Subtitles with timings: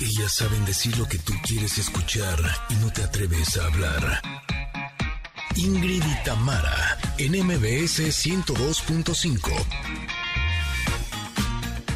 [0.00, 2.38] Ellas saben decir lo que tú quieres escuchar
[2.70, 4.22] y no te atreves a hablar.
[5.56, 9.50] Ingrid y Tamara, en MBS 102.5.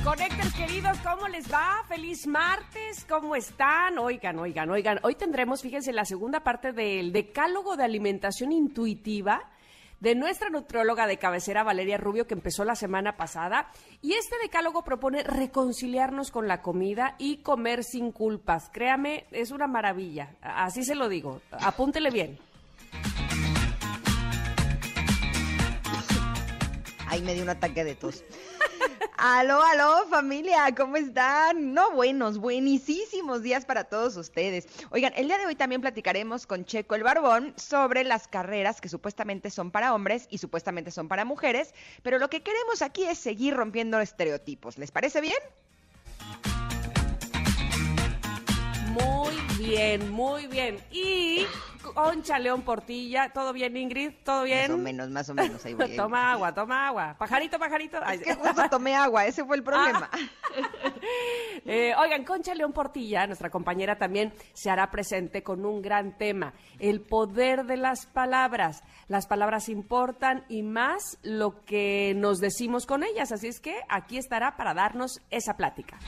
[0.05, 1.83] Conectores queridos, ¿cómo les va?
[1.89, 3.97] Feliz martes, ¿cómo están?
[3.99, 5.01] Oigan, oigan, oigan.
[5.03, 9.49] Hoy tendremos, fíjense, la segunda parte del decálogo de alimentación intuitiva
[10.05, 13.71] de nuestra nutrióloga de cabecera, Valeria Rubio, que empezó la semana pasada.
[14.03, 18.69] Y este decálogo propone reconciliarnos con la comida y comer sin culpas.
[18.71, 20.37] Créame, es una maravilla.
[20.43, 21.41] Así se lo digo.
[21.53, 22.39] Apúntele bien.
[27.07, 28.25] Ahí me dio un ataque de tos.
[29.27, 31.73] Aló, aló, familia, ¿cómo están?
[31.73, 34.69] No, buenos, buenísimos días para todos ustedes.
[34.91, 38.91] Oigan, el día de hoy también platicaremos con Checo el Barbón sobre las carreras que
[38.91, 43.17] supuestamente son para hombres y supuestamente son para mujeres, pero lo que queremos aquí es
[43.17, 44.77] seguir rompiendo estereotipos.
[44.77, 45.39] ¿Les parece bien?
[48.95, 50.79] Muy bien, muy bien.
[50.91, 51.47] Y
[51.83, 54.13] Concha León Portilla, ¿todo bien, Ingrid?
[54.25, 54.71] ¿Todo bien?
[54.71, 55.65] Más o menos, más o menos.
[55.65, 55.97] Ahí voy.
[55.97, 57.17] toma agua, toma agua.
[57.19, 58.03] Pajarito, pajarito.
[58.05, 60.09] Es que justo tomé agua, ese fue el problema.
[61.67, 66.55] eh, oigan, Concha León Portilla, nuestra compañera, también se hará presente con un gran tema,
[66.79, 68.83] el poder de las palabras.
[69.09, 74.19] Las palabras importan y más lo que nos decimos con ellas, así es que aquí
[74.19, 75.99] estará para darnos esa plática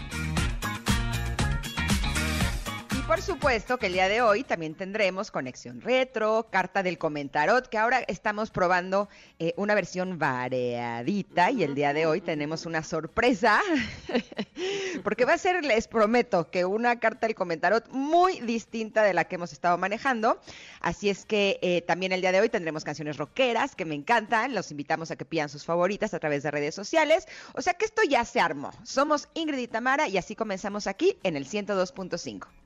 [3.07, 7.79] por supuesto que el día de hoy también tendremos conexión retro, carta del comentarot, que
[7.79, 13.61] ahora estamos probando eh, una versión variadita y el día de hoy tenemos una sorpresa,
[15.05, 19.25] porque va a ser, les prometo, que una carta del comentarot muy distinta de la
[19.25, 20.41] que hemos estado manejando.
[20.81, 24.55] Así es que eh, también el día de hoy tendremos canciones rockeras que me encantan.
[24.55, 27.29] Los invitamos a que pidan sus favoritas a través de redes sociales.
[27.55, 28.73] O sea que esto ya se armó.
[28.83, 32.66] Somos Ingrid y Tamara y así comenzamos aquí en el 102.5.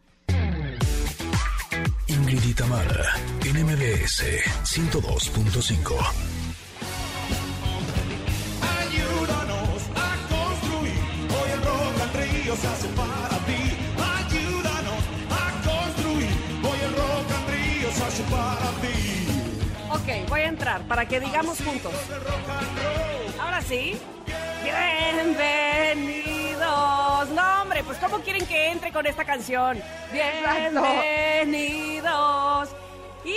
[2.31, 4.23] Ingrid y Tamara, en MBS
[4.63, 5.97] 102.5.
[8.79, 13.75] Ayúdanos a construir, hoy el rock and río se hace para ti.
[13.99, 16.31] Ayúdanos a construir,
[16.63, 18.99] hoy el rock and río se hace para ti.
[19.91, 21.93] Ok, voy a entrar para que digamos juntos.
[23.41, 23.99] Ahora sí.
[24.63, 26.40] Bienvenidos.
[26.61, 29.79] No, hombre, pues ¿cómo quieren que entre con esta canción?
[30.13, 32.69] Bienvenidos.
[33.25, 33.35] Y,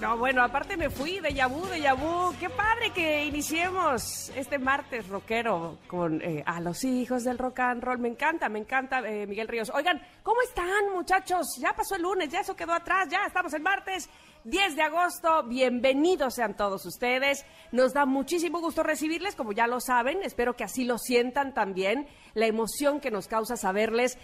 [0.00, 2.34] no, bueno, aparte me fui de Yabú, de Yabú.
[2.38, 7.82] Qué padre que iniciemos este martes rockero con eh, a los hijos del rock and
[7.82, 7.98] roll.
[7.98, 9.70] Me encanta, me encanta, eh, Miguel Ríos.
[9.74, 11.56] Oigan, ¿cómo están, muchachos?
[11.58, 14.08] Ya pasó el lunes, ya eso quedó atrás, ya estamos en martes.
[14.44, 15.44] 10 de agosto.
[15.44, 17.46] Bienvenidos sean todos ustedes.
[17.70, 20.18] Nos da muchísimo gusto recibirles, como ya lo saben.
[20.22, 22.08] Espero que así lo sientan también.
[22.34, 24.18] La emoción que nos causa saberles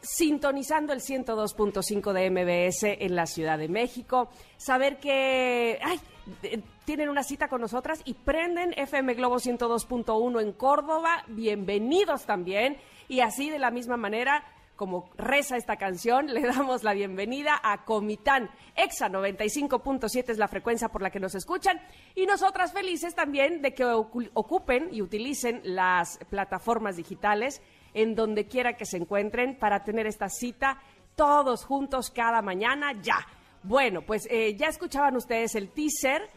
[0.00, 4.28] sintonizando el 102.5 de MBS en la Ciudad de México.
[4.56, 6.00] Saber que ay,
[6.84, 11.24] tienen una cita con nosotras y prenden FM Globo 102.1 en Córdoba.
[11.28, 12.76] Bienvenidos también.
[13.06, 14.44] Y así de la misma manera
[14.76, 18.50] como reza esta canción, le damos la bienvenida a Comitán.
[18.76, 21.80] Exa 95.7 es la frecuencia por la que nos escuchan.
[22.14, 27.62] Y nosotras felices también de que ocupen y utilicen las plataformas digitales
[27.94, 30.80] en donde quiera que se encuentren para tener esta cita
[31.16, 33.26] todos juntos cada mañana ya.
[33.62, 36.28] Bueno, pues eh, ya escuchaban ustedes el teaser.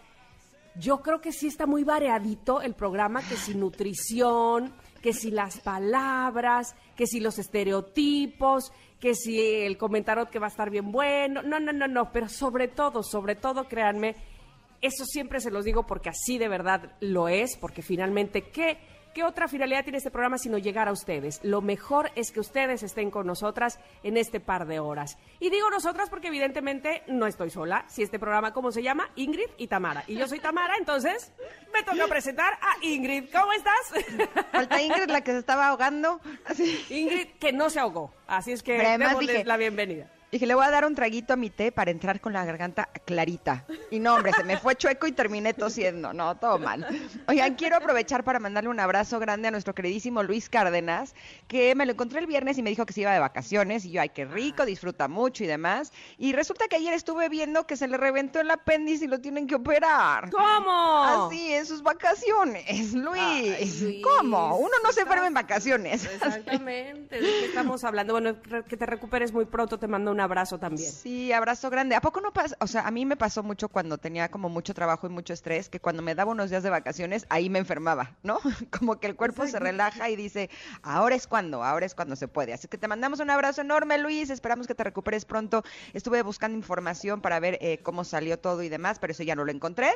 [0.75, 5.59] Yo creo que sí está muy variadito el programa, que sin nutrición, que si las
[5.59, 11.41] palabras, que si los estereotipos, que si el comentario que va a estar bien bueno.
[11.41, 14.15] No, no, no, no, pero sobre todo, sobre todo, créanme,
[14.81, 18.77] eso siempre se los digo porque así de verdad lo es, porque finalmente, ¿qué?
[19.17, 21.39] ¿Qué otra finalidad tiene este programa sino llegar a ustedes?
[21.41, 25.17] Lo mejor es que ustedes estén con nosotras en este par de horas.
[25.39, 27.83] Y digo nosotras porque evidentemente no estoy sola.
[27.87, 29.09] Si este programa, ¿cómo se llama?
[29.15, 30.03] Ingrid y Tamara.
[30.05, 31.31] Y yo soy Tamara, entonces
[31.73, 33.31] me toca presentar a Ingrid.
[33.31, 34.05] ¿Cómo estás?
[34.51, 36.21] Falta Ingrid, la que se estaba ahogando.
[36.91, 38.13] Ingrid, que no se ahogó.
[38.27, 40.11] Así es que démosles la bienvenida.
[40.29, 42.89] Dije, le voy a dar un traguito a mi té para entrar con la garganta
[43.05, 43.65] clarita.
[43.89, 46.11] Y no, hombre, se me fue chueco y terminé tosiendo.
[46.11, 46.85] No, todo mal.
[47.29, 51.15] Oigan, quiero aprovechar para mandarle un abrazo grande a nuestro queridísimo Luis Cárdenas,
[51.47, 53.85] que me lo encontré el viernes y me dijo que se iba de vacaciones.
[53.85, 55.93] Y yo, ay, qué rico, disfruta mucho y demás.
[56.17, 59.47] Y resulta que ayer estuve viendo que se le reventó el apéndice y lo tienen
[59.47, 60.29] que operar.
[60.29, 61.03] ¿Cómo?
[61.03, 64.03] Así, en sus vacaciones, Luis.
[64.03, 64.57] ¿Cómo?
[64.57, 66.03] Uno no se enferma en vacaciones.
[66.05, 67.15] Exactamente.
[67.15, 68.11] ¿De qué estamos hablando?
[68.11, 68.35] Bueno,
[68.67, 70.91] que te recuperes muy pronto, te mando un un abrazo también.
[70.91, 71.93] Sí, abrazo grande.
[71.95, 72.57] ¿A poco no pasa?
[72.59, 75.69] O sea, a mí me pasó mucho cuando tenía como mucho trabajo y mucho estrés,
[75.69, 78.39] que cuando me daba unos días de vacaciones, ahí me enfermaba, ¿no?
[78.71, 80.49] Como que el cuerpo se relaja y dice,
[80.81, 82.51] ahora es cuando, ahora es cuando se puede.
[82.51, 84.31] Así que te mandamos un abrazo enorme, Luis.
[84.31, 85.63] Esperamos que te recuperes pronto.
[85.93, 89.45] Estuve buscando información para ver eh, cómo salió todo y demás, pero eso ya no
[89.45, 89.89] lo encontré.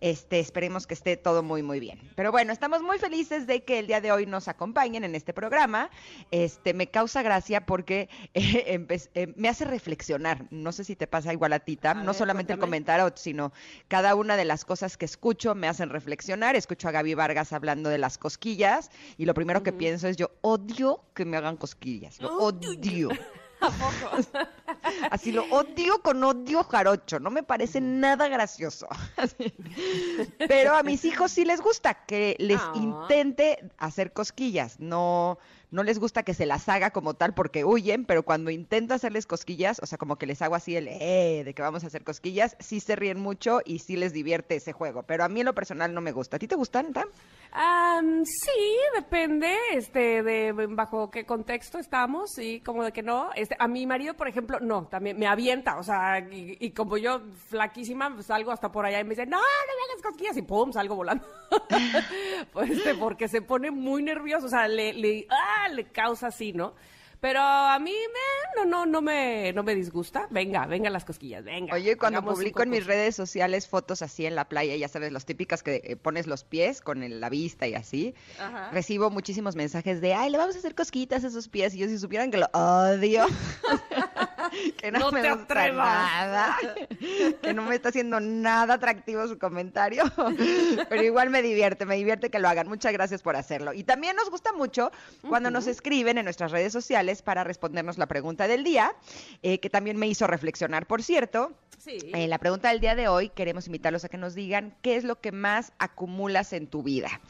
[0.00, 2.00] Este, esperemos que esté todo muy, muy bien.
[2.14, 5.32] Pero bueno, estamos muy felices de que el día de hoy nos acompañen en este
[5.32, 5.90] programa.
[6.30, 10.46] Este, me causa gracia porque eh, eh, me hace reflexionar.
[10.50, 11.98] No sé si te pasa igual a ti, Tam.
[11.98, 13.52] A no ver, solamente el comentario, sino
[13.88, 16.56] cada una de las cosas que escucho me hacen reflexionar.
[16.56, 20.30] Escucho a Gaby Vargas hablando de las cosquillas y lo primero que pienso es yo
[20.42, 22.20] odio que me hagan cosquillas.
[22.20, 23.08] Lo odio.
[25.10, 28.86] Así lo odio con odio jarocho, no me parece nada gracioso.
[29.16, 29.54] Así.
[30.48, 32.72] Pero a mis hijos sí les gusta que les Ah.
[32.74, 35.38] intente hacer cosquillas, no
[35.74, 39.26] no les gusta que se las haga como tal porque huyen, pero cuando intento hacerles
[39.26, 42.04] cosquillas, o sea, como que les hago así el eh de que vamos a hacer
[42.04, 45.46] cosquillas, sí se ríen mucho y sí les divierte ese juego, pero a mí en
[45.46, 46.36] lo personal no me gusta.
[46.36, 47.08] ¿A ti te gustan, Tam?
[47.50, 53.30] Am, sí, depende, este, de bajo qué contexto estamos y como de que no.
[53.34, 56.96] Este, a mi marido, por ejemplo, no, también me avienta, o sea, y, y como
[56.96, 60.36] yo flaquísima, pues, salgo hasta por allá y me dice, no, no me hagas cosquillas
[60.36, 61.26] y pum, salgo volando.
[62.52, 66.52] pues, este, porque se pone muy nervioso, o sea, le, le, ah, le causa así,
[66.52, 66.74] ¿no?
[67.20, 70.26] Pero a mí me, no, no, no me, no me disgusta.
[70.30, 71.72] Venga, venga las cosquillas, venga.
[71.74, 75.24] Oye, cuando publico en mis redes sociales fotos así en la playa, ya sabes, las
[75.24, 78.68] típicas que eh, pones los pies con el- la vista y así, Ajá.
[78.72, 81.74] recibo muchísimos mensajes de, ay, le vamos a hacer cosquitas a esos pies.
[81.74, 83.24] Y yo si supieran que lo odio,
[84.76, 85.86] que no, No me te gusta atrevas.
[85.86, 86.56] nada,
[87.42, 90.04] que no me está haciendo nada atractivo su comentario,
[90.88, 92.68] pero igual me divierte, me divierte que lo hagan.
[92.68, 93.72] Muchas gracias por hacerlo.
[93.72, 94.90] Y también nos gusta mucho
[95.28, 98.94] cuando nos escriben en nuestras redes sociales para respondernos la pregunta del día,
[99.42, 101.52] eh, que también me hizo reflexionar, por cierto.
[101.78, 101.98] Sí.
[102.14, 105.04] En la pregunta del día de hoy queremos invitarlos a que nos digan qué es
[105.04, 107.20] lo que más acumulas en tu vida.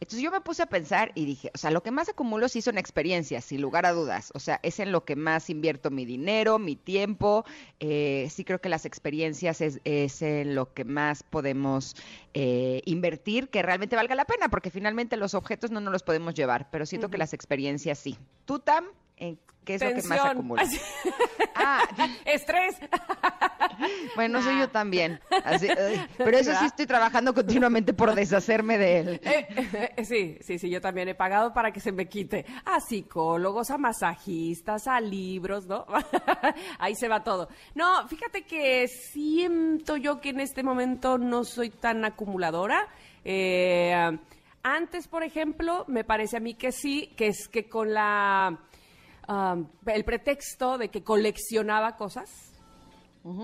[0.00, 2.60] Entonces yo me puse a pensar y dije, o sea, lo que más acumulo sí
[2.60, 4.30] son experiencias, sin lugar a dudas.
[4.34, 7.44] O sea, es en lo que más invierto mi dinero, mi tiempo.
[7.80, 11.96] Eh, sí creo que las experiencias es, es en lo que más podemos
[12.34, 16.34] eh, invertir, que realmente valga la pena, porque finalmente los objetos no nos los podemos
[16.34, 18.18] llevar, pero siento que las experiencias sí.
[18.44, 18.84] ¿Tú, Tam,
[19.16, 20.68] en qué es lo que más acumulas?
[21.54, 21.82] Ah,
[22.24, 22.76] Estrés.
[24.14, 25.20] Bueno, soy yo también.
[25.44, 25.68] Así,
[26.16, 29.20] pero eso sí estoy trabajando continuamente por deshacerme de él.
[29.24, 32.46] Eh, eh, sí, sí, sí, yo también he pagado para que se me quite.
[32.64, 35.86] A psicólogos, a masajistas, a libros, ¿no?
[36.78, 37.48] Ahí se va todo.
[37.74, 42.88] No, fíjate que siento yo que en este momento no soy tan acumuladora.
[43.24, 43.94] Eh,
[44.68, 48.65] antes, por ejemplo, me parece a mí que sí, que es que con la...
[49.28, 49.56] ah,
[49.86, 52.52] el pretexto de que coleccionaba cosas,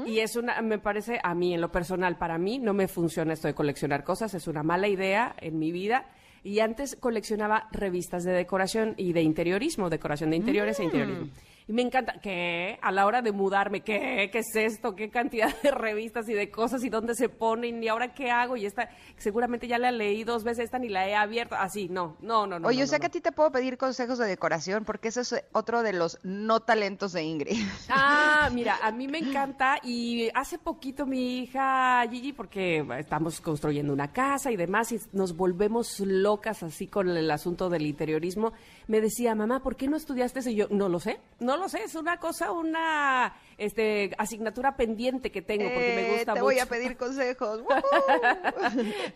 [0.06, 3.32] y es una, me parece, a mí, en lo personal, para mí, no me funciona
[3.32, 6.06] esto de coleccionar cosas, es una mala idea en mi vida.
[6.44, 11.32] Y antes coleccionaba revistas de decoración y de interiorismo, decoración de interiores e interiorismo.
[11.68, 12.78] Y me encanta, ¿qué?
[12.82, 14.28] A la hora de mudarme, ¿qué?
[14.32, 14.96] ¿Qué es esto?
[14.96, 17.82] ¿Qué cantidad de revistas y de cosas y dónde se ponen?
[17.82, 18.56] ¿Y ahora qué hago?
[18.56, 21.54] Y esta, seguramente ya la leí dos veces, esta ni la he abierto.
[21.54, 22.68] Así, no, no, no, no.
[22.68, 25.08] Oye, no, o sea no, que a ti te puedo pedir consejos de decoración, porque
[25.08, 27.62] eso es otro de los no talentos de Ingrid.
[27.88, 33.92] Ah, mira, a mí me encanta y hace poquito mi hija Gigi, porque estamos construyendo
[33.92, 38.52] una casa y demás y nos volvemos locas así con el asunto del interiorismo,
[38.86, 40.50] me decía, mamá, ¿por qué no estudiaste eso?
[40.50, 45.30] Y yo, no lo sé, no lo sé, es una cosa, una este, asignatura pendiente
[45.30, 46.44] que tengo porque me Eh, gusta te mucho.
[46.44, 47.62] voy a pedir consejos.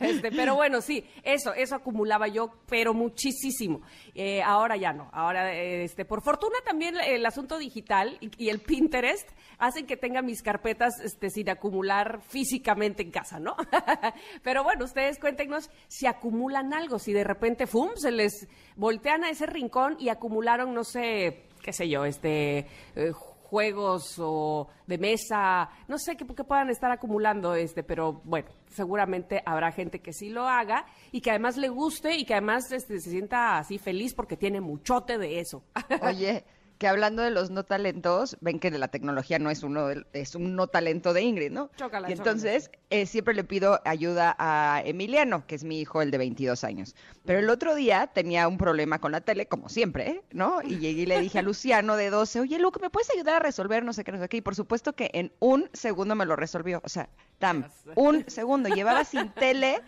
[0.00, 3.81] Este, pero bueno, sí, eso, eso acumulaba yo, pero muchísimo.
[4.14, 5.09] Eh, ahora ya no.
[5.12, 9.28] Ahora, este, por fortuna también el asunto digital y, y el Pinterest
[9.59, 13.57] hacen que tenga mis carpetas, este, sin acumular físicamente en casa, ¿no?
[14.43, 17.90] pero bueno, ustedes cuéntenos si acumulan algo, si de repente, ¡fum!
[17.97, 22.66] se les voltean a ese rincón y acumularon, no sé, qué sé yo, este,
[22.97, 23.12] eh,
[23.47, 29.71] juegos o de mesa, no sé qué, puedan estar acumulando, este, pero bueno, seguramente habrá
[29.71, 33.11] gente que sí lo haga y que además le guste y que además este, se
[33.11, 35.62] sienta así feliz porque tiene muchote de eso.
[36.03, 36.45] Oye,
[36.78, 40.35] que hablando de los no talentos, ven que la tecnología no es uno del- es
[40.35, 41.71] un no talento de Ingrid, ¿no?
[42.11, 46.18] Y entonces eh, siempre le pido ayuda a Emiliano, que es mi hijo, el de
[46.18, 46.95] 22 años.
[47.25, 50.23] Pero el otro día tenía un problema con la tele, como siempre, ¿eh?
[50.33, 50.61] ¿no?
[50.62, 53.38] Y llegué y le dije a Luciano de 12, oye, Luke, ¿me puedes ayudar a
[53.40, 54.37] resolver no sé qué, no sé qué?
[54.37, 56.80] Y por supuesto que en un segundo me lo resolvió.
[56.85, 57.64] O sea, Tam,
[57.97, 58.68] un segundo.
[58.68, 59.80] Llevaba sin tele,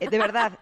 [0.00, 0.58] eh, de verdad,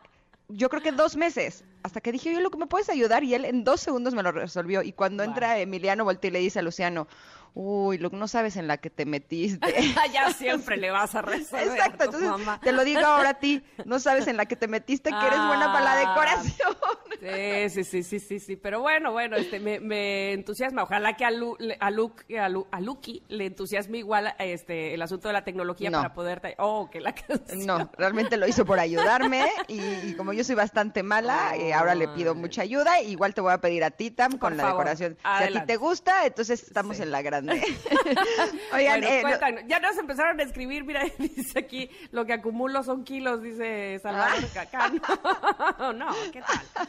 [0.49, 3.25] yo creo que dos meses, hasta que dije, oye, Luke, ¿me puedes ayudar?
[3.25, 4.82] Y él en dos segundos me lo resolvió.
[4.82, 7.06] Y cuando entra Emiliano, volteé y le dice a Luciano,
[7.54, 9.75] uy, Luke, no sabes en la que te metiste.
[10.12, 12.61] ya siempre le vas a resolver Exacto, a tu entonces mamá.
[12.62, 15.38] te lo digo ahora a ti, no sabes en la que te metiste que eres
[15.47, 16.76] buena para la Ah, decoración.
[17.21, 18.57] Sí, sí, sí, sí, sí, sí.
[18.57, 20.85] Pero bueno, bueno, este, me, me entusiasma.
[20.85, 25.02] Ojalá que a, Lu, a, Luke, a, Lu- a Lucky le entusiasme igual este, el
[25.02, 25.99] asunto de la tecnología No.
[25.99, 26.54] para poder...
[26.57, 27.66] Oh, que la canción.
[27.66, 31.95] No, realmente lo hizo por ayudarme y, y como yo soy bastante mala, eh, ahora
[31.95, 33.02] le pido mucha ayuda.
[33.02, 35.19] Igual te voy a pedir a ti, Tam, con la favor, decoración.
[35.21, 37.02] Si a ti te gusta, entonces estamos Sí.
[37.02, 37.62] en la grande.
[38.73, 42.82] Oigan, Bueno, eh, no- ya nos empezaron a escribir, mira, dice aquí, lo que acumulo
[42.82, 44.49] son kilos, dice Salvador Ah.
[44.54, 45.00] Cacán.
[45.99, 46.88] No, ¿qué tal?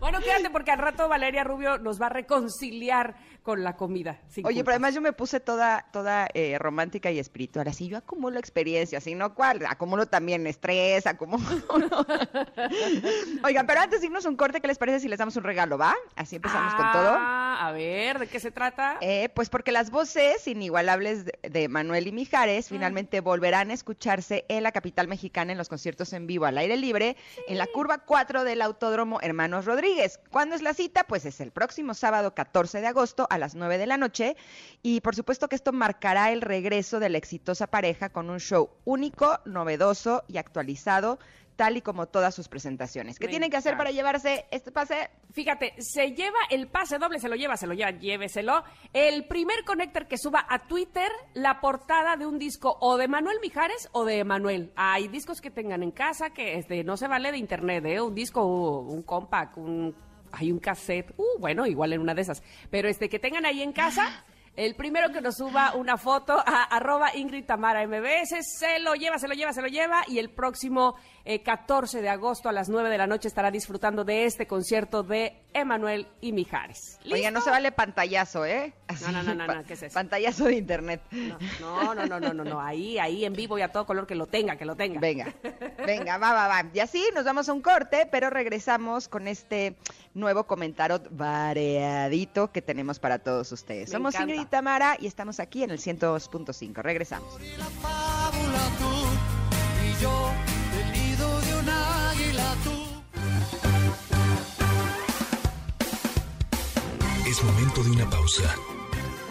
[0.00, 4.18] Bueno, quédate porque al rato Valeria Rubio nos va a reconciliar con la comida.
[4.28, 4.64] sin Oye, culpa.
[4.64, 7.68] pero además yo me puse toda, toda eh, romántica y espiritual.
[7.68, 11.44] Así yo acumulo experiencias, y no cuál, acumulo también estrés, acumulo.
[13.44, 15.76] Oigan, pero antes de irnos un corte, ¿qué les parece si les damos un regalo,
[15.76, 15.94] va?
[16.16, 17.10] Así empezamos con todo.
[17.16, 18.96] Ah, a ver, ¿de qué se trata?
[19.02, 24.46] Eh, pues porque las voces inigualables de, de Manuel y Mijares finalmente volverán a escucharse
[24.48, 27.98] en la capital mexicana en los conciertos en vivo al aire libre en la curva
[27.98, 30.18] 4 del Autódromo Hermanos Rodríguez.
[30.30, 31.04] ¿Cuándo es la cita?
[31.04, 34.36] Pues es el próximo sábado 14 de agosto a las 9 de la noche
[34.82, 38.70] y por supuesto que esto marcará el regreso de la exitosa pareja con un show
[38.84, 41.18] único, novedoso y actualizado
[41.56, 43.18] tal y como todas sus presentaciones.
[43.18, 45.10] ¿Qué Me tienen que hacer para llevarse este pase?
[45.32, 48.64] Fíjate, se lleva el pase doble, se lo lleva, se lo lleva, lléveselo.
[48.92, 53.38] El primer connector que suba a Twitter la portada de un disco o de Manuel
[53.40, 54.72] Mijares o de Emanuel.
[54.76, 58.00] Hay discos que tengan en casa que este, no se vale de internet, ¿eh?
[58.00, 58.44] Un disco,
[58.80, 59.94] un compact, un,
[60.36, 62.42] hay un cassette, uh, bueno, igual en una de esas.
[62.70, 64.24] Pero este que tengan ahí en casa.
[64.56, 69.18] El primero que nos suba una foto a arroba Ingrid Tamara MBS, se lo lleva,
[69.18, 70.02] se lo lleva, se lo lleva.
[70.06, 70.94] Y el próximo
[71.24, 75.02] eh, 14 de agosto a las 9 de la noche estará disfrutando de este concierto
[75.02, 76.98] de Emanuel y Mijares.
[77.10, 78.72] Oiga, no se vale pantallazo, ¿eh?
[79.02, 79.94] No, no, no, no, pa- no, ¿qué es eso?
[79.94, 81.00] Pantallazo de internet.
[81.10, 84.06] No, no, no, no, no, no, no, ahí, ahí en vivo y a todo color
[84.06, 85.00] que lo tenga, que lo tenga.
[85.00, 85.32] Venga,
[85.84, 86.64] venga, va, va, va.
[86.72, 89.76] Y así nos vamos a un corte, pero regresamos con este
[90.14, 93.88] nuevo comentarot variadito que tenemos para todos ustedes.
[93.88, 94.34] Me Somos encanta.
[94.34, 96.82] Ingrid y Tamara y estamos aquí en el 102.5.
[96.82, 97.40] Regresamos.
[97.40, 99.06] Y la fábula tú
[99.84, 100.30] y yo,
[100.80, 102.72] el nido de un águila tú.
[107.28, 108.54] Es momento de una pausa.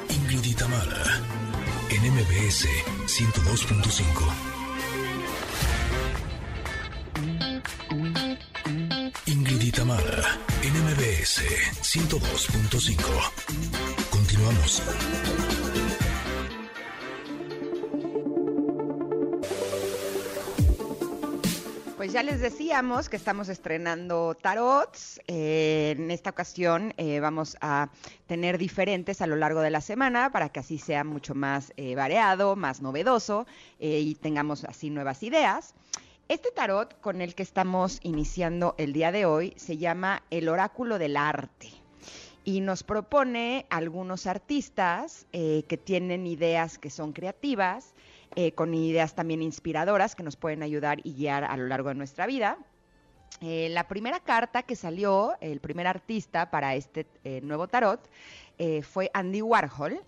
[0.10, 1.22] Ingrid y Tamara,
[1.90, 2.68] en MBS
[3.08, 4.34] 102.5.
[9.28, 11.42] Ingrid y Tamara, en MBS
[11.82, 14.03] 102.5.
[21.98, 25.22] Pues ya les decíamos que estamos estrenando tarots.
[25.28, 27.90] Eh, en esta ocasión eh, vamos a
[28.26, 31.96] tener diferentes a lo largo de la semana para que así sea mucho más eh,
[31.96, 33.46] variado, más novedoso
[33.80, 35.76] y tengamos así nuevas ideas.
[36.28, 40.98] Este tarot con el que estamos iniciando el día de hoy se llama El Oráculo
[40.98, 41.83] del Arte
[42.44, 47.94] y nos propone algunos artistas eh, que tienen ideas que son creativas,
[48.36, 51.96] eh, con ideas también inspiradoras que nos pueden ayudar y guiar a lo largo de
[51.96, 52.58] nuestra vida.
[53.42, 57.08] Eh, la primera carta que salió, el primer artista para este
[57.42, 58.10] nuevo tarot,
[58.84, 60.00] fue Andy Warhol.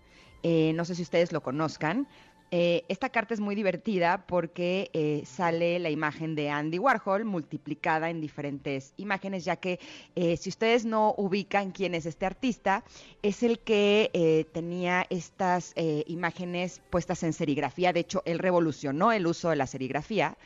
[0.44, 2.08] No sé si ustedes lo conozcan.
[2.58, 8.10] Eh, esta carta es muy divertida porque eh, sale la imagen de Andy Warhol multiplicada
[8.10, 9.78] en diferentes imágenes, ya que
[10.16, 12.86] eh, si ustedes no ubican quién es este artista,
[13.24, 15.74] es el que eh, tenía estas
[16.08, 17.92] imágenes puestas en serigrafía.
[17.92, 20.38] De hecho, él revolucionó el uso de la serigrafía.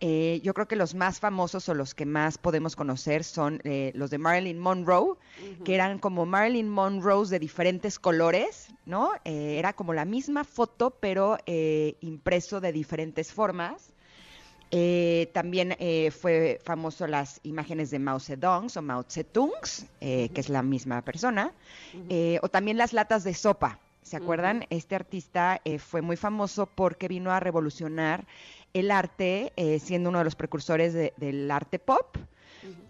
[0.00, 3.60] Yo creo que los más famosos o los que más podemos conocer son
[3.94, 5.16] los de Marilyn Monroe,
[5.64, 9.12] que eran como Marilyn Monroes de diferentes colores, ¿no?
[9.24, 11.55] Era como la misma foto, pero eh,
[12.00, 13.92] impreso de diferentes formas.
[14.72, 20.40] Eh, también eh, fue famoso las imágenes de Mao Zedong o Mao Zedongs, eh, que
[20.40, 21.52] es la misma persona,
[22.10, 23.78] Eh, o también las latas de sopa.
[24.02, 24.64] ¿Se acuerdan?
[24.70, 28.24] Este artista eh, fue muy famoso porque vino a revolucionar
[28.72, 32.16] el arte, eh, siendo uno de los precursores de- del arte pop.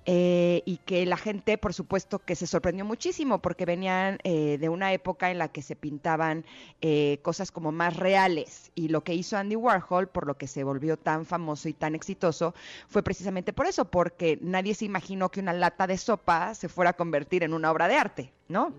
[0.09, 4.69] Eh, y que la gente, por supuesto, que se sorprendió muchísimo porque venían eh, de
[4.69, 6.45] una época en la que se pintaban
[6.81, 8.71] eh, cosas como más reales.
[8.75, 11.95] Y lo que hizo Andy Warhol, por lo que se volvió tan famoso y tan
[11.95, 12.55] exitoso,
[12.89, 16.91] fue precisamente por eso, porque nadie se imaginó que una lata de sopa se fuera
[16.91, 18.73] a convertir en una obra de arte, ¿no?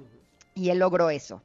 [0.56, 1.42] Y él logró eso.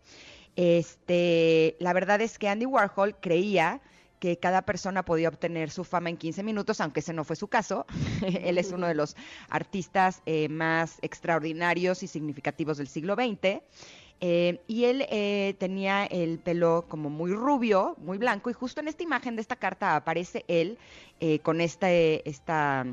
[0.54, 3.80] Este, la verdad es que Andy Warhol creía
[4.22, 7.48] que cada persona podía obtener su fama en 15 minutos, aunque ese no fue su
[7.48, 7.86] caso.
[8.22, 9.16] Él es uno de los
[9.48, 13.62] artistas eh, más extraordinarios y significativos del siglo XX.
[14.24, 18.86] Eh, y él eh, tenía el pelo como muy rubio, muy blanco, y justo en
[18.86, 20.78] esta imagen de esta carta aparece él
[21.42, 22.86] con esta, esta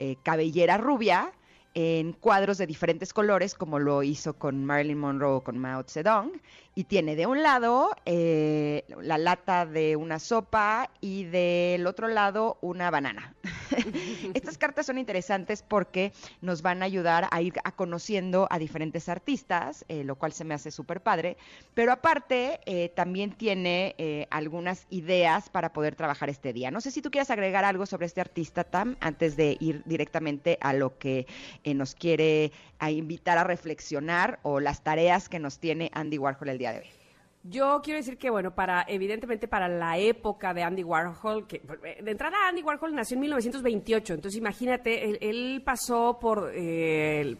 [0.00, 1.32] eh, cabellera rubia
[1.80, 6.32] en cuadros de diferentes colores, como lo hizo con Marilyn Monroe o con Mao Zedong,
[6.74, 12.58] y tiene de un lado eh, la lata de una sopa y del otro lado
[12.62, 13.32] una banana.
[14.34, 19.08] Estas cartas son interesantes porque nos van a ayudar a ir a conociendo a diferentes
[19.08, 21.36] artistas, eh, lo cual se me hace súper padre,
[21.74, 26.70] pero aparte eh, también tiene eh, algunas ideas para poder trabajar este día.
[26.70, 30.58] No sé si tú quieres agregar algo sobre este artista, Tam, antes de ir directamente
[30.60, 31.26] a lo que
[31.64, 36.58] nos quiere a invitar a reflexionar o las tareas que nos tiene Andy Warhol el
[36.58, 36.97] día de hoy.
[37.44, 42.02] Yo quiero decir que, bueno, para evidentemente para la época de Andy Warhol, que eh,
[42.02, 47.36] de entrada Andy Warhol nació en 1928, entonces imagínate, él, él pasó por eh,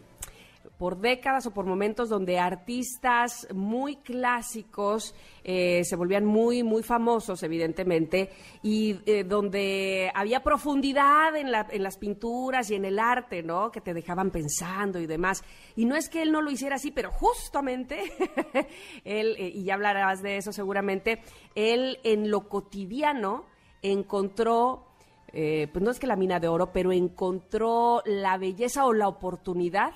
[0.77, 5.13] por décadas o por momentos donde artistas muy clásicos
[5.43, 8.29] eh, se volvían muy, muy famosos, evidentemente,
[8.63, 13.71] y eh, donde había profundidad en, la- en las pinturas y en el arte, ¿no?
[13.71, 15.43] Que te dejaban pensando y demás.
[15.75, 17.99] Y no es que él no lo hiciera así, pero justamente,
[19.03, 21.21] él, eh, y ya hablarás de eso seguramente,
[21.55, 23.45] él en lo cotidiano
[23.81, 24.85] encontró
[25.31, 29.07] eh, pues no es que la mina de oro, pero encontró la belleza o la
[29.07, 29.91] oportunidad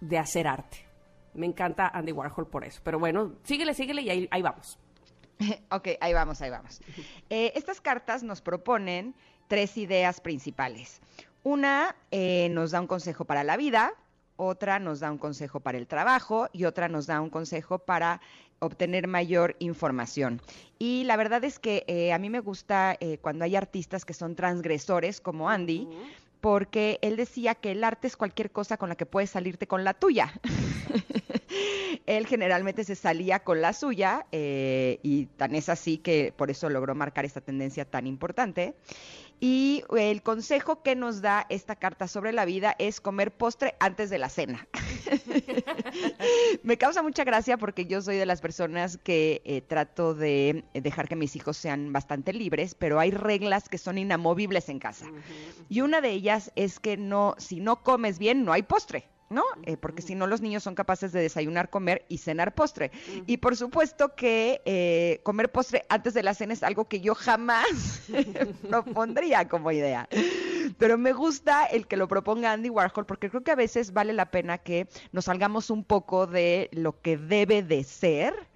[0.00, 0.84] de hacer arte.
[1.34, 2.80] Me encanta Andy Warhol por eso.
[2.82, 4.78] Pero bueno, síguele, síguele y ahí, ahí vamos.
[5.70, 6.80] ok, ahí vamos, ahí vamos.
[7.28, 9.14] Eh, estas cartas nos proponen
[9.48, 11.00] tres ideas principales.
[11.42, 13.92] Una eh, nos da un consejo para la vida,
[14.36, 18.20] otra nos da un consejo para el trabajo y otra nos da un consejo para
[18.60, 20.40] obtener mayor información.
[20.78, 24.14] Y la verdad es que eh, a mí me gusta eh, cuando hay artistas que
[24.14, 25.88] son transgresores como Andy,
[26.40, 29.84] porque él decía que el arte es cualquier cosa con la que puedes salirte con
[29.84, 30.32] la tuya.
[32.06, 36.68] él generalmente se salía con la suya eh, y tan es así que por eso
[36.70, 38.74] logró marcar esta tendencia tan importante.
[39.40, 44.10] Y el consejo que nos da esta carta sobre la vida es comer postre antes
[44.10, 44.68] de la cena.
[46.62, 51.08] Me causa mucha gracia porque yo soy de las personas que eh, trato de dejar
[51.08, 55.06] que mis hijos sean bastante libres, pero hay reglas que son inamovibles en casa.
[55.70, 59.08] Y una de ellas es que no, si no comes bien, no hay postre.
[59.30, 59.44] ¿No?
[59.62, 62.90] Eh, porque si no, los niños son capaces de desayunar, comer y cenar postre.
[63.26, 67.14] Y por supuesto que eh, comer postre antes de la cena es algo que yo
[67.14, 68.02] jamás
[68.68, 70.08] propondría como idea.
[70.78, 74.12] Pero me gusta el que lo proponga Andy Warhol porque creo que a veces vale
[74.12, 78.49] la pena que nos salgamos un poco de lo que debe de ser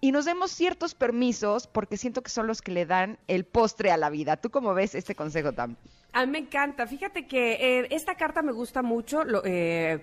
[0.00, 3.90] y nos demos ciertos permisos porque siento que son los que le dan el postre
[3.90, 4.36] a la vida.
[4.36, 5.76] ¿Tú cómo ves este consejo, Tam?
[6.12, 6.86] A mí me encanta.
[6.86, 9.24] Fíjate que eh, esta carta me gusta mucho.
[9.24, 10.00] lo- eh,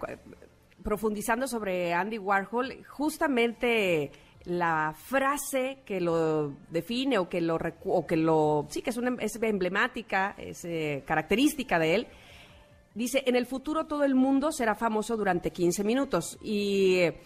[0.83, 4.11] profundizando sobre Andy Warhol, justamente
[4.45, 9.15] la frase que lo define o que lo o que lo sí que es una
[9.21, 12.07] es emblemática, es eh, característica de él.
[12.93, 16.37] Dice, en el futuro todo el mundo será famoso durante 15 minutos.
[16.43, 17.21] Y, eh,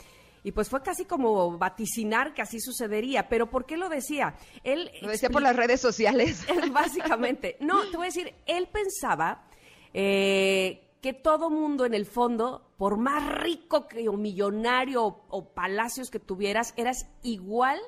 [0.47, 3.27] y pues fue casi como vaticinar que así sucedería.
[3.27, 4.33] Pero ¿por qué lo decía?
[4.63, 6.47] Él Lo decía por las redes sociales.
[6.71, 7.57] Básicamente.
[7.59, 9.43] No, te voy a decir, él pensaba
[9.93, 15.53] eh, que todo mundo en el fondo, por más rico que, o millonario o, o
[15.53, 17.81] palacios que tuvieras, eras igual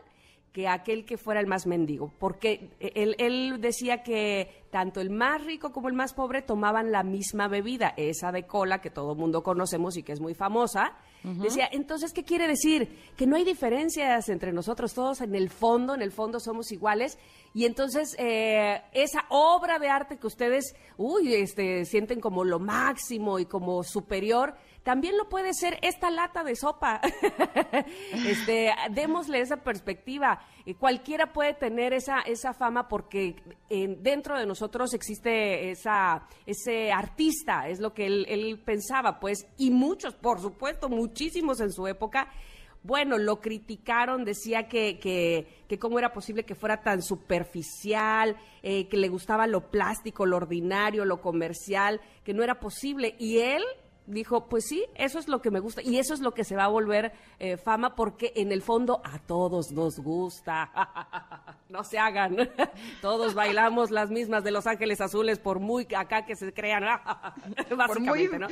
[0.51, 5.45] que aquel que fuera el más mendigo, porque él, él decía que tanto el más
[5.45, 9.43] rico como el más pobre tomaban la misma bebida, esa de cola que todo mundo
[9.43, 10.97] conocemos y que es muy famosa.
[11.23, 12.97] Decía, entonces, ¿qué quiere decir?
[13.17, 17.17] Que no hay diferencias entre nosotros, todos en el fondo, en el fondo somos iguales,
[17.53, 23.39] y entonces eh, esa obra de arte que ustedes, uy, este, sienten como lo máximo
[23.39, 27.01] y como superior, también lo puede ser esta lata de sopa.
[28.25, 30.41] este, démosle esa perspectiva.
[30.79, 33.35] Cualquiera puede tener esa, esa fama porque
[33.69, 39.71] dentro de nosotros existe esa, ese artista, es lo que él, él pensaba, pues, y
[39.71, 42.29] muchos, por supuesto, muchísimos en su época.
[42.81, 48.87] Bueno, lo criticaron, decía que, que, que cómo era posible que fuera tan superficial, eh,
[48.87, 53.15] que le gustaba lo plástico, lo ordinario, lo comercial, que no era posible.
[53.19, 53.63] Y él
[54.09, 56.55] dijo, pues sí, eso es lo que me gusta y eso es lo que se
[56.55, 60.69] va a volver eh, fama porque en el fondo a todos nos gusta.
[61.69, 62.35] no se hagan.
[63.01, 66.83] todos bailamos las mismas de Los Ángeles Azules por muy acá que se crean.
[67.77, 68.47] básicamente, muy- ¿no?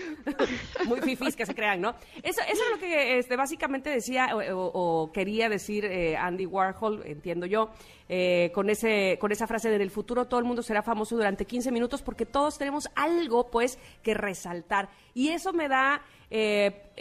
[0.85, 1.91] muy fifís que se crean, ¿no?
[2.23, 6.45] Eso, eso es lo que este, básicamente decía o, o- o quería decir eh, Andy
[6.45, 7.69] Warhol, entiendo yo,
[8.09, 11.15] eh, con, ese, con esa frase de en el futuro todo el mundo será famoso
[11.15, 14.89] durante 15 minutos porque todos tenemos algo, pues, que resaltar.
[15.13, 16.01] Y eso me da...
[16.29, 16.91] eh,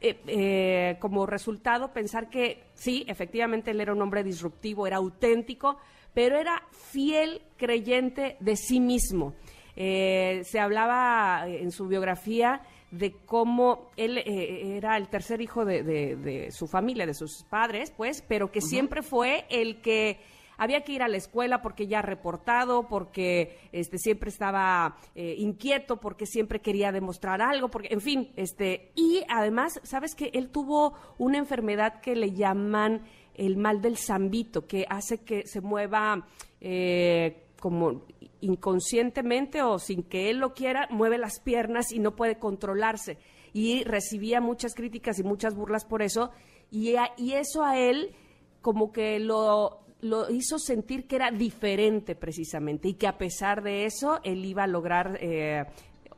[0.00, 5.78] eh, como resultado pensar que sí, efectivamente él era un hombre disruptivo, era auténtico,
[6.14, 9.34] pero era fiel creyente de sí mismo.
[9.74, 16.16] Se hablaba en su biografía de cómo él eh, era el tercer hijo de, de-
[16.16, 20.18] de su familia, de sus padres, pues, pero que siempre fue el que
[20.60, 25.98] había que ir a la escuela porque ya reportado, porque este siempre estaba eh, inquieto,
[25.98, 30.94] porque siempre quería demostrar algo, porque, en fin, este, y además, sabes que él tuvo
[31.18, 33.02] una enfermedad que le llaman
[33.34, 36.26] el mal del zambito, que hace que se mueva
[36.60, 38.02] eh, como
[38.40, 43.18] inconscientemente o sin que él lo quiera, mueve las piernas y no puede controlarse.
[43.52, 46.30] Y recibía muchas críticas y muchas burlas por eso,
[46.70, 48.14] y, y eso a él
[48.60, 53.84] como que lo, lo hizo sentir que era diferente precisamente y que a pesar de
[53.84, 55.64] eso él iba a lograr, eh,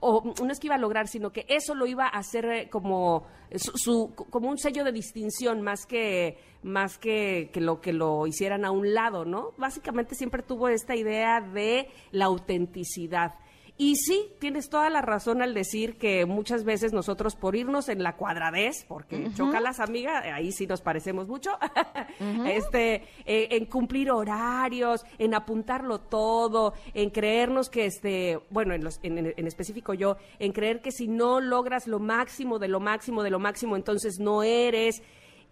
[0.00, 2.68] o no es que iba a lograr, sino que eso lo iba a hacer eh,
[2.70, 7.92] como, su, su- como un sello de distinción más que más que, que lo que
[7.94, 9.52] lo hicieran a un lado, ¿no?
[9.56, 13.34] Básicamente siempre tuvo esta idea de la autenticidad.
[13.82, 18.02] Y sí, tienes toda la razón al decir que muchas veces nosotros por irnos en
[18.02, 21.52] la cuadradez, porque chocalas amiga, ahí sí nos parecemos mucho,
[22.46, 29.00] este, eh, en cumplir horarios, en apuntarlo todo, en creernos que este, bueno, en, los-
[29.02, 32.80] en, en- en específico yo, en creer que si no logras lo máximo de lo
[32.80, 35.02] máximo de lo máximo, entonces no eres.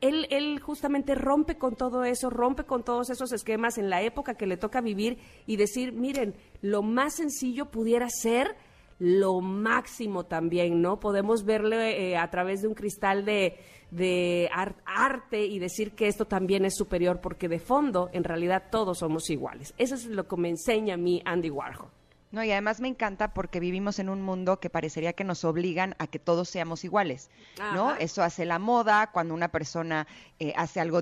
[0.01, 4.35] Él, él justamente rompe con todo eso, rompe con todos esos esquemas en la época
[4.35, 8.55] que le toca vivir y decir, miren, lo más sencillo pudiera ser
[9.01, 10.99] lo máximo también, ¿no?
[11.01, 13.57] Podemos verle eh, a través de un cristal de,
[13.93, 18.65] de ar- arte y decir que esto también es superior, porque de fondo, en realidad,
[18.71, 19.73] todos somos iguales.
[19.79, 21.91] Eso es lo que me enseña a mí Andy Warhol.
[22.31, 25.95] No, y además me encanta porque vivimos en un mundo que parecería que nos obligan
[25.99, 27.31] a que todos seamos iguales,
[27.73, 27.91] ¿no?
[27.91, 27.99] Ajá.
[27.99, 30.07] Eso hace la moda, cuando una persona
[30.39, 31.01] eh, hace algo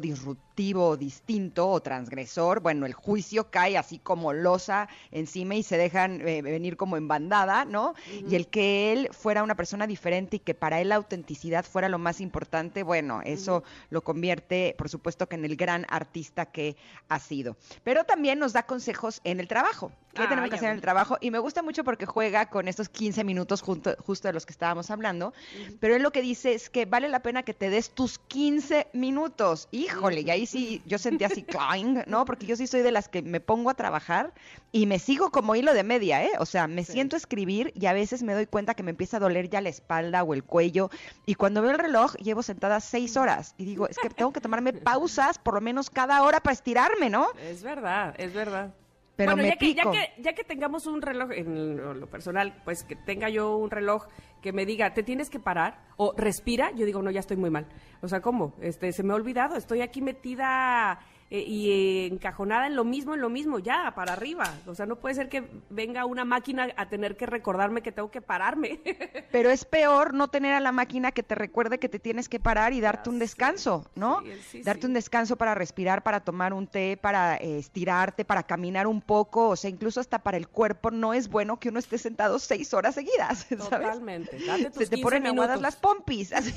[0.57, 5.77] disruptivo, o distinto o transgresor, bueno, el juicio cae así como losa encima y se
[5.77, 7.95] dejan eh, venir como en bandada, ¿no?
[8.29, 11.89] Y el que él fuera una persona diferente y que para él la autenticidad fuera
[11.91, 16.77] lo más importante, bueno, eso lo convierte, por supuesto, que en el gran artista que
[17.09, 17.57] ha sido.
[17.85, 19.93] Pero también nos da consejos en el trabajo.
[20.15, 21.19] ¿Qué Ah, tenemos que hacer en el trabajo?
[21.21, 24.53] Y me gusta mucho porque juega con estos 15 minutos junto- justo de los que
[24.53, 25.35] estábamos hablando.
[25.79, 28.87] Pero él lo que dice es que vale la pena que te des tus 15
[28.95, 29.69] minutos.
[29.73, 32.25] Híjole, y ahí sí yo sentí así, clang, ¿no?
[32.25, 34.33] Porque yo sí soy de las que me pongo a trabajar
[34.73, 36.33] y me sigo como hilo de media, ¿eh?
[36.39, 39.17] O sea, me siento a escribir y a veces me doy cuenta que me empieza
[39.17, 40.91] a doler ya la espalda o el cuello.
[41.27, 43.55] Y cuando veo el reloj, llevo sentada seis horas.
[43.59, 47.11] Y digo, es que tengo que tomarme pausas por lo menos cada hora para estirarme,
[47.11, 47.29] ¿no?
[47.41, 48.73] Es verdad, es verdad.
[49.17, 52.61] Pero bueno, me ya, que, ya, que, ya que tengamos un reloj, en lo personal,
[52.65, 54.07] pues que tenga yo un reloj
[54.43, 57.51] que me diga, te tienes que parar o respira, yo digo, no, ya estoy muy
[57.51, 57.67] mal.
[58.03, 58.55] O sea, ¿cómo?
[58.61, 63.15] Este, se me ha olvidado, estoy aquí metida eh, y eh, encajonada en lo mismo,
[63.15, 64.55] en lo mismo, ya, para arriba.
[64.67, 68.11] O sea, no puede ser que venga una máquina a tener que recordarme que tengo
[68.11, 68.81] que pararme.
[69.33, 72.39] Pero es peor no tener a la máquina que te recuerde que te tienes que
[72.39, 74.21] parar y darte un descanso, ¿no?
[74.23, 78.45] Sí, sí, darte un descanso para respirar, para tomar un té, para eh, estirarte, para
[78.45, 81.79] caminar un poco, o sea, incluso hasta para el cuerpo no es bueno que uno
[81.79, 83.69] esté sentado seis horas seguidas, ¿sabes?
[83.69, 84.39] Totalmente.
[84.47, 85.63] Date tus Se te 15 ponen aguadas minutos.
[85.63, 86.33] las pompis.
[86.33, 86.55] así.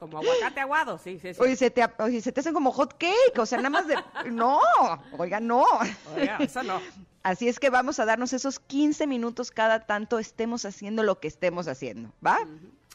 [0.00, 1.40] Como aguacate aguado, sí, sí, sí.
[1.42, 3.96] Oye, se te, oye, se te hacen como hot cake, o sea, nada más de...
[4.32, 4.58] No,
[5.18, 5.62] oiga, no.
[6.16, 6.80] Oiga, eso no.
[7.22, 11.28] Así es que vamos a darnos esos 15 minutos cada tanto estemos haciendo lo que
[11.28, 12.38] estemos haciendo, ¿va?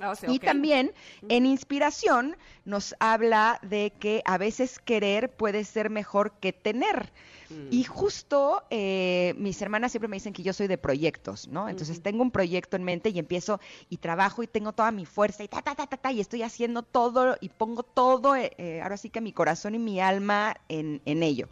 [0.04, 0.94] O sea, Y también
[1.30, 7.14] en inspiración nos habla de que a veces querer puede ser mejor que tener.
[7.50, 7.68] Mm.
[7.72, 11.70] Y justo eh, mis hermanas siempre me dicen que yo soy de proyectos, ¿no?
[11.70, 15.44] Entonces tengo un proyecto en mente y empiezo y trabajo y tengo toda mi fuerza
[15.44, 18.82] y ta, ta, ta, ta, ta, y estoy haciendo todo y pongo todo, eh, eh,
[18.82, 21.50] ahora sí que mi corazón y mi alma en, en ello.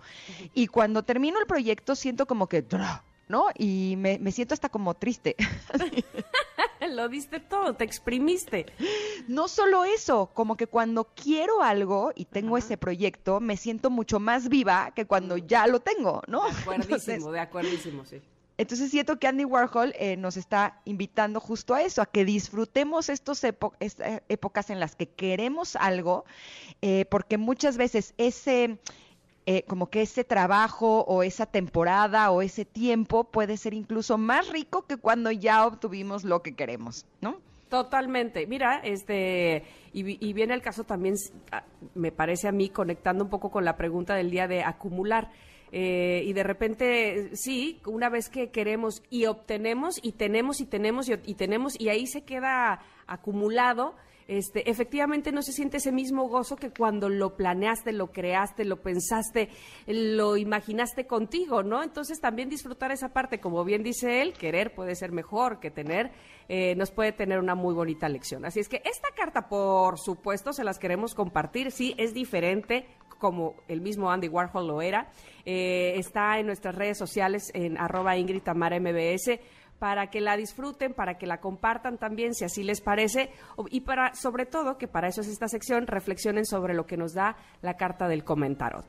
[0.53, 2.63] Y cuando termino el proyecto siento como que.
[3.27, 3.47] ¿no?
[3.57, 5.35] Y me, me siento hasta como triste.
[6.91, 8.65] Lo diste todo, te exprimiste.
[9.27, 14.19] No solo eso, como que cuando quiero algo y tengo ese proyecto, me siento mucho
[14.19, 16.43] más viva que cuando ya lo tengo, ¿no?
[16.43, 18.21] De acuerdísimo, Entonces, de acuerdísimo, sí.
[18.57, 23.09] entonces siento que Andy Warhol eh, nos está invitando justo a eso, a que disfrutemos
[23.09, 26.25] estas épocas en las que queremos algo,
[26.81, 28.79] eh, porque muchas veces ese...
[29.45, 34.49] eh, como que ese trabajo o esa temporada o ese tiempo puede ser incluso más
[34.49, 37.37] rico que cuando ya obtuvimos lo que queremos, ¿no?
[37.69, 38.45] Totalmente.
[38.45, 41.15] Mira, este, y, vi- y viene el caso también,
[41.51, 41.63] ah,
[41.95, 45.31] me parece a mí, conectando un poco con la pregunta del día de acumular.
[45.71, 51.09] Eh, y de repente, sí, una vez que queremos y obtenemos y tenemos y tenemos
[51.09, 53.95] y tenemos y ahí se queda acumulado,
[54.27, 58.81] este, efectivamente no se siente ese mismo gozo que cuando lo planeaste, lo creaste, lo
[58.81, 59.49] pensaste,
[59.87, 61.83] lo imaginaste contigo, ¿no?
[61.83, 66.11] Entonces también disfrutar esa parte, como bien dice él, querer puede ser mejor que tener,
[66.49, 68.45] eh, nos puede tener una muy bonita lección.
[68.45, 72.85] Así es que esta carta, por supuesto, se las queremos compartir, sí, es diferente
[73.23, 75.09] como el mismo Andy Warhol lo era.
[75.45, 79.39] Eh, está en nuestras redes sociales en arroba Ingrid Tamara MBS
[79.83, 83.31] para que la disfruten, para que la compartan también, si así les parece,
[83.69, 87.13] y para, sobre todo, que para eso es esta sección, reflexionen sobre lo que nos
[87.13, 88.85] da la carta del comentarot.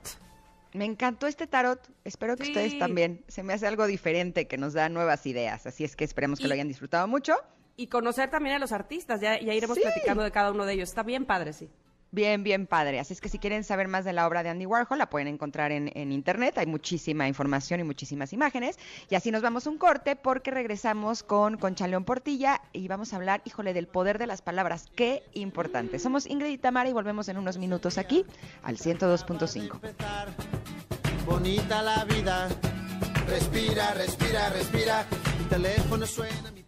[0.72, 2.50] Me encantó este tarot, espero que Sí.
[2.52, 3.24] ustedes también.
[3.26, 6.44] Se me hace algo diferente que nos da nuevas ideas, así es que esperemos que
[6.44, 7.34] Y- lo hayan disfrutado mucho.
[7.76, 9.82] Y conocer también a los artistas, ya, ya iremos Sí.
[9.82, 10.90] platicando de cada uno de ellos.
[10.90, 11.68] Está bien padre, sí.
[12.14, 13.00] Bien, bien padre.
[13.00, 15.26] Así es que si quieren saber más de la obra de Andy Warhol, la pueden
[15.26, 16.56] encontrar en, internet.
[16.58, 18.78] Hay muchísima información y muchísimas imágenes.
[19.10, 23.16] Y así nos vamos un corte porque regresamos con Concha León Portilla y vamos a
[23.16, 24.86] hablar, híjole, del poder de las palabras.
[24.94, 25.98] Qué importante.
[25.98, 28.24] Somos Ingrid y Tamara y volvemos en unos minutos aquí
[28.62, 29.74] al 102.5.
[29.74, 30.28] empezar.
[31.26, 32.48] Bonita la vida.
[33.26, 35.04] Respira, respira, respira.
[35.40, 36.52] Mi teléfono suena.
[36.52, 36.64] Mi...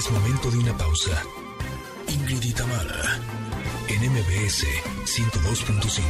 [0.00, 1.22] Es momento de una pausa.
[2.08, 3.20] Ingrid y Tamara,
[3.86, 4.64] en MBS
[5.04, 6.00] 102.5.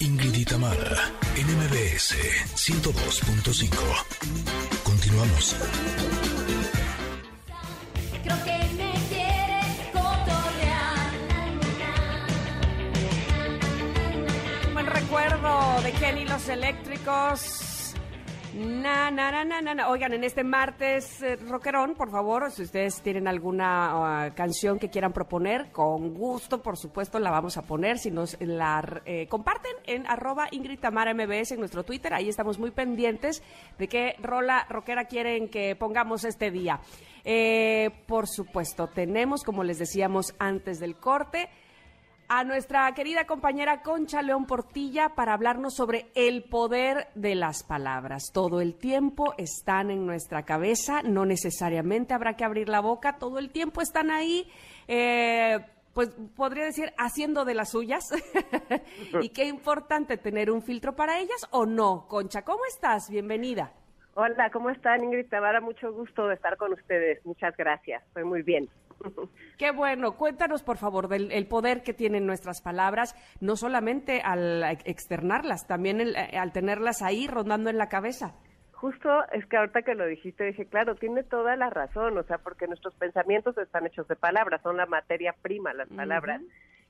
[0.00, 2.16] Ingrid y Tamara, en MBS
[2.54, 3.78] 102.5.
[4.84, 5.56] Continuamos.
[8.24, 11.12] Creo que me quieres cotorrear.
[14.74, 17.57] Buen recuerdo de Kenny los eléctricos.
[18.58, 19.88] Na, na, na, na, na.
[19.88, 24.90] Oigan, en este martes eh, rockerón, por favor, si ustedes tienen alguna ah, canción que
[24.90, 27.98] quieran proponer, con gusto, por supuesto, la vamos a poner.
[27.98, 32.72] Si nos la eh, comparten en arroba Ingrid MBS en nuestro Twitter, ahí estamos muy
[32.72, 33.44] pendientes
[33.78, 36.80] de qué rola rockera quieren que pongamos este día.
[37.24, 41.48] Eh, por supuesto, tenemos, como les decíamos antes del corte,
[42.28, 48.30] a nuestra querida compañera Concha León Portilla para hablarnos sobre el poder de las palabras.
[48.32, 53.38] Todo el tiempo están en nuestra cabeza, no necesariamente habrá que abrir la boca, todo
[53.38, 54.46] el tiempo están ahí.
[54.86, 55.58] eh,
[55.94, 58.04] pues podría decir haciendo de las suyas.
[59.20, 62.06] y qué importante tener un filtro para ellas o no.
[62.06, 63.10] Concha, ¿cómo estás?
[63.10, 63.72] Bienvenida.
[64.14, 65.60] Hola, ¿cómo están Ingrid Tamara?
[65.60, 67.24] Mucho gusto de estar con ustedes.
[67.26, 68.04] Muchas gracias.
[68.06, 68.68] Estoy muy bien.
[69.58, 74.62] Qué bueno, cuéntanos por favor del el poder que tienen nuestras palabras, no solamente al
[74.84, 78.34] externarlas, también el- eh, al tenerlas ahí rondando en la cabeza.
[78.72, 82.38] Justo es que ahorita que lo dijiste dije, claro, tiene toda la razón, o sea,
[82.38, 86.40] porque nuestros pensamientos están hechos de palabras, son la materia prima, las palabras.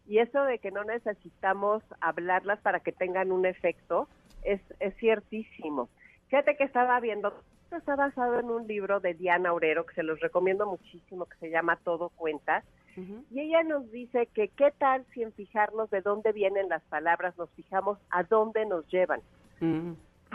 [0.06, 4.06] Y eso de que no necesitamos hablarlas para que tengan un efecto
[4.42, 5.88] es, es ciertísimo.
[6.28, 7.32] Fíjate que estaba viendo,
[7.68, 11.36] esto está basado en un libro de Diana Aurero que se los recomiendo muchísimo, que
[11.36, 12.64] se llama Todo Cuenta.
[13.30, 17.36] Y ella nos dice que qué tal si en fijarnos de dónde vienen las palabras
[17.36, 19.20] nos fijamos a dónde nos llevan.
[19.60, 19.92] Mm.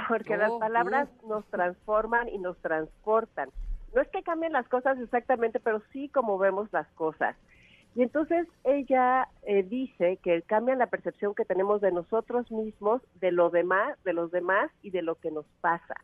[0.07, 3.49] Porque Oh, las palabras nos transforman y nos transportan.
[3.95, 7.35] No es que cambien las cosas exactamente, pero sí como vemos las cosas.
[7.95, 13.31] Y entonces ella eh, dice que cambian la percepción que tenemos de nosotros mismos, de
[13.31, 15.95] lo demás, de los demás y de lo que nos pasa.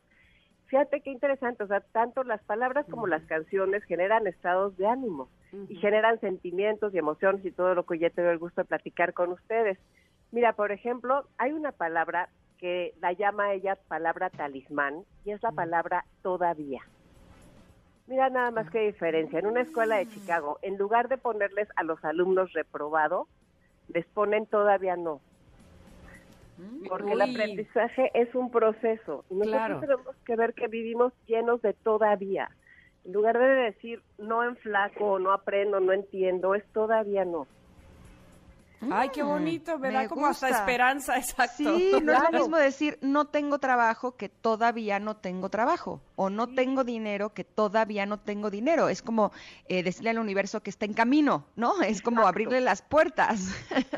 [0.70, 5.28] Fíjate qué interesante, o sea, tanto las palabras como las canciones generan estados de ánimo
[5.68, 9.14] y generan sentimientos y emociones y todo lo que ya tengo el gusto de platicar
[9.14, 9.80] con ustedes.
[10.32, 12.30] Mira, por ejemplo, hay una palabra
[12.60, 16.82] que la llama ella palabra talismán y es la palabra todavía.
[18.06, 19.40] Mira nada más qué diferencia.
[19.40, 23.28] En una escuela de Chicago, en lugar de ponerles a los alumnos reprobado,
[23.88, 25.20] les ponen todavía no.
[26.88, 29.24] Porque el aprendizaje es un proceso.
[29.30, 29.80] Nosotros Claro.
[29.80, 32.50] tenemos que ver que vivimos llenos de todavía.
[33.06, 37.48] En lugar de decir no en flaco, no aprendo, no entiendo, es todavía no.
[38.90, 41.78] Ay, qué bonito, me, me da como hasta esperanza, exacto.
[41.78, 46.30] Sí, no es lo mismo decir no tengo trabajo que todavía no tengo trabajo o
[46.30, 48.88] no tengo dinero que todavía no tengo dinero.
[48.88, 49.32] Es como
[49.68, 51.82] eh, decirle al universo que está en camino, ¿no?
[51.82, 52.30] Es como Exacto.
[52.30, 53.40] abrirle las puertas.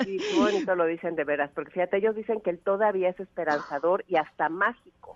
[0.03, 3.19] Sí, qué bonito lo dicen de veras, porque fíjate, ellos dicen que el todavía es
[3.19, 5.15] esperanzador y hasta mágico.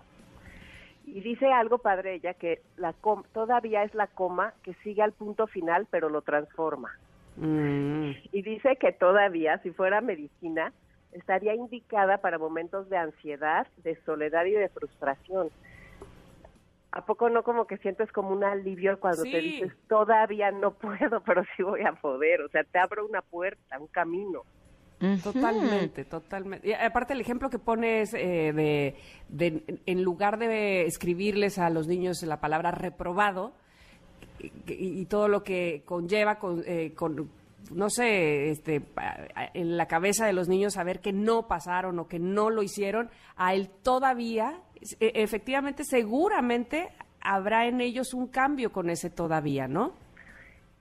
[1.06, 5.12] Y dice algo padre ella, que la com- todavía es la coma que sigue al
[5.12, 6.96] punto final, pero lo transforma.
[7.36, 8.10] Mm.
[8.32, 10.72] Y dice que todavía, si fuera medicina,
[11.12, 15.50] estaría indicada para momentos de ansiedad, de soledad y de frustración.
[16.92, 21.20] ¿A poco no como que sientes como un alivio cuando te dices, todavía no puedo,
[21.26, 22.40] pero sí voy a poder?
[22.42, 24.42] O sea, te abro una puerta, un camino.
[25.22, 26.68] Totalmente, totalmente.
[26.68, 28.96] Y aparte el ejemplo que pones eh, de,
[29.28, 33.52] de, en lugar de escribirles a los niños la palabra reprobado
[34.38, 37.28] y, y todo lo que conlleva con, eh, con
[37.72, 38.82] no sé, este,
[39.54, 43.10] en la cabeza de los niños saber que no pasaron o que no lo hicieron,
[43.36, 44.60] a él todavía,
[45.00, 49.94] e- efectivamente, seguramente habrá en ellos un cambio con ese todavía, ¿no?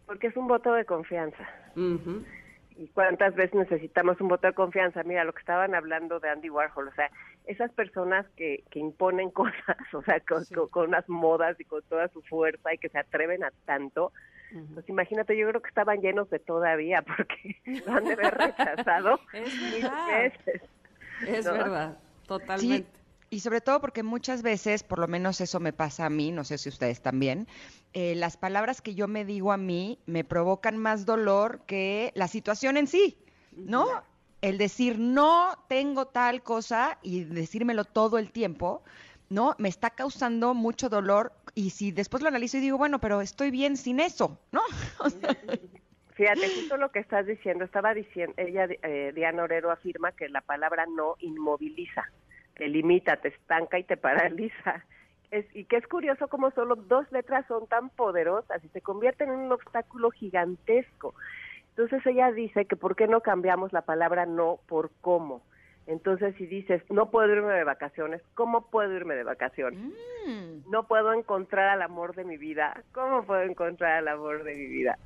[0.06, 1.44] Porque es un voto de confianza.
[1.76, 2.24] Ujú.
[2.78, 5.02] ¿Y cuántas veces necesitamos un voto de confianza?
[5.04, 7.10] Mira, lo que estaban hablando de Andy Warhol, o sea,
[7.48, 11.82] esas personas que, que imponen cosas, o sea, con, con, con unas modas y con
[11.84, 14.12] toda su fuerza y que se atreven a tanto,
[14.74, 19.20] pues imagínate, yo creo que estaban llenos de todavía, porque lo han de haber rechazado
[19.34, 20.08] Es mil verdad.
[20.24, 20.62] veces.
[21.28, 21.54] Es ¿no?
[21.54, 22.90] verdad, Sí, totalmente.
[23.30, 26.44] y sobre todo porque muchas veces, por lo menos eso me pasa a mí, no
[26.44, 27.48] sé si ustedes también,
[27.94, 32.28] eh, las palabras que yo me digo a mí me provocan más dolor que la
[32.28, 33.18] situación en sí,
[33.56, 33.86] ¿no?
[34.42, 38.84] El decir no tengo tal cosa y decírmelo todo el tiempo,
[39.30, 39.56] ¿no?
[39.58, 43.50] Me está causando mucho dolor y si después lo analizo y digo, bueno, pero estoy
[43.50, 44.62] bien sin eso, ¿no?
[46.16, 50.40] Fíjate, justo lo que estás diciendo, estaba diciendo, ella, eh, Diana Orero afirma que la
[50.40, 52.10] palabra no inmoviliza,
[52.56, 54.86] te limita, te estanca y te paraliza.
[55.32, 59.30] Es, y que es curioso cómo solo dos letras son tan poderosas y se convierten
[59.30, 61.16] en un obstáculo gigantesco.
[61.78, 65.42] Entonces ella dice que por qué no cambiamos la palabra no por cómo.
[65.88, 69.80] Entonces si dices, no puedo irme de vacaciones, ¿cómo puedo irme de vacaciones?
[69.80, 72.82] mm, No puedo encontrar al amor de mi vida.
[72.94, 74.98] ¿Cómo puedo encontrar al amor de mi vida?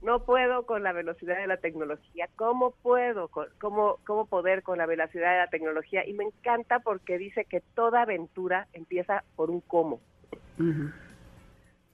[0.00, 2.28] No puedo con la velocidad de la tecnología.
[2.36, 3.26] ¿Cómo puedo?
[3.28, 6.06] con- ¿Cómo, cómo poder con la velocidad de la tecnología?
[6.06, 9.98] Y me encanta porque dice que toda aventura empieza por un cómo.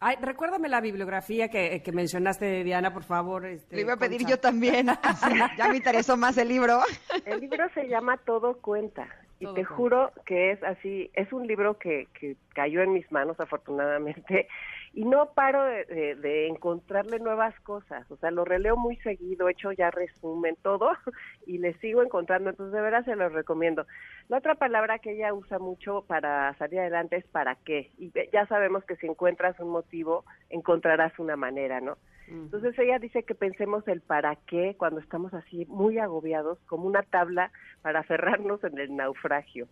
[0.07, 3.47] Ay, recuérdame la bibliografía que, que mencionaste, Diana, por favor.
[3.47, 4.35] Este, le iba a pedir Concha.
[4.35, 4.89] yo también.
[5.57, 6.81] Ya me interesó más el libro.
[7.25, 9.09] El libro se llama Todo Cuenta.
[9.41, 9.75] Y Todo te Cuenta.
[9.75, 14.47] juro que es así, es un libro que, que cayó en mis manos afortunadamente
[14.95, 19.49] y no paro de, de- de encontrarle nuevas cosas, o sea, lo releo muy seguido,
[19.49, 20.91] he hecho ya resumen, todo,
[21.47, 23.87] y le sigo encontrando, entonces de veras se los recomiendo.
[24.29, 28.47] La otra palabra que ella usa mucho para salir adelante es para qué, y ya
[28.47, 31.97] sabemos que si encuentras un motivo, encontrarás una manera, ¿no?
[32.27, 37.03] Entonces ella dice que pensemos el para qué cuando estamos así muy agobiados, como una
[37.03, 37.51] tabla
[37.83, 39.67] para aferrarnos en el naufragio,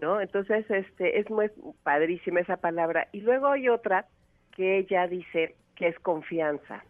[0.00, 0.20] ¿no?
[0.20, 1.48] Entonces este es muy
[1.84, 3.06] padrísima esa palabra.
[3.12, 4.06] Y luego hay otra
[4.56, 6.82] que ella dice que es confianza.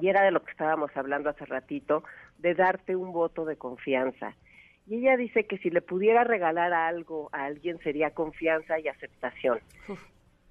[0.00, 2.02] Y era de lo que estábamos hablando hace ratito,
[2.38, 4.34] de darte un voto de confianza.
[4.86, 9.58] Y ella dice que si le pudiera regalar algo a alguien sería confianza y aceptación.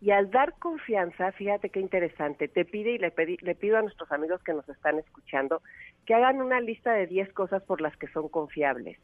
[0.02, 3.82] Y al dar confianza, fíjate qué interesante, te pide y le, pedí- le pido a
[3.82, 5.62] nuestros amigos que nos están escuchando
[6.06, 8.98] que hagan una lista de 10 cosas por las que son confiables.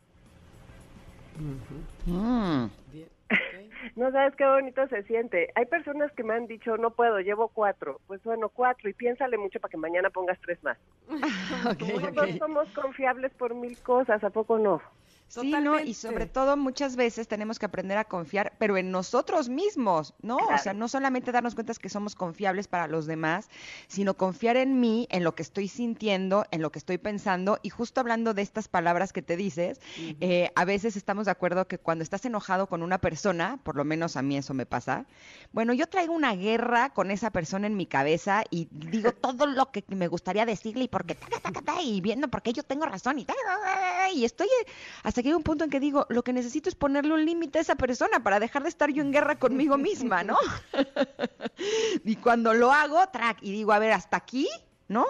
[2.05, 2.65] Mm.
[3.95, 5.49] No sabes qué bonito se siente.
[5.55, 7.99] Hay personas que me han dicho, no puedo, llevo cuatro.
[8.07, 10.77] Pues bueno, cuatro, y piénsale mucho para que mañana pongas tres más.
[11.65, 11.83] Ok,
[12.15, 12.37] Todos ok.
[12.39, 14.81] somos confiables por mil cosas, ¿a poco no?
[15.31, 15.79] Sí, ¿no?
[15.79, 20.35] Y sobre todo muchas veces tenemos que aprender a confiar, pero en nosotros mismos, ¿no?
[20.37, 23.49] O sea, no solamente darnos cuenta que somos confiables para los demás,
[23.87, 27.59] sino confiar en mí, en lo que estoy sintiendo, en lo que estoy pensando.
[27.61, 29.79] Y justo hablando de estas palabras que te dices,
[30.19, 33.85] eh, a veces estamos de acuerdo que cuando estás enojado con una persona, por lo
[33.85, 35.05] menos a mí eso me pasa,
[35.53, 39.71] bueno, yo traigo una guerra con esa persona en mi cabeza y digo todo lo
[39.71, 41.17] que me gustaría decirle y porque
[41.83, 43.25] y viendo porque yo tengo razón y
[44.13, 44.67] y estoy eh,
[45.21, 47.59] hasta que hay un punto en que digo, lo que necesito es ponerle un límite
[47.59, 50.35] a esa persona para dejar de estar yo en guerra conmigo misma, ¿no?
[52.03, 54.47] y cuando lo hago, track, y digo, a ver, hasta aquí,
[54.87, 55.05] ¿no?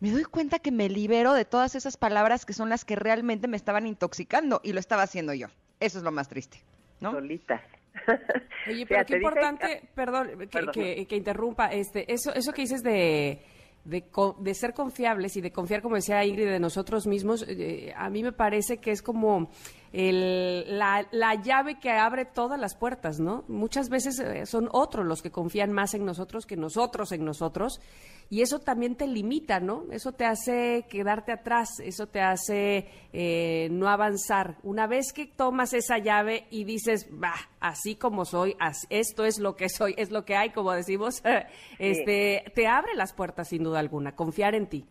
[0.00, 3.48] Me doy cuenta que me libero de todas esas palabras que son las que realmente
[3.48, 5.46] me estaban intoxicando y lo estaba haciendo yo.
[5.80, 6.62] Eso es lo más triste,
[7.00, 7.12] ¿no?
[7.12, 7.62] Solitas.
[8.68, 10.72] Oye, pero qué dice- importante, perdón, que, Perdón.
[10.74, 13.42] que- que interrumpa, este, eso, eso que dices de,
[13.84, 14.04] de,
[14.40, 18.22] de ser confiables y de confiar, como decía Ingrid, de nosotros mismos, eh, a mí
[18.22, 19.50] me parece que es como
[19.96, 23.44] el- la, la llave que abre todas las puertas, ¿no?
[23.46, 27.80] Muchas veces eh, son otros los que confían más en nosotros que nosotros en nosotros,
[28.28, 29.84] y eso también te limita, ¿no?
[29.92, 34.56] Eso te hace quedarte atrás, eso te hace eh, no avanzar.
[34.64, 38.56] Una vez que tomas esa llave y dices, va, así como soy,
[38.90, 41.22] esto es lo que soy, es lo que hay, como decimos,
[41.78, 44.86] este, te abre las puertas sin duda alguna, confiar en ti.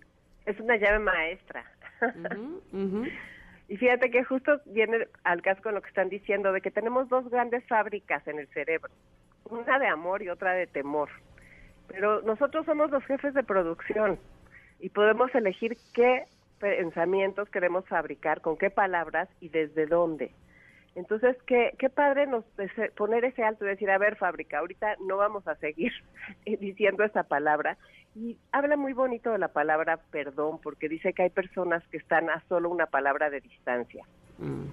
[0.45, 1.66] Es una llave maestra.
[3.68, 7.30] Y fíjate que justo viene al caso lo que están diciendo, de que tenemos dos
[7.30, 8.91] grandes fábricas en el cerebro,
[9.49, 11.09] una de amor y otra de temor.
[11.88, 14.20] Pero nosotros somos los jefes de producción
[14.80, 16.26] y podemos elegir qué
[16.59, 20.32] pensamientos queremos fabricar, con qué palabras y desde dónde.
[20.96, 22.46] Entonces, qué, qué padre nos
[22.96, 25.91] poner ese alto y decir, a ver, fábrica, ahorita no vamos a seguir
[26.60, 27.78] diciendo esa palabra.
[28.16, 32.30] Y habla muy bonito de la palabra perdón, porque dice que hay personas que están
[32.30, 34.06] a solo una palabra de distancia.
[34.38, 34.66] Mm.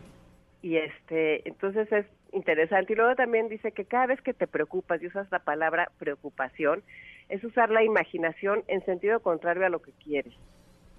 [0.62, 2.92] Y este, entonces es interesante.
[2.92, 6.82] Y luego también dice que cada vez que te preocupas y usas la palabra preocupación,
[7.30, 10.34] es usar la imaginación en sentido contrario a lo que quieres.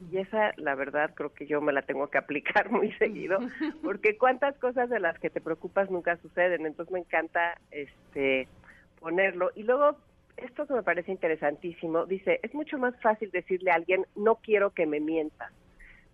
[0.10, 3.38] Y esa, la verdad, creo que yo me la tengo que aplicar muy seguido,
[3.84, 6.66] porque cuántas cosas de las que te preocupas nunca suceden.
[6.66, 8.48] Entonces me encanta este
[9.00, 9.52] ponerlo.
[9.56, 9.98] Y luego,
[10.38, 14.72] esto que me parece interesantísimo, dice, es mucho más fácil decirle a alguien, no quiero
[14.72, 15.52] que me mientas,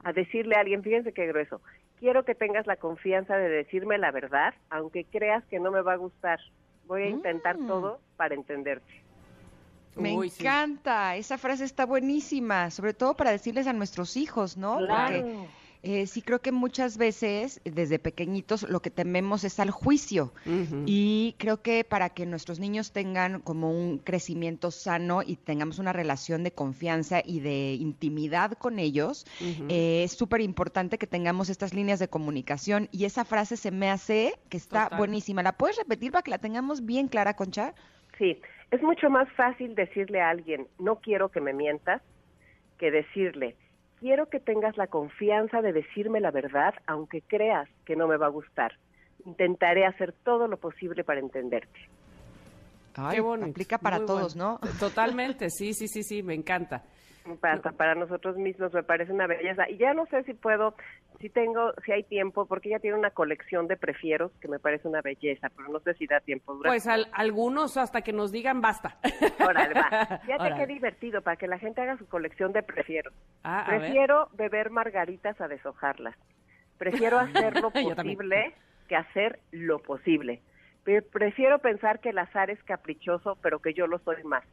[0.03, 1.61] a decirle a alguien, fíjense qué grueso,
[1.99, 5.93] quiero que tengas la confianza de decirme la verdad, aunque creas que no me va
[5.93, 6.39] a gustar.
[6.85, 7.67] Voy a intentar Mm.
[7.67, 9.06] todo para entenderte.
[9.97, 10.41] Me Uy, sí.
[10.43, 14.77] encanta, esa frase está buenísima, sobre todo para decirles a nuestros hijos, ¿no?
[14.79, 15.47] Porque
[15.83, 20.33] eh, sí creo que muchas veces, desde pequeñitos, lo que tememos es al juicio.
[20.85, 25.93] Y creo que para que nuestros niños tengan como un crecimiento sano y tengamos una
[25.93, 29.25] relación de confianza y de intimidad con ellos,
[29.69, 32.89] eh, es súper importante que tengamos estas líneas de comunicación.
[32.91, 34.97] Y esa frase se me hace que está Total.
[34.97, 35.43] buenísima.
[35.43, 37.73] ¿La puedes repetir para que la tengamos bien clara, Concha?
[38.17, 38.41] Sí,
[38.71, 42.01] es mucho más fácil decirle a alguien, no quiero que me mientas,
[42.77, 43.55] que decirle,
[43.99, 48.27] quiero que tengas la confianza de decirme la verdad, aunque creas que no me va
[48.27, 48.73] a gustar.
[49.25, 51.79] Intentaré hacer todo lo posible para entenderte.
[52.95, 53.49] Ay, Qué bonito.
[53.51, 54.59] aplica para Muy todos, bueno.
[54.63, 54.69] ¿no?
[54.79, 56.83] Totalmente, sí, sí, sí, sí, me encanta.
[57.41, 59.69] Hasta para nosotros mismos me parece una belleza.
[59.69, 60.75] Y ya no sé si puedo,
[61.19, 64.87] si tengo, si hay tiempo, porque ella tiene una colección de prefieros que me parece
[64.87, 66.57] una belleza, pero no sé si da tiempo.
[66.63, 68.97] Pues al- algunos hasta que nos digan basta.
[69.45, 69.89] Órale, va.
[70.23, 70.55] Fíjate Órale.
[70.57, 73.13] qué divertido para que la gente haga su colección de prefieros.
[73.43, 73.65] Ah.
[73.67, 76.15] Prefiero beber margaritas a deshojarlas.
[76.77, 78.53] Prefiero hacer lo posible
[78.87, 80.41] que hacer lo posible.
[80.83, 84.43] Pre- Prefiero pensar que el azar es caprichoso, pero que yo lo soy más.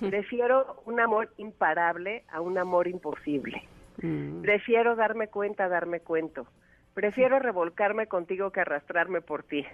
[0.10, 3.62] Prefiero un amor imparable a un amor imposible.
[4.02, 4.42] Mm.
[4.42, 6.46] Prefiero darme cuenta a darme cuento.
[6.94, 9.66] Prefiero revolcarme contigo que arrastrarme por ti.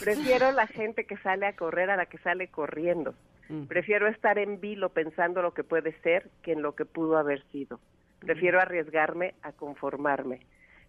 [0.00, 3.14] Prefiero la gente que sale a correr a la que sale corriendo.
[3.48, 3.64] Mm.
[3.64, 7.42] Prefiero estar en vilo pensando lo que puede ser que en lo que pudo haber
[7.50, 7.80] sido.
[8.20, 10.40] Prefiero arriesgarme a conformarme.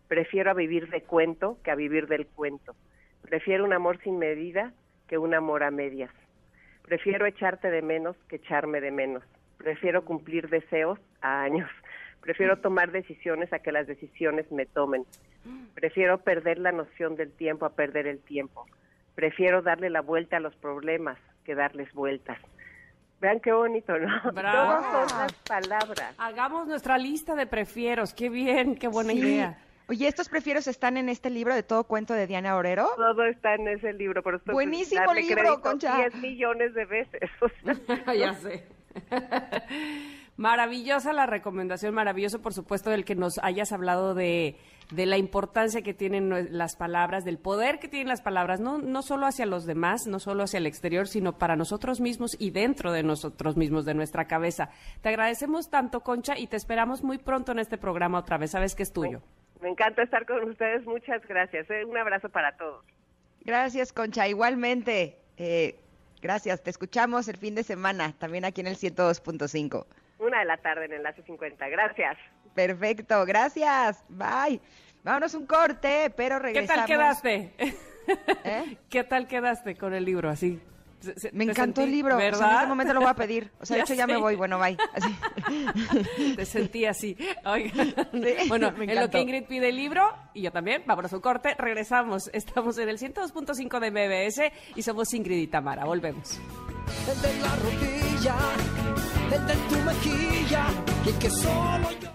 [0.07, 2.75] Prefiero a vivir de cuento que a vivir del cuento.
[3.21, 4.71] Prefiero un amor sin medida
[5.07, 6.11] que un amor a medias.
[6.85, 9.23] Prefiero echarte de menos que echarme de menos.
[9.57, 11.69] Prefiero cumplir deseos a años.
[12.21, 15.05] Prefiero tomar decisiones a que las decisiones me tomen.
[15.75, 18.65] Prefiero perder la noción del tiempo a perder el tiempo.
[19.13, 22.39] Prefiero darle la vuelta a los problemas que darles vueltas.
[23.21, 24.31] Vean qué bonito, ¿no?
[24.33, 24.83] Bravo.
[24.91, 26.15] Todas son las palabras.
[26.17, 28.13] Hagamos nuestra lista de prefieros.
[28.13, 29.19] Qué bien, qué buena Sí.
[29.19, 29.57] idea.
[29.87, 32.87] Oye, ¿estos prefieros están en este libro de todo cuento de Diana Orero?
[32.95, 35.97] Todo está en ese libro, por esto Buenísimo darle libro, Concha.
[35.97, 37.29] 10 millones de veces.
[37.41, 38.13] o sea.
[38.15, 38.63] ya sé.
[40.37, 44.57] Maravillosa la recomendación, maravilloso por supuesto el que nos hayas hablado de,
[44.91, 49.01] de la importancia que tienen las palabras, del poder que tienen las palabras, no, no
[49.01, 52.91] solo hacia los demás, no solo hacia el exterior, sino para nosotros mismos y dentro
[52.91, 54.69] de nosotros mismos, de nuestra cabeza.
[55.01, 58.51] Te agradecemos tanto, Concha, y te esperamos muy pronto en este programa otra vez.
[58.51, 59.21] Sabes que es tuyo.
[59.65, 60.85] Me encanta estar con ustedes.
[60.85, 61.67] Muchas gracias.
[61.71, 61.83] ¿eh?
[61.85, 62.85] Un abrazo para todos.
[63.45, 64.27] Gracias, Concha.
[64.27, 65.17] Igualmente.
[65.37, 65.79] Eh,
[66.21, 66.61] gracias.
[66.61, 69.87] Te escuchamos el fin de semana, también aquí en el 102.5.
[70.19, 71.67] Una de la tarde en Enlace 50.
[71.69, 72.15] Gracias.
[72.53, 73.25] Perfecto.
[73.25, 74.05] Gracias.
[74.07, 74.61] Bye.
[75.03, 76.85] Vámonos un corte, pero ¿Qué regresamos.
[76.85, 77.53] tal quedaste?
[77.57, 78.77] ¿Eh?
[78.91, 80.29] ¿Qué tal quedaste con el libro?
[80.29, 80.61] Así.
[80.99, 82.15] Se- se- Me encantó sentí- el libro.
[82.15, 82.53] O sea, en ¿Verdad?
[82.55, 83.51] este momento lo voy a pedir.
[83.59, 84.35] O sea, de hecho ya me voy.
[84.35, 84.77] Bueno, bye.
[84.93, 85.15] Así.
[86.35, 87.15] Te sentí así.
[87.45, 87.71] Oiga.
[88.13, 91.15] Sí, bueno, me en lo que Ingrid pide el libro, y yo también, vámonos a
[91.17, 92.29] un corte, regresamos.
[92.33, 95.85] Estamos en el 102.5 de MBS y somos Ingrid y Tamara.
[95.85, 96.39] Volvemos.
[97.09, 98.35] el de la rodilla,
[99.33, 100.65] el de tu mejilla
[101.05, 102.09] y el que solo yo.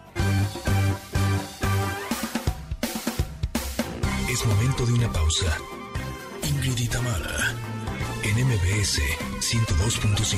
[4.30, 5.56] Es momento de una pausa.
[6.48, 7.54] Ingrid y Tamara,
[8.22, 9.00] en MBS
[9.40, 10.36] 102.5.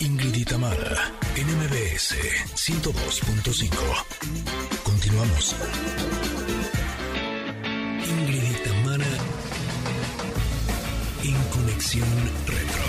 [0.00, 2.14] Ingrid y Tamara, en MBS
[2.54, 3.70] 102.5.
[4.82, 5.56] Continuamos.
[8.08, 9.06] Ingrid y Tamara,
[11.22, 12.08] en Conexión
[12.46, 12.88] Retro.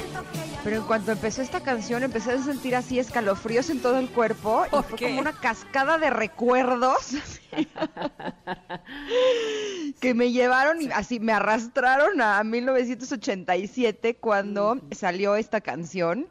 [0.63, 4.63] pero en cuanto empezó esta canción empecé a sentir así escalofríos en todo el cuerpo
[4.67, 5.05] y ¿Por fue qué?
[5.07, 7.15] como una cascada de recuerdos
[9.99, 16.27] que me llevaron y así me arrastraron a 1987 cuando salió esta canción.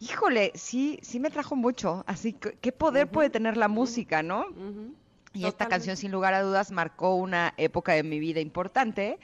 [0.00, 2.04] Híjole, sí, sí me trajo mucho.
[2.06, 4.46] Así que qué poder puede tener la música, ¿no?
[5.32, 9.20] Y esta canción, sin lugar a dudas, marcó una época de mi vida importante.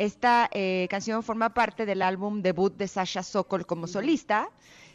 [0.00, 4.48] Esta eh, canción forma parte del álbum debut de Sasha Sokol como solista,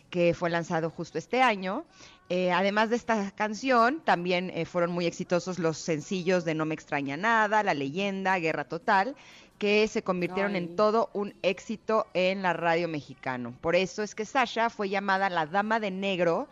[0.09, 1.85] que fue lanzado justo este año.
[2.29, 6.73] Eh, además de esta canción, también eh, fueron muy exitosos los sencillos de No me
[6.73, 9.15] extraña nada, La leyenda, Guerra Total,
[9.59, 10.57] que se convirtieron Ay.
[10.57, 13.53] en todo un éxito en la radio mexicano.
[13.61, 16.47] Por eso es que Sasha fue llamada la Dama de Negro,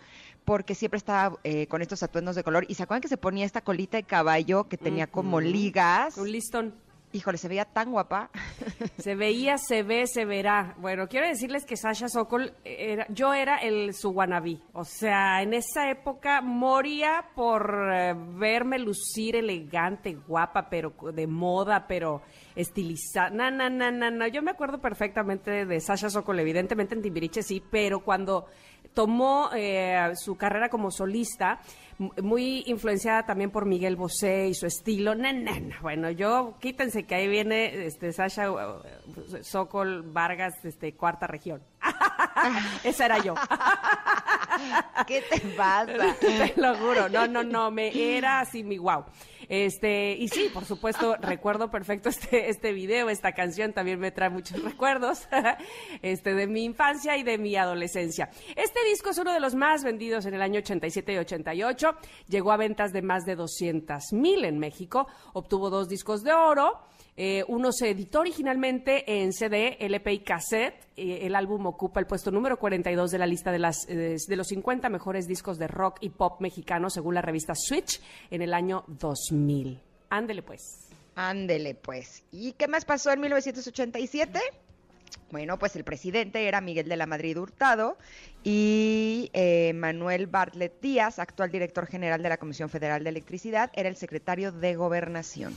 [0.45, 2.65] porque siempre estaba eh, con estos atuendos de color.
[2.67, 6.17] ¿Y se acuerdan que se ponía esta colita de caballo que tenía como ligas?
[6.17, 6.83] Un listón.
[7.13, 8.31] Híjole, se veía tan guapa.
[8.97, 10.75] Se veía, se ve, se verá.
[10.79, 14.59] Bueno, quiero decirles que Sasha Sokol, era, yo era el su wannabe.
[14.73, 21.85] O sea, en esa época moría por eh, verme lucir elegante, guapa, pero de moda,
[21.87, 22.21] pero
[22.55, 23.29] estilizada.
[23.29, 24.27] No, no, no, no, no.
[24.27, 28.47] Yo me acuerdo perfectamente de Sasha Sokol, evidentemente en Timbiriche sí, pero cuando
[28.93, 31.59] tomó eh, su carrera como solista,
[32.21, 35.15] muy influenciada también por Miguel Bosé y su estilo.
[35.15, 35.53] Na, na.
[35.81, 38.81] Bueno, yo quítense que ahí viene este Sasha uh,
[39.41, 41.61] Sokol Vargas, este cuarta región.
[42.83, 43.35] Esa era yo.
[45.07, 46.15] ¿Qué te pasa?
[46.19, 49.05] Te lo juro, no, no, no, me era así mi wow.
[49.49, 54.29] Este, y sí, por supuesto, recuerdo perfecto este, este video, esta canción también me trae
[54.29, 55.27] muchos recuerdos,
[56.01, 58.29] este, de mi infancia y de mi adolescencia.
[58.55, 61.95] Este disco es uno de los más vendidos en el año 87 y 88,
[62.27, 66.79] llegó a ventas de más de 200 mil en México, obtuvo dos discos de oro,
[67.15, 70.87] eh, uno se editó originalmente en CD, LP y cassette.
[70.95, 74.35] Eh, el álbum ocupa el puesto número 42 de la lista de, las, eh, de
[74.35, 78.01] los 50 mejores discos de rock y pop mexicano según la revista Switch
[78.31, 79.79] en el año 2000.
[80.09, 80.83] Ándele pues.
[81.15, 82.23] Ándele, pues.
[82.31, 84.39] ¿Y qué más pasó en 1987?
[85.31, 87.97] Bueno, pues el presidente era Miguel de la Madrid Hurtado
[88.43, 93.89] y eh, Manuel Bartlett Díaz, actual director general de la Comisión Federal de Electricidad, era
[93.89, 95.53] el secretario de Gobernación.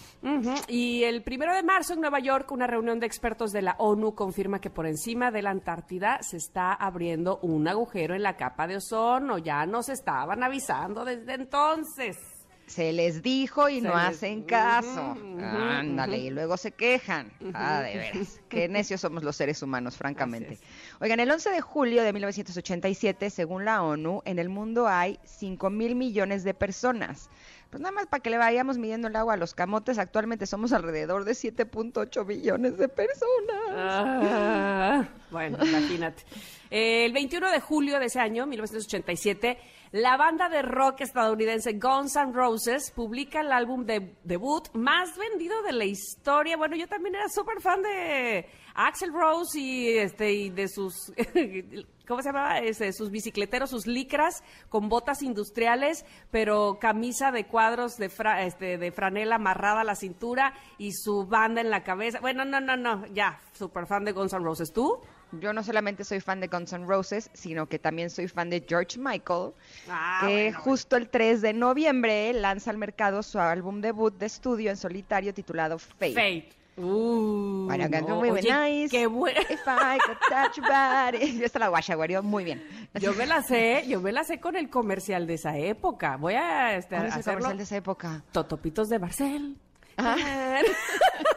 [0.68, 4.14] Y el primero de marzo en Nueva York, una reunión de expertos de la ONU
[4.14, 8.66] confirma que por encima de la Antártida se está abriendo un agujero en la capa
[8.66, 9.38] de ozono.
[9.38, 12.35] Ya nos estaban avisando desde entonces.
[12.66, 15.16] Se les dijo y Se no les- hacen caso.
[15.40, 17.30] Ándale, y luego se quejan.
[17.54, 18.40] Ah, de veras.
[18.48, 20.58] Qué necios somos los seres humanos, francamente.
[21.00, 25.70] Oigan, el 11 de julio de 1987, según la ONU, en el mundo hay 5
[25.70, 27.30] mil millones de personas.
[27.70, 30.72] Pues nada más para que le vayamos midiendo el agua a los camotes, actualmente somos
[30.72, 33.56] alrededor de 7.8 billones de personas.
[33.70, 36.22] Ah, bueno, imagínate.
[36.70, 39.58] El 21 de julio de ese año, 1987,
[40.00, 45.62] la banda de rock estadounidense Guns N' Roses publica el álbum de debut más vendido
[45.62, 46.56] de la historia.
[46.58, 51.12] Bueno, yo también era súper fan de Axel Rose y este y de sus
[52.06, 52.58] ¿cómo se llamaba?
[52.58, 58.78] Ese, sus bicicleteros, sus licras con botas industriales, pero camisa de cuadros de, fra- este,
[58.78, 62.20] de franela amarrada a la cintura y su banda en la cabeza.
[62.20, 64.72] Bueno, no, no, no, ya, súper fan de Guns N' Roses.
[64.72, 65.00] ¿Tú?
[65.32, 68.64] Yo no solamente soy fan de Guns N' Roses, sino que también soy fan de
[68.66, 69.50] George Michael,
[69.88, 74.26] Ah, que bueno, justo el 3 de noviembre lanza al mercado su álbum debut de
[74.26, 76.12] estudio en solitario titulado Fate.
[76.14, 76.48] Fate.
[76.78, 78.90] Uh, Bueno, canto no, muy oye, nice.
[78.94, 79.40] Qué bueno.
[79.40, 81.38] If I could touch body.
[81.38, 82.62] Yo esta la guachaguareó muy bien.
[83.00, 86.16] Yo me la sé, yo me la sé con el comercial de esa época.
[86.18, 87.38] Voy a este, ¿Cuál es el hacerlo.
[87.38, 88.22] comercial de esa época?
[88.30, 89.56] Totopitos de Barcel.
[89.96, 90.16] Ah.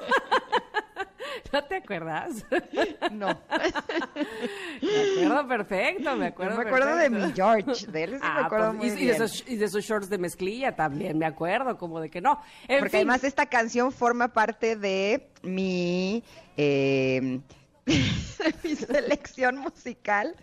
[1.54, 2.46] ¿No te acuerdas?
[3.12, 3.28] No.
[4.82, 7.88] Me acuerdo perfecto, me Yo acuerdo me acuerdo de mi George.
[7.88, 10.10] De él sí me Ah, acuerdo pues, muy y, de esos, y de esos shorts
[10.10, 12.42] de mezclilla también, me acuerdo, como de que no.
[12.68, 16.24] En Porque fin, además esta canción forma parte de mi,
[16.58, 17.40] eh,
[17.86, 20.36] de mi selección musical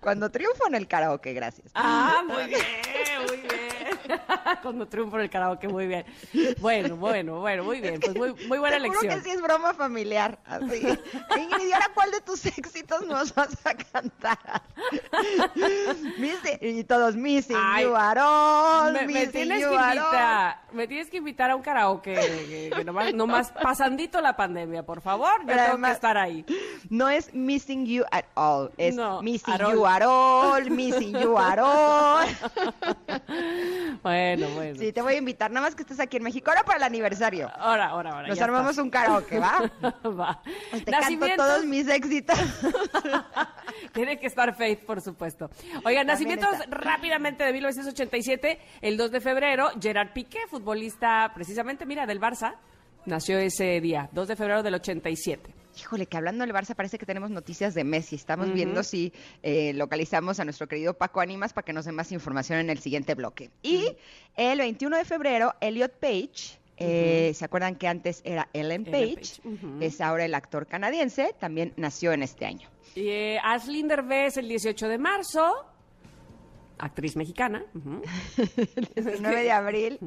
[0.00, 1.70] cuando triunfo en el karaoke, gracias.
[1.74, 2.60] Ah, muy bien,
[3.28, 3.89] muy bien.
[4.62, 6.04] Cuando triunfo en el karaoke, muy bien.
[6.60, 8.00] Bueno, bueno, bueno, muy bien.
[8.00, 9.08] Pues muy, muy buena elección.
[9.14, 10.38] que sí es broma familiar.
[10.44, 10.80] Así.
[11.38, 14.38] Ingrid, ¿y ahora cuál de tus éxitos nos vas a cantar?
[16.60, 19.94] Y todos Missing Ay, You Are All, me, tienes que All.
[19.96, 24.84] invitar, me tienes que invitar a un karaoke, que, que nomás, nomás pasandito la pandemia,
[24.84, 26.44] por favor, yo Pero tengo además- que estar ahí.
[26.88, 29.74] No es Missing You at All, es No, Missing at all.
[29.74, 32.26] You Are All, Missing You Are All.
[34.02, 34.78] Bueno, bueno.
[34.78, 36.50] Sí, te voy a invitar, nada más que estés aquí en México.
[36.50, 37.50] Ahora para el aniversario.
[37.56, 38.28] Ahora, ahora, ahora.
[38.28, 38.82] Nos armamos está.
[38.82, 39.70] un karaoke, ¿va?
[40.04, 40.42] Va.
[40.84, 42.38] Te canto todos mis éxitos.
[43.92, 45.50] Tiene que estar Faith, por supuesto.
[45.84, 52.20] Oigan, nacimientos rápidamente de 1987, el 2 de febrero, Gerard Piqué, futbolista precisamente, mira, del
[52.20, 52.54] Barça,
[53.06, 55.59] nació ese día, 2 de febrero del 87.
[55.80, 58.14] Híjole, que hablando del Barça parece que tenemos noticias de Messi.
[58.14, 59.12] Estamos viendo si
[59.42, 62.78] eh, localizamos a nuestro querido Paco Ánimas para que nos dé más información en el
[62.80, 63.50] siguiente bloque.
[63.62, 63.96] Y
[64.36, 69.40] el 21 de febrero, Elliot Page, eh, ¿se acuerdan que antes era Ellen Ellen Page?
[69.80, 72.68] Es ahora el actor canadiense, también nació en este año.
[72.94, 75.64] Y eh, Ashlyn Derbez, el 18 de marzo,
[76.80, 77.62] actriz mexicana.
[77.74, 78.02] ujú.
[78.96, 79.98] El 9 de abril,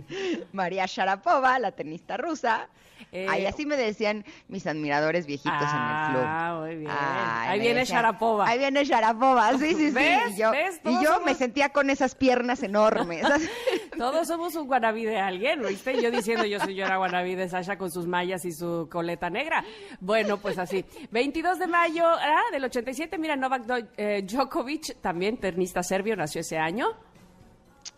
[0.51, 2.67] María Sharapova, la tenista rusa.
[3.11, 6.23] Eh, Ahí así me decían mis admiradores viejitos en el club.
[6.25, 6.89] Ah, muy bien.
[6.91, 8.47] Ay, Ahí viene decían, Sharapova.
[8.47, 9.91] Ahí viene Sharapova, sí, sí, sí.
[9.91, 10.31] ¿Ves?
[10.31, 10.77] Y yo, ¿Ves?
[10.77, 13.23] y Todos yo somos- me sentía con esas piernas enormes.
[13.97, 16.01] Todos somos un guanabí de alguien, ¿viste?
[16.01, 19.29] Yo diciendo yo soy yo era guanabí de Sasha con sus mallas y su coleta
[19.29, 19.63] negra.
[19.99, 20.83] Bueno, pues así.
[21.11, 23.63] 22 de mayo ah, del 87, mira, Novak
[23.97, 26.62] eh, Djokovic, también tenista serbio, nació ese año.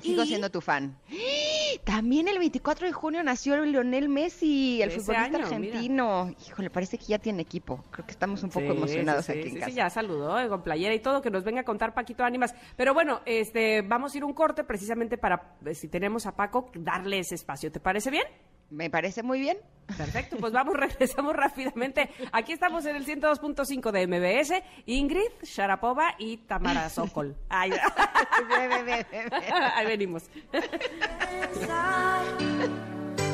[0.01, 0.97] Sigo Y- siendo tu fan.
[1.84, 6.34] También el 24 de junio nació Lionel Messi, el futbolista año, argentino.
[6.47, 7.84] Híjole, parece que ya tiene equipo.
[7.91, 9.72] Creo que estamos un poco Sí, emocionados sí, sí, aquí en sí, casa.
[9.72, 12.55] sí, ya saludó eh, con playera y todo, que nos venga a contar Paquito Ánimas.
[12.76, 16.72] Pero bueno, este, vamos a ir un corte precisamente para, eh, si tenemos a Paco,
[16.76, 17.72] darle ese espacio.
[17.72, 18.26] ¿Te parece bien?
[18.70, 19.57] Me parece muy bien.
[19.97, 22.09] Perfecto, pues vamos, regresamos rápidamente.
[22.32, 27.36] Aquí estamos en el 102.5 de MBS, Ingrid, Sharapova y Tamara Sokol.
[27.49, 27.72] Ahí,
[29.76, 30.24] ahí venimos.
[30.51, 32.26] pensar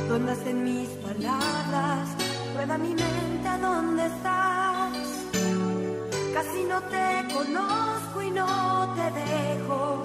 [0.10, 2.10] dónde hacen mis palabras
[2.54, 4.92] rueda mi mente a dónde estás
[6.34, 10.04] casi no te conozco y no te dejo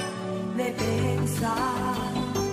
[0.57, 2.46] de pensar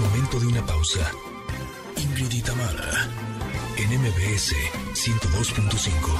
[0.00, 1.10] Momento de una pausa.
[1.96, 3.08] Ingrid y Tamara,
[3.76, 4.54] en MBS
[4.92, 6.18] 102.5.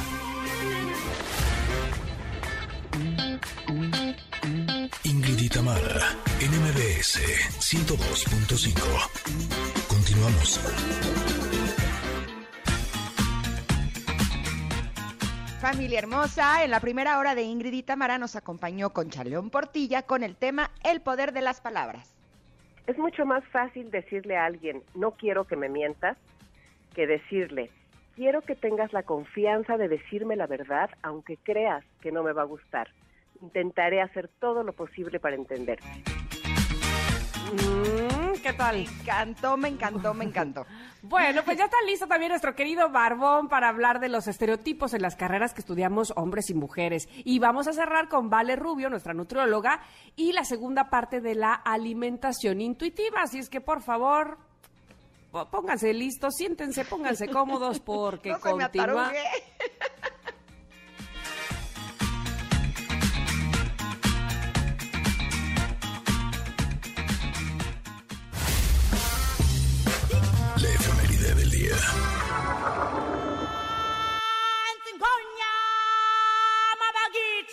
[5.03, 7.19] Ingrid y Tamara, en MBS
[7.59, 8.81] 102.5.
[9.89, 10.61] Continuamos.
[15.61, 20.03] Familia hermosa, en la primera hora de Ingrid y Tamara nos acompañó con Chaleón Portilla
[20.03, 22.14] con el tema El poder de las palabras.
[22.87, 26.19] Es mucho más fácil decirle a alguien, no quiero que me mientas,
[26.95, 27.71] que decirle,
[28.15, 32.43] quiero que tengas la confianza de decirme la verdad, aunque creas que no me va
[32.43, 32.89] a gustar.
[33.41, 35.85] Intentaré hacer todo lo posible para entenderte.
[37.55, 38.77] Mm, ¿Qué tal?
[38.77, 40.67] Me encantó, me encantó, me encantó.
[41.03, 45.03] Bueno, pues ya está listo también nuestro querido Barbón para hablar de los estereotipos en
[45.03, 47.09] las carreras que estudiamos hombres y mujeres.
[47.25, 49.81] Y vamos a cerrar con Vale Rubio, nuestra nutrióloga,
[50.17, 53.23] y la segunda parte de la alimentación intuitiva.
[53.23, 54.39] Así es que, por favor,
[55.51, 59.13] pónganse listos, siéntense, pónganse cómodos porque no me continúa.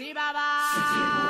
[0.02, 1.21] efeméride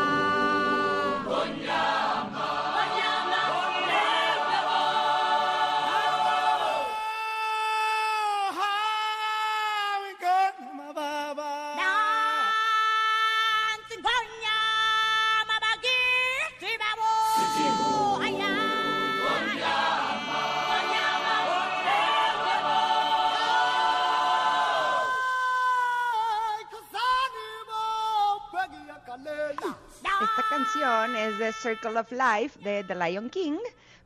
[30.73, 33.57] es de Circle of Life de The Lion King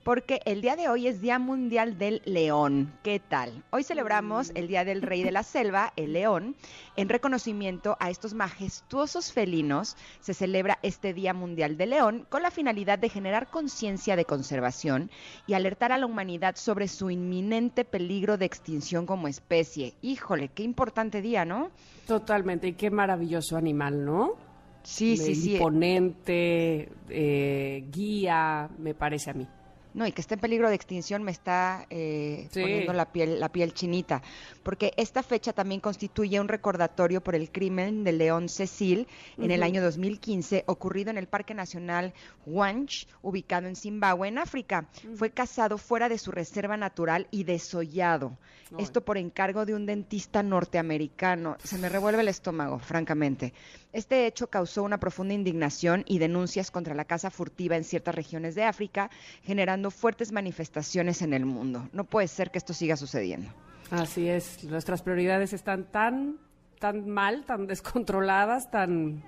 [0.03, 2.91] porque el día de hoy es Día Mundial del León.
[3.03, 3.63] ¿Qué tal?
[3.69, 6.55] Hoy celebramos el Día del Rey de la Selva, el león.
[6.95, 12.51] En reconocimiento a estos majestuosos felinos, se celebra este Día Mundial del León con la
[12.51, 15.11] finalidad de generar conciencia de conservación
[15.45, 19.93] y alertar a la humanidad sobre su inminente peligro de extinción como especie.
[20.01, 21.69] Híjole, qué importante día, ¿no?
[22.07, 24.44] Totalmente, y qué maravilloso animal, ¿no?
[24.85, 25.53] Sí, sí, sí.
[25.55, 29.47] Imponente, eh, guía, me parece a mí.
[29.93, 32.59] No, y que esté en peligro de extinción me está eh, Sí.
[32.59, 34.21] poniendo la piel, la piel chinita,
[34.61, 39.07] porque esta fecha también constituye un recordatorio por el crimen de León Cecil
[39.37, 42.13] en el año 2015, ocurrido en el Parque Nacional
[42.45, 44.85] Wanch, ubicado en Zimbabue, en África.
[45.15, 48.37] Fue cazado fuera de su reserva natural y desollado.
[48.77, 51.55] Esto por encargo de un dentista norteamericano.
[51.63, 53.53] Se me revuelve el estómago, francamente.
[53.95, 58.53] Este hecho causó una profunda indignación y denuncias contra la caza furtiva en ciertas regiones
[58.53, 59.09] de África,
[59.43, 61.87] generando fuertes manifestaciones en el mundo.
[61.93, 63.49] No puede ser que esto siga sucediendo.
[63.91, 66.37] Así es, nuestras prioridades están tan,
[66.79, 69.23] tan mal, tan descontroladas, tan,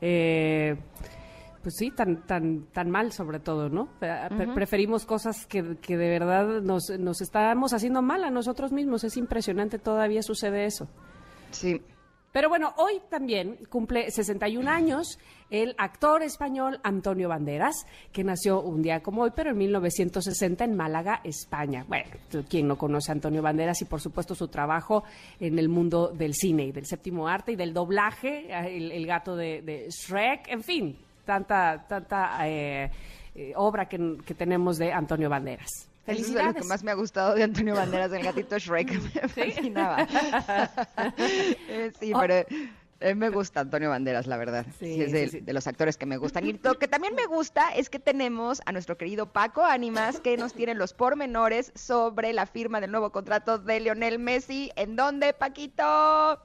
[0.00, 0.76] eh,
[1.62, 3.88] pues sí, tan, tan, tan mal sobre todo, ¿no?
[3.98, 8.70] Pre- pre- Preferimos cosas que, que de verdad nos, nos estamos haciendo mal a nosotros
[8.72, 9.02] mismos.
[9.04, 10.88] Es impresionante, todavía sucede eso.
[11.50, 11.80] Sí.
[12.32, 15.18] Pero bueno, hoy también cumple 61 años
[15.50, 20.74] el actor español Antonio Banderas, que nació un día como hoy, pero en 1960 en
[20.74, 21.84] Málaga, España.
[21.86, 22.10] Bueno,
[22.48, 25.04] ¿quién no conoce a Antonio Banderas y por supuesto su trabajo
[25.38, 29.36] en el mundo del cine y del séptimo arte y del doblaje, eh, el, gato
[29.36, 32.90] de, Shrek, en fin, tanta, tanta eh,
[33.34, 35.91] eh, obra que tenemos de Antonio Banderas.
[36.06, 38.90] Eso es de lo que más me ha gustado de Antonio Banderas, el gatito Shrek.
[39.14, 40.06] Me fascinaba.
[42.00, 42.44] Sí, pero
[43.00, 44.66] eh, me gusta Antonio Banderas, la verdad.
[44.78, 45.40] Sí, Sí, es de, sí, sí.
[45.40, 46.46] de los actores que me gustan.
[46.46, 50.36] Y lo que también me gusta es que tenemos a nuestro querido Paco Ánimas, que
[50.36, 54.70] nos tiene los pormenores sobre la firma del nuevo contrato de Lionel Messi.
[54.76, 56.40] ¿En dónde, Paquito?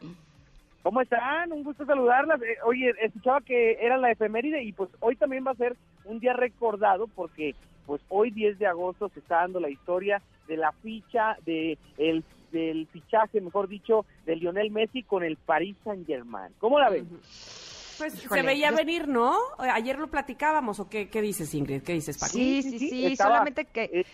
[0.84, 1.52] ¿Cómo están?
[1.52, 2.42] Un gusto saludarlas.
[2.42, 6.20] Eh, oye, escuchaba que era la efeméride y pues hoy también va a ser un
[6.20, 7.56] día recordado porque
[7.88, 12.24] pues hoy 10 de agosto se está dando la historia de la ficha de el
[12.52, 16.54] del fichaje, mejor dicho, de Lionel Messi con el Paris Saint-Germain.
[16.60, 17.08] ¿Cómo la ven?
[17.98, 19.36] Pues Híjole, se veía yo- venir, ¿no?
[19.58, 21.82] Ayer lo platicábamos, ¿o qué, qué dices, Ingrid?
[21.82, 22.34] ¿Qué dices, Paco?
[22.34, 24.06] Sí, sí, sí, sí, sí, estaba, solamente que eh,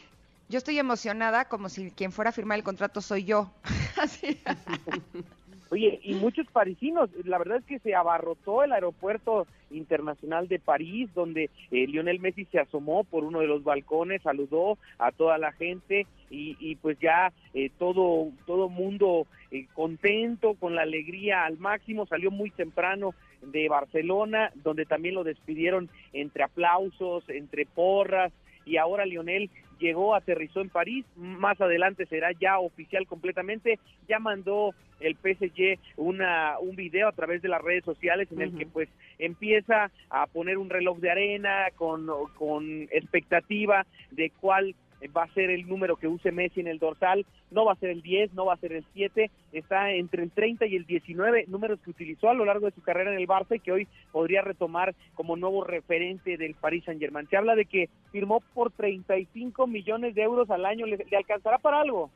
[0.50, 3.52] yo estoy emocionada como si quien fuera a firmar el contrato soy yo.
[4.02, 4.42] Así.
[5.74, 11.10] Oye, y muchos parisinos, la verdad es que se abarrotó el aeropuerto internacional de París,
[11.16, 15.52] donde eh, Lionel Messi se asomó por uno de los balcones, saludó a toda la
[15.52, 22.06] gente y, pues ya eh, todo todo mundo eh, contento, con la alegría al máximo,
[22.06, 28.32] salió muy temprano de Barcelona, donde también lo despidieron entre aplausos, entre porras,
[28.64, 29.50] y ahora Lionel
[29.84, 36.58] llegó, aterrizó en París, más adelante será ya oficial completamente, ya mandó el PSG una
[36.60, 38.88] un video a través de las redes sociales en el que pues
[39.20, 44.76] empieza a poner un reloj de arena con, con expectativa de cuál
[45.16, 47.90] va a ser el número que use Messi en el dorsal, no va a ser
[47.90, 51.46] el 10, no va a ser el 7, está entre el 30 y el 19,
[51.48, 53.88] números que utilizó a lo largo de su carrera en el Barça y que hoy
[54.12, 57.28] podría retomar como nuevo referente del Paris Saint-Germain.
[57.30, 61.82] Se habla de que firmó por 35 millones de euros al año, ¿le, alcanzará para
[61.82, 62.10] algo?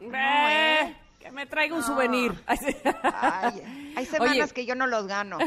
[0.00, 0.94] Eh,
[1.24, 1.86] que me traiga un No.
[1.86, 2.32] souvenir.
[2.46, 4.52] Ay, hay semanas Oye.
[4.54, 5.38] que yo no los gano.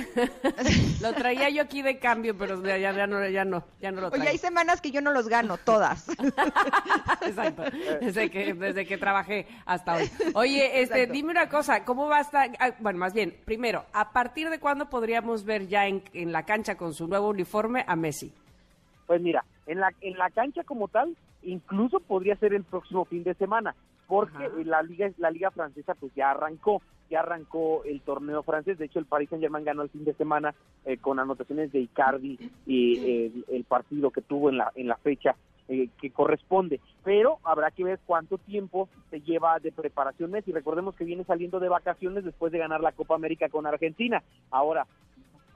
[1.02, 4.02] lo traía yo aquí de cambio, pero ya, ya, ya no, ya no, ya no
[4.02, 4.32] lo Oye, traigo.
[4.32, 6.10] hay semanas que yo no los gano, todas.
[7.22, 7.64] Exacto.
[8.02, 10.10] Desde que, desde que trabajé hasta hoy.
[10.34, 11.14] Oye, este, Exacto.
[11.14, 12.50] dime una cosa, ¿cómo va a estar?
[12.60, 16.44] ah, Bueno, más bien, primero, ¿a partir de cuándo podríamos ver ya en, en la
[16.44, 18.34] cancha con su nuevo uniforme a Messi?
[19.06, 23.24] Pues mira, en la, en la cancha como tal, incluso podría ser el próximo fin
[23.24, 23.76] de semana,
[24.08, 24.56] porque Ajá.
[24.64, 29.00] la liga la liga francesa pues ya arrancó, ya arrancó el torneo francés, de hecho
[29.00, 30.56] el Paris Saint Germain ganó el fin de semana
[30.86, 34.88] eh, con anotaciones de Icardi y eh, el, el partido que tuvo en la en
[34.88, 35.36] la fecha
[35.70, 40.96] eh, que corresponde, pero habrá que ver cuánto tiempo se lleva de preparación Messi, recordemos
[40.96, 44.88] que viene saliendo de vacaciones después de ganar la Copa América con Argentina, ahora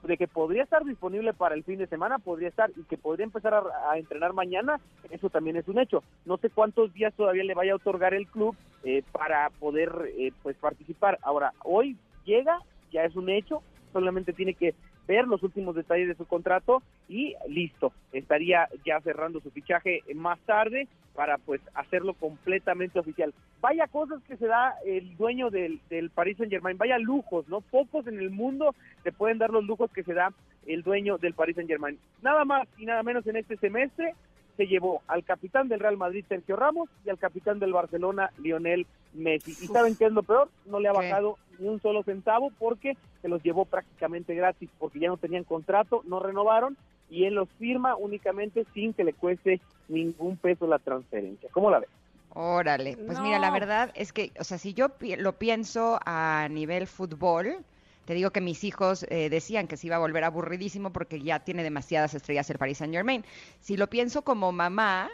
[0.02, 3.24] de que podría estar disponible para el fin de semana, podría estar, y que podría
[3.24, 4.80] empezar a, entrenar mañana,
[5.10, 6.02] eso también es un hecho.
[6.24, 10.32] No sé cuántos días todavía le vaya a otorgar el club eh, para poder eh,
[10.42, 11.18] pues participar.
[11.22, 12.58] Ahora, hoy llega,
[12.90, 14.74] ya es un hecho, solamente tiene que
[15.06, 20.38] ver los últimos detalles de su contrato y listo, estaría ya cerrando su fichaje más
[20.40, 23.34] tarde para pues hacerlo completamente oficial.
[23.60, 27.60] Vaya cosas que se da el dueño del, del Paris Saint Germain, vaya lujos, ¿no?
[27.60, 30.32] Pocos en el mundo te pueden dar los lujos que se da
[30.66, 31.98] el dueño del Paris Saint Germain.
[32.22, 34.14] Nada más y nada menos en este semestre
[34.56, 38.86] se llevó al capitán del Real Madrid, Sergio Ramos, y al capitán del Barcelona, Lionel
[39.14, 39.56] Messi.
[39.60, 40.50] ¿Y saben qué es lo peor?
[40.66, 40.98] No le ha ¿Qué?
[40.98, 45.44] bajado ni un solo centavo porque se los llevó prácticamente gratis, porque ya no tenían
[45.44, 46.76] contrato, no renovaron,
[47.10, 51.48] y él los firma únicamente sin que le cueste ningún peso la transferencia.
[51.52, 51.88] ¿Cómo la ves?
[52.34, 56.48] Órale, pues mira, la verdad es que, o sea, si yo pi- lo pienso a
[56.50, 57.58] nivel fútbol,
[58.04, 61.40] te digo que mis hijos eh, decían que se iba a volver aburridísimo porque ya
[61.40, 63.24] tiene demasiadas estrellas el Paris Saint Germain.
[63.60, 65.10] Si lo pienso como mamá,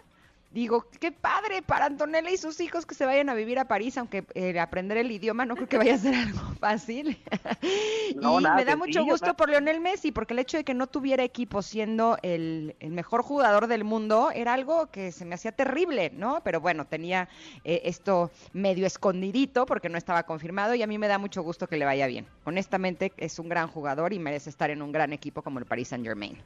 [0.51, 3.99] digo, qué padre para Antonella y sus hijos que se vayan a vivir a París,
[3.99, 7.19] aunque eh, aprender el idioma no creo que vaya a ser algo fácil.
[8.17, 9.37] No, y nada me da mucho gusto nada.
[9.37, 13.23] por Lionel Messi, porque el hecho de que no tuviera equipo siendo el, el mejor
[13.23, 16.41] jugador del mundo era algo que se me hacía terrible, ¿no?
[16.43, 17.29] Pero bueno, tenía
[17.65, 21.67] eh, esto medio escondidito porque no estaba confirmado y a mí me da mucho gusto
[21.67, 22.27] que le vaya bien.
[22.45, 25.89] Honestamente, es un gran jugador y merece estar en un gran equipo como el Paris
[25.89, 26.39] Saint Germain.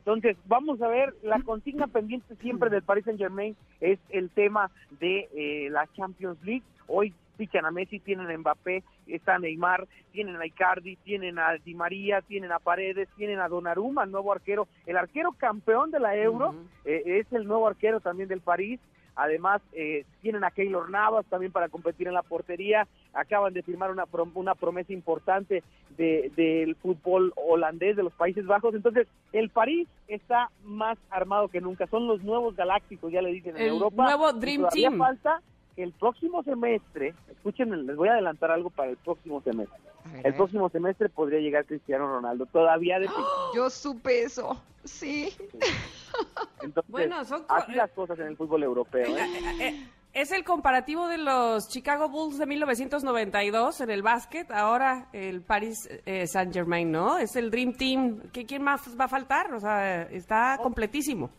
[0.00, 4.70] Entonces, vamos a ver, la consigna pendiente siempre del Paris Saint Germain es el tema
[4.98, 6.62] de eh, la Champions League.
[6.86, 11.74] Hoy fichan a Messi, tienen a Mbappé, está Neymar, tienen a Icardi, tienen a Di
[11.74, 16.16] María, tienen a Paredes, tienen a Donnarumma, el nuevo arquero, el arquero campeón de la
[16.16, 16.54] Euro,
[16.86, 18.80] eh, es el nuevo arquero también del París.
[19.22, 22.86] Además, eh, tienen a Keylor Navas también para competir en la portería.
[23.12, 25.62] Acaban de firmar una, prom- una promesa importante
[25.98, 28.74] de- del fútbol holandés de los Países Bajos.
[28.74, 31.86] Entonces, el París está más armado que nunca.
[31.88, 34.04] Son los nuevos galácticos, ya le dicen en El Europa.
[34.04, 34.98] nuevo Dream todavía Team.
[34.98, 35.42] falta
[35.76, 39.78] que el próximo semestre, escuchen, les voy a adelantar algo para el próximo semestre.
[40.24, 42.46] El próximo semestre podría llegar Cristiano Ronaldo.
[42.46, 43.06] Todavía de
[43.54, 45.30] Yo supe eso, sí.
[46.62, 49.16] Entonces, Bueno, son así las cosas en el fútbol europeo.
[49.16, 49.26] ¿eh?
[49.60, 55.40] Eh, Es el comparativo de los Chicago Bulls de 1992 en el básquet, ahora el
[55.42, 57.16] Paris eh, Saint Germain, ¿no?
[57.18, 58.20] Es el Dream Team.
[58.32, 59.52] ¿Qué, ¿Quién más va a faltar?
[59.54, 61.30] O sea, está completísimo.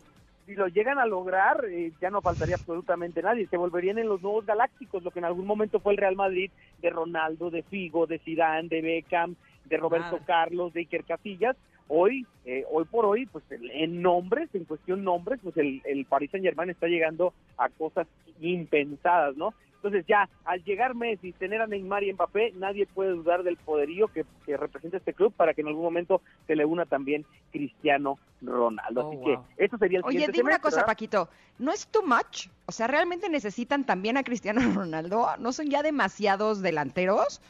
[0.46, 3.46] si lo llegan a lograr, eh, ya no faltaría absolutamente nadie.
[3.46, 6.50] Se volverían en los nuevos galácticos, lo que en algún momento fue el Real Madrid,
[6.80, 9.36] de Ronaldo, de Figo, de Zidane, de Beckham,
[9.66, 10.24] de Roberto Nada.
[10.26, 11.56] Carlos, de Iker Casillas.
[11.94, 16.30] Hoy, eh, hoy por hoy, pues en nombres, en cuestión nombres, pues el, el Paris
[16.30, 18.06] Saint Germain está llegando a cosas
[18.40, 19.52] impensadas, ¿no?
[19.76, 24.06] Entonces ya, al llegar Messi, tener a Neymar y Mbappé, nadie puede dudar del poderío
[24.08, 28.18] que, que representa este club para que en algún momento se le una también Cristiano
[28.40, 29.00] Ronaldo.
[29.04, 29.24] Oh, Así wow.
[29.56, 30.86] que eso sería el Oye, dime una cosa, ¿verdad?
[30.86, 31.28] Paquito.
[31.58, 32.46] ¿No es too much?
[32.66, 35.26] O sea, ¿realmente necesitan también a Cristiano Ronaldo?
[35.38, 37.42] ¿No son ya demasiados delanteros?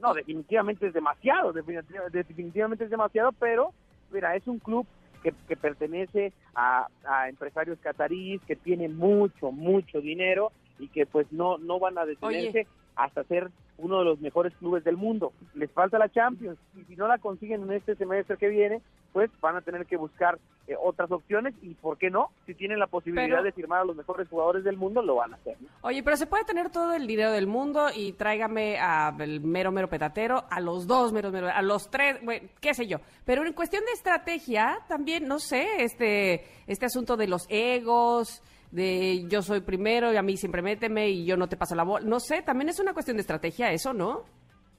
[0.00, 3.72] No, definitivamente es demasiado, definitiva- definitivamente es demasiado, pero
[4.10, 4.86] mira, es un club
[5.22, 11.30] que, que pertenece a, a empresarios cataríes que tienen mucho, mucho dinero y que pues
[11.32, 15.32] no, no van a detenerse hasta ser uno de los mejores clubes del mundo.
[15.54, 18.80] Les falta la Champions y si no la consiguen en este semestre que viene,
[19.12, 22.30] pues van a tener que buscar eh, otras opciones y ¿por qué no?
[22.44, 25.32] Si tienen la posibilidad Pero- de firmar a los mejores jugadores del mundo, lo van
[25.32, 25.56] a hacer.
[25.60, 25.68] ¿no?
[25.82, 29.88] Oye, pero se puede tener todo el dinero del mundo y tráigame al mero, mero
[29.88, 32.98] petatero, a los dos meros, mero, a los tres, bueno, qué sé yo.
[33.24, 39.24] Pero en cuestión de estrategia, también, no sé, este, este asunto de los egos, de
[39.28, 42.04] yo soy primero y a mí siempre méteme y yo no te paso la bola,
[42.06, 44.22] no sé, también es una cuestión de estrategia eso, ¿no?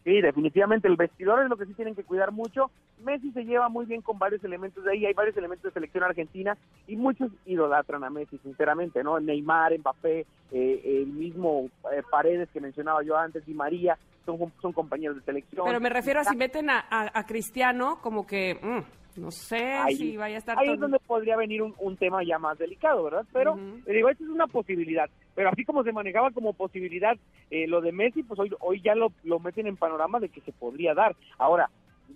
[0.03, 2.71] Sí, definitivamente el vestidor es lo que sí tienen que cuidar mucho.
[3.03, 6.03] Messi se lleva muy bien con varios elementos de ahí, hay varios elementos de selección
[6.05, 6.57] argentina
[6.87, 9.19] y muchos idolatran a Messi, sinceramente, ¿no?
[9.19, 14.71] Neymar, Mbappé, eh, el mismo eh, Paredes que mencionaba yo antes, Di María, son, son
[14.71, 15.65] compañeros de selección.
[15.65, 19.57] Pero me refiero a si meten a, a- a Cristiano, como que, mm, no sé
[19.73, 20.57] Ahí- si vaya a estar...
[20.59, 23.25] Ahí es donde podría venir un, un tema ya más delicado, ¿verdad?
[23.33, 25.09] Pero, eh, digo, es una posibilidad.
[25.35, 27.15] Pero así como se manejaba como posibilidad
[27.51, 30.41] eh, lo de Messi, pues hoy, hoy ya lo, lo meten en panorama de que
[30.41, 31.15] se podría dar.
[31.37, 31.69] Ahora,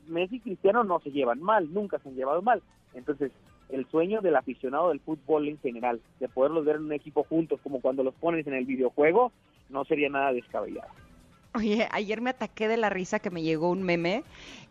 [0.08, 2.62] Messi y Cristiano no se llevan mal, nunca se han llevado mal.
[2.94, 3.32] Entonces,
[3.70, 7.60] el sueño del aficionado del fútbol en general, de poderlos ver en un equipo juntos,
[7.64, 9.32] como cuando los pones en el videojuego,
[9.70, 10.90] no sería nada descabellado.
[11.54, 14.24] Oye, ayer me ataqué de la risa que me llegó un meme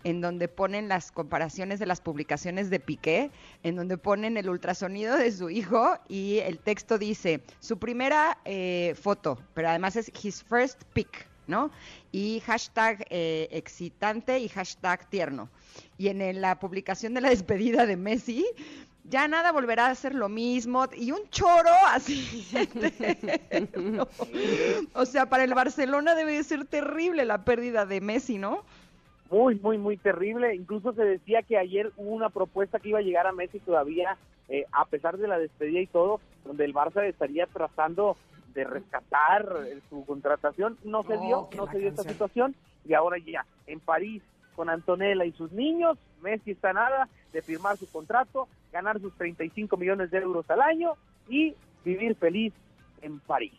[0.03, 3.31] en donde ponen las comparaciones de las publicaciones de Piqué,
[3.63, 8.95] en donde ponen el ultrasonido de su hijo y el texto dice su primera eh,
[8.99, 11.71] foto, pero además es his first pic, ¿no?
[12.13, 15.51] Y hashtag eh, excitante y hashtag tierno.
[15.99, 18.47] Y en la publicación de la despedida de Messi,
[19.11, 20.87] ya nada volverá a ser lo mismo.
[20.97, 22.47] Y un choro así.
[23.77, 24.07] No.
[24.95, 28.65] O sea, para el Barcelona debe de ser terrible la pérdida de Messi, ¿no?
[29.31, 30.55] muy, muy, muy terrible.
[30.57, 34.17] Incluso se decía que ayer hubo una propuesta que iba a llegar a Messi todavía,
[34.49, 38.17] eh, a pesar de la despedida y todo, donde el Barça estaría tratando
[38.55, 40.79] de rescatar eh, su contratación.
[40.83, 44.23] No se Oh, dio, no se dio esta situación y ahora ya en París
[44.57, 49.77] con Antonella y sus niños, Messi está nada de firmar su contrato, ganar sus 35
[49.77, 50.93] millones de euros al año
[51.29, 51.55] y
[51.85, 52.53] vivir feliz
[53.03, 53.53] en París.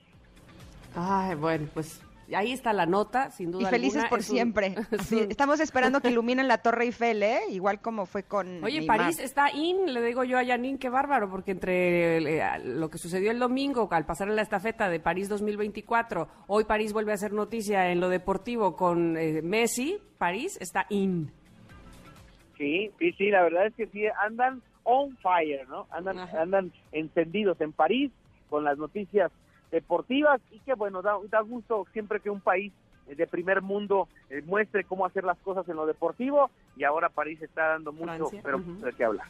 [0.95, 2.01] Ay, bueno, pues
[2.35, 4.09] ahí está la nota, sin duda Y felices alguna.
[4.09, 4.75] por Es un- siempre.
[4.91, 7.39] es Sí, un- estamos esperando que iluminen la Torre Eiffel, ¿eh?
[7.49, 8.97] Igual como fue con Oye, Neymar.
[8.97, 12.97] París está in, le digo yo a Janine, qué bárbaro, porque entre eh, lo que
[12.97, 17.15] sucedió el domingo al pasar en la estafeta de París 2024, hoy París vuelve a
[17.15, 21.31] hacer noticia en lo deportivo con eh, Messi, París está in.
[22.61, 25.87] Sí, sí, sí, la verdad es que sí, andan on fire, ¿no?
[25.89, 26.43] Andan, Ajá.
[26.43, 28.11] andan encendidos en París.
[28.51, 29.31] con las noticias
[29.71, 32.73] deportivas y que bueno, da, da gusto siempre que un país
[33.07, 37.07] eh, de primer mundo eh, muestre cómo hacer las cosas en lo deportivo y ahora
[37.09, 38.73] París está dando mucho, Francia, pero ujú.
[38.85, 39.27] de qué hablar.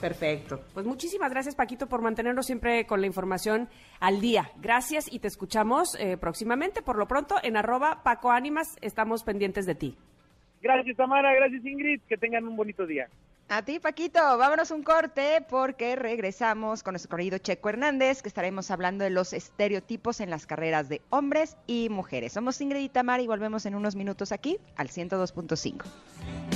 [0.00, 0.60] Perfecto.
[0.72, 3.68] Pues muchísimas gracias, Paquito, por mantenernos siempre con la información
[4.00, 4.50] al día.
[4.62, 6.80] Gracias y te escuchamos eh, próximamente.
[6.80, 9.98] Por lo pronto, en arroba Paco Ánimas estamos pendientes de ti.
[10.64, 13.06] Gracias Tamara, gracias Ingrid, que tengan un bonito día.
[13.50, 18.70] A ti, Paquito, vámonos un corte porque regresamos con nuestro querido Checo Hernández, que estaremos
[18.70, 22.32] hablando de los estereotipos en las carreras de hombres y mujeres.
[22.32, 26.53] Somos Ingrid y Tamara y volvemos en unos minutos aquí al 102.5.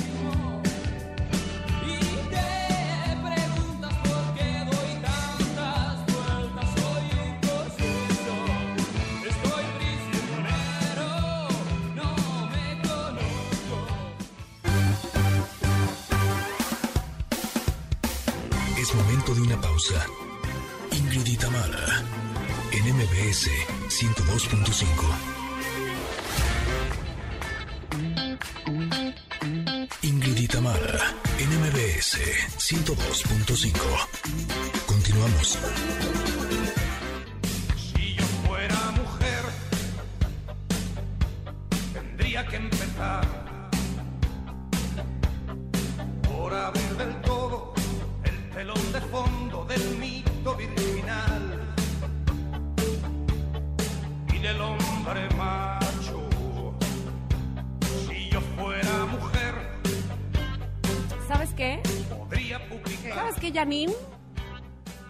[19.39, 20.07] de una pausa.
[20.91, 21.37] Ingrid y
[22.73, 23.49] en MBS
[23.89, 24.85] 102.5.
[30.03, 30.49] Ingrid y
[31.39, 32.19] en MBS
[32.59, 33.79] 102.5.
[34.87, 35.59] Continuamos.
[37.77, 39.45] Si yo fuera mujer,
[41.93, 43.27] tendría que empezar
[46.23, 47.38] por abrir del todo
[48.79, 51.75] telón de fondo del mito virginal
[54.33, 56.29] y del hombre macho.
[58.09, 59.55] Si yo fuera mujer,
[61.27, 61.81] ¿Sabes qué?
[62.09, 63.15] podría publicar.
[63.15, 63.93] ¿Sabes qué, Janine?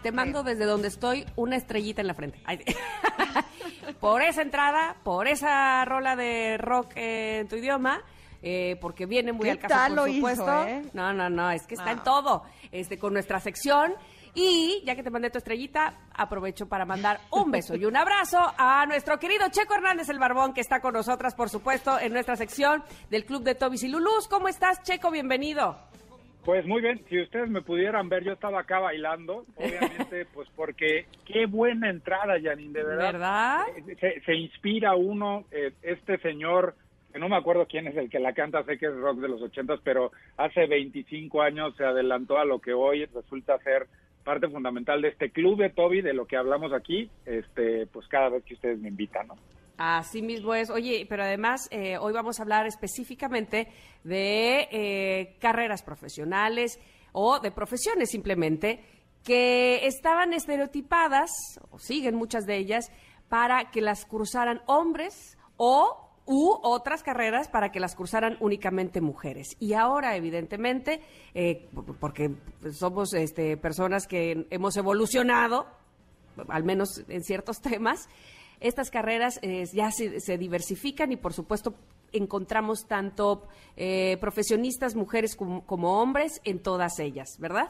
[0.03, 2.41] Te mando desde donde estoy una estrellita en la frente.
[2.45, 2.61] Ay,
[4.01, 8.01] por esa entrada, por esa rola de rock en tu idioma,
[8.43, 10.66] eh, porque viene muy ¿Qué al caso, tal por lo hizo, supuesto.
[10.66, 10.82] eh?
[10.93, 12.43] No, no, no, es que está en todo.
[12.72, 13.95] Este, con nuestra sección.
[14.34, 18.39] Y ya que te mandé tu estrellita, aprovecho para mandar un beso y un abrazo
[18.57, 22.36] a nuestro querido Checo Hernández el Barbón, que está con nosotras, por supuesto, en nuestra
[22.36, 24.28] sección del Club de Tobis y Lulús.
[24.28, 25.11] ¿Cómo estás, Checo?
[25.11, 25.76] Bienvenido.
[26.45, 31.07] Pues muy bien, si ustedes me pudieran ver, yo estaba acá bailando, obviamente, pues porque
[31.26, 33.12] qué buena entrada, Janine, de verdad.
[33.12, 33.61] ¿Verdad?
[33.76, 36.76] Eh, Se, se inspira uno, eh, este señor,
[37.19, 39.43] no me acuerdo quién es el que la canta, sé que es rock de los
[39.43, 43.87] ochentas, pero hace 25 años se adelantó a lo que hoy resulta ser
[44.25, 48.29] parte fundamental de este club de Toby, de lo que hablamos aquí, este, pues cada
[48.29, 49.37] vez que ustedes me invitan, ¿no?
[49.79, 50.71] Así mismo es.
[50.71, 53.69] Oye, pero además eh, hoy vamos a hablar específicamente
[54.03, 56.81] de eh, carreras profesionales
[57.12, 58.85] o de profesiones simplemente
[59.25, 61.31] que estaban estereotipadas,
[61.71, 62.91] o siguen muchas de ellas,
[63.29, 69.57] para que las cursaran hombres o u otras carreras para que las cursaran únicamente mujeres.
[69.59, 71.01] Y ahora, evidentemente,
[71.35, 71.66] eh,
[71.99, 72.31] porque
[72.72, 75.66] somos este, personas que hemos evolucionado,
[76.49, 78.09] al menos en ciertos temas,
[78.61, 81.74] estas carreras eh, ya se, se diversifican y por supuesto
[82.12, 87.68] encontramos tanto eh, profesionistas, mujeres como, hombres en todas ellas, ¿verdad?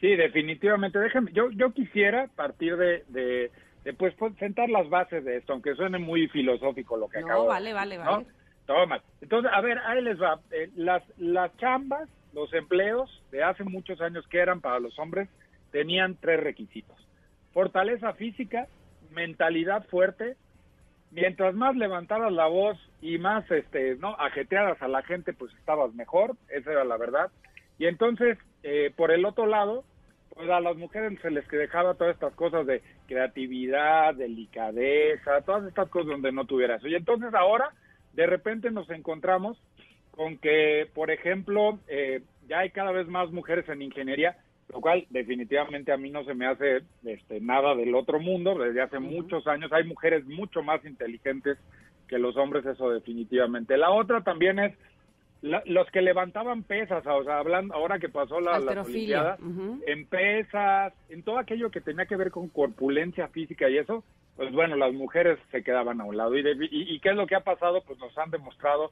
[0.00, 0.98] Sí, definitivamente.
[0.98, 3.50] Déjame, yo, yo quisiera partir de,
[3.98, 7.46] pues, pues, sentar las bases de esto, aunque suene muy filosófico lo que No, acabo
[7.46, 8.04] vale, vale, ¿no?
[8.04, 8.26] vale.
[8.66, 9.02] Toma.
[9.20, 10.40] Entonces, a ver, ahí les va.
[10.52, 15.28] Eh, las, las chambas, los empleos de hace muchos años que eran para los hombres,
[15.72, 16.96] tenían tres requisitos.
[17.52, 18.68] Fortaleza física,
[19.10, 20.36] mentalidad fuerte,
[21.12, 25.92] mientras más levantaras la voz y más este no ajetearas a la gente pues estabas
[25.94, 27.30] mejor esa era la verdad
[27.78, 29.84] y entonces eh, por el otro lado
[30.34, 35.88] pues a las mujeres se les dejaba todas estas cosas de creatividad delicadeza todas estas
[35.88, 37.70] cosas donde no tuviera eso y entonces ahora
[38.14, 39.58] de repente nos encontramos
[40.10, 44.36] con que por ejemplo eh, ya hay cada vez más mujeres en ingeniería
[44.72, 48.58] lo cual definitivamente a mí no se me hace este, nada del otro mundo.
[48.58, 51.58] Desde hace muchos años hay mujeres mucho más inteligentes
[52.08, 53.76] que los hombres, eso definitivamente.
[53.76, 54.74] La otra también es
[55.42, 59.82] la- los que levantaban pesas, o sea, hablando ahora que pasó la, Olimpiadas, ujú.
[59.86, 64.04] en pesas, en todo aquello que tenía que ver con corpulencia física y eso,
[64.36, 66.36] pues bueno, las mujeres se quedaban a un lado.
[66.36, 67.82] ¿Y, de- y, y qué es lo que ha pasado?
[67.86, 68.90] Pues nos han demostrado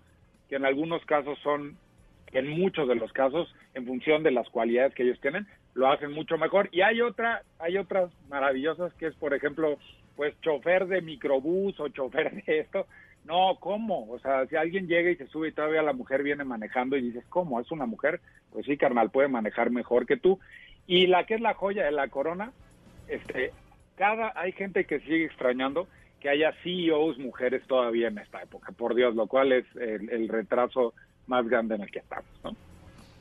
[0.49, 1.77] que en algunos casos son
[2.33, 6.13] en muchos de los casos, en función de las cualidades que ellos tienen, lo hacen
[6.13, 6.69] mucho mejor.
[6.73, 9.79] Y hay otra, hay otras maravillosas que es, por ejemplo,
[10.17, 12.87] pues chofer de microbús o chofer de esto.
[13.25, 14.11] No, ¿cómo?
[14.11, 17.03] O sea, si alguien llega y se sube y todavía la mujer viene manejando y
[17.03, 17.61] dices, ¿cómo?
[17.61, 18.21] ¿Es una mujer?
[18.53, 20.39] Pues sí, carnal, puede manejar mejor que tú.
[20.87, 22.53] Y la que es la joya de la corona,
[23.09, 23.53] este,
[23.97, 25.87] cada, hay gente que sigue extrañando
[26.21, 30.29] que haya CEOs mujeres todavía en esta época, por Dios, lo cual es el, el
[30.29, 30.95] retraso
[31.27, 32.55] más grande en el que estamos, ¿no?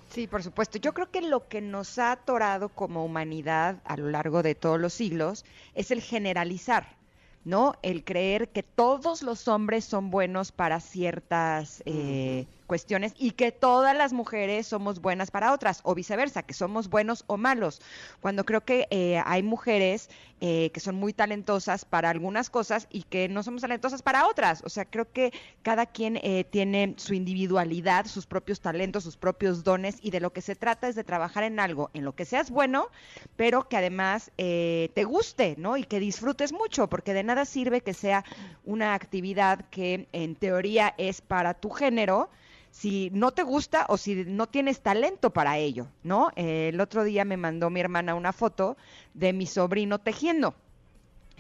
[0.10, 0.80] Sí, por supuesto.
[0.80, 4.80] Yo creo que lo que nos ha atorado como humanidad a lo largo de todos
[4.80, 5.46] los siglos
[5.76, 6.99] es el generalizar.
[7.44, 7.74] ¿No?
[7.82, 13.98] El creer que todos los hombres son buenos para ciertas eh, cuestiones y que todas
[13.98, 17.82] las mujeres somos buenas para otras, o viceversa, que somos buenos o malos.
[18.22, 20.10] Cuando creo que eh, hay mujeres
[20.40, 24.62] eh, que son muy talentosas para algunas cosas y que no somos talentosas para otras.
[24.64, 29.98] O sea, creo que cada quien tiene su individualidad, sus propios talentos, sus propios dones,
[30.02, 32.52] y de lo que se trata es de trabajar en algo en lo que seas
[32.52, 32.88] bueno,
[33.36, 35.76] pero que además te guste, ¿no?
[35.76, 38.24] Y que disfrutes mucho, porque de nada sirve que sea
[38.64, 42.30] una actividad que en teoría es para tu género,
[42.72, 46.32] si no te gusta o si no tienes talento para ello, ¿no?
[46.36, 48.78] el otro día me mandó mi hermana una foto
[49.14, 50.56] de mi sobrino tejiendo.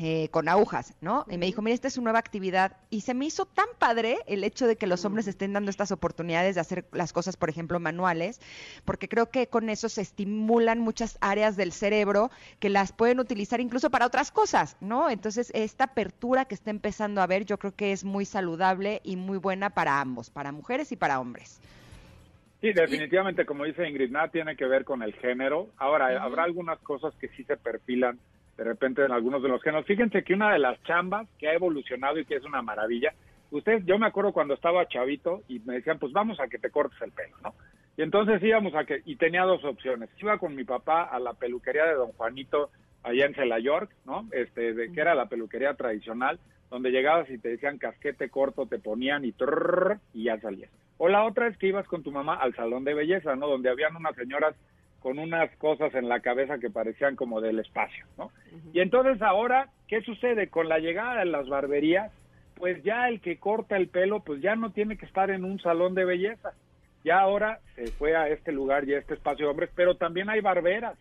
[0.02, 1.26] Eh, con agujas, ¿no?
[1.30, 2.78] Y me dijo, mira, esta es una nueva actividad.
[2.89, 5.91] Y se me hizo tan padre el hecho de que los hombres estén dando estas
[5.91, 8.39] oportunidades de hacer las cosas, por ejemplo, manuales,
[8.86, 13.60] porque creo que con eso se estimulan muchas áreas del cerebro que las pueden utilizar
[13.60, 15.10] incluso para otras cosas, ¿no?
[15.10, 19.18] Entonces, esta apertura que está empezando a ver, yo creo que es muy saludable y
[19.18, 21.60] muy buena para ambos, para mujeres y para hombres.
[22.62, 25.68] Sí, definitivamente, como dice Ingrid, nada tiene que ver con el género.
[25.76, 28.18] Ahora, habrá algunas cosas que sí se perfilan
[28.60, 29.86] de repente en algunos de los géneros.
[29.86, 33.14] Fíjense que una de las chambas que ha evolucionado y que es una maravilla,
[33.51, 36.70] ustedes, yo me acuerdo cuando estaba chavito y me decían, pues vamos a que te
[36.70, 37.53] cortes el pelo, ¿no?
[37.95, 40.10] Y entonces íbamos a que, y tenía dos opciones.
[40.20, 42.70] Iba con mi papá a la peluquería de don Juanito
[43.01, 44.28] allá en Cela York, ¿no?
[44.34, 46.38] Este, de, que era la peluquería tradicional,
[46.70, 50.70] donde llegabas y te decían casquete corto, te ponían y trrr, y ya salías.
[50.97, 53.47] O la otra es que ibas con tu mamá al salón de belleza, ¿no?
[53.47, 54.53] Donde habían unas señoras
[55.00, 58.32] con unas cosas en la cabeza que parecían como del espacio, ¿no?
[58.74, 60.50] Y entonces ahora, ¿qué sucede?
[60.50, 62.12] Con la llegada de las barberías,
[62.56, 65.60] pues ya el que corta el pelo, pues ya no tiene que estar en un
[65.60, 66.52] salón de belleza.
[67.06, 70.30] Ya ahora se fue a este lugar y a este espacio de hombres, pero también
[70.30, 70.97] hay barberas.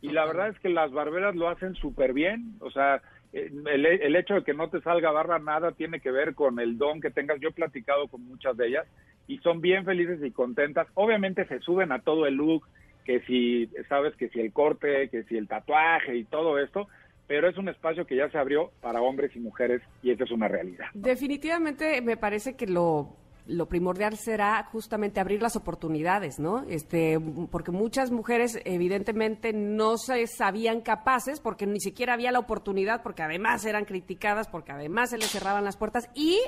[0.00, 2.54] Y la verdad es que las barberas lo hacen súper bien.
[2.60, 6.10] O sea, eh, el, el, hecho de que no te salga barba nada tiene que
[6.10, 7.40] ver con el don que tengas.
[7.40, 8.86] Yo he platicado con muchas de ellas
[9.26, 10.88] y son bien felices y contentas.
[10.94, 12.66] Obviamente se suben a todo el look,
[13.10, 16.86] que si, sabes, que si el corte, que si el tatuaje y todo esto,
[17.26, 20.30] pero es un espacio que ya se abrió para hombres y mujeres y esa es
[20.30, 20.86] una realidad.
[20.94, 26.62] Definitivamente me parece que lo lo primordial será justamente abrir las oportunidades, ¿no?
[26.68, 27.18] Este,
[27.50, 33.24] porque muchas mujeres evidentemente no se sabían capaces porque ni siquiera había la oportunidad, porque
[33.24, 36.38] además eran criticadas, porque además se les cerraban las puertas y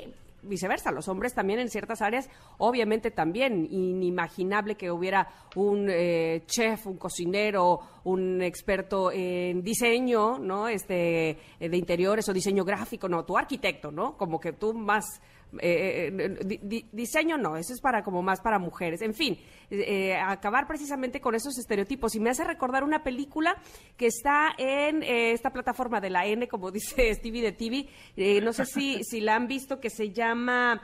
[0.43, 2.29] viceversa, los hombres también en ciertas áreas,
[2.59, 10.69] obviamente también inimaginable que hubiera un eh, chef, un cocinero, un experto en diseño, ¿no?
[10.69, 14.17] Este de interiores o diseño gráfico, no, tu arquitecto, ¿no?
[14.17, 15.21] Como que tú más
[15.61, 19.03] eh, eh diseño no, eso es para como más para mujeres.
[19.03, 19.39] En fin,
[19.71, 22.15] eh, acabar precisamente con esos estereotipos.
[22.15, 23.57] Y me hace recordar una película
[23.97, 28.41] que está en eh, esta plataforma de la N, como dice Stevie de TV.
[28.41, 30.83] no sé si, si la han visto, que se llama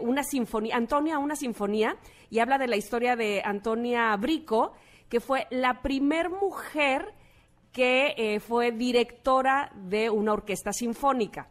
[0.00, 1.96] Una Sinfonía, Antonia, una Sinfonía,
[2.30, 4.72] y habla de la historia de Antonia Brico,
[5.08, 7.14] que fue la primer mujer
[7.72, 11.48] que fue directora de una orquesta sinfónica.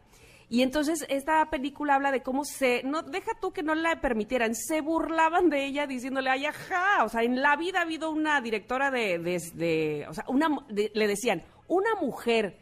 [0.50, 4.54] Y entonces esta película habla de cómo se, no, deja tú que no la permitieran,
[4.54, 8.40] se burlaban de ella diciéndole, ay, ajá, o sea, en la vida ha habido una
[8.40, 12.58] directora de, de, o sea, una, le decían, una mujer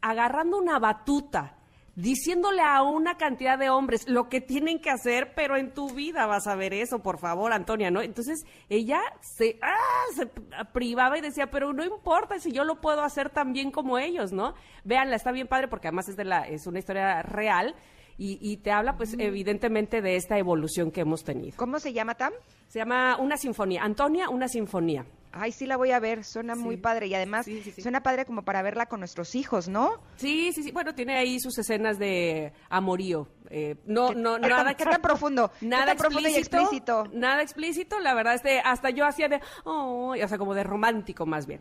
[0.00, 1.57] agarrando una batuta
[1.98, 6.26] diciéndole a una cantidad de hombres lo que tienen que hacer, pero en tu vida
[6.26, 8.00] vas a ver eso, por favor, Antonia, ¿no?
[8.00, 10.26] Entonces ella se, ah, se
[10.72, 14.32] privaba y decía, pero no importa si yo lo puedo hacer tan bien como ellos,
[14.32, 14.54] ¿no?
[14.84, 17.74] Véanla, está bien padre porque además es, de la, es una historia real.
[18.20, 21.56] Y, te habla, pues, evidentemente de esta evolución que hemos tenido.
[21.56, 22.32] ¿Cómo se llama, Tam?
[22.66, 23.84] Se llama Una Sinfonía.
[23.84, 25.06] Antonia, Una Sinfonía.
[25.32, 27.46] Ay, sí la voy a ver, suena muy padre y además
[27.80, 30.00] suena padre como para verla con nuestros hijos, ¿no?
[30.16, 30.72] Sí, sí, sí.
[30.72, 33.28] Bueno, tiene ahí sus escenas de amorío.
[33.50, 34.74] Eh, no, no, nada.
[34.74, 35.50] ¿Qué tan profundo?
[35.60, 37.04] Nada profundo y explícito.
[37.12, 41.26] Nada explícito, la verdad, este, hasta yo hacía de, oh, o sea, como de romántico
[41.26, 41.60] más bien.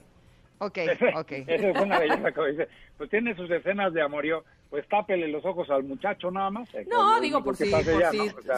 [0.60, 0.78] Ok,
[1.16, 1.32] ok.
[1.48, 2.68] Esa es una belleza, como dice.
[2.98, 6.74] Pues tiene sus escenas de amorío pues tápele los ojos al muchacho nada más.
[6.74, 7.72] Eh, no, digo, por si,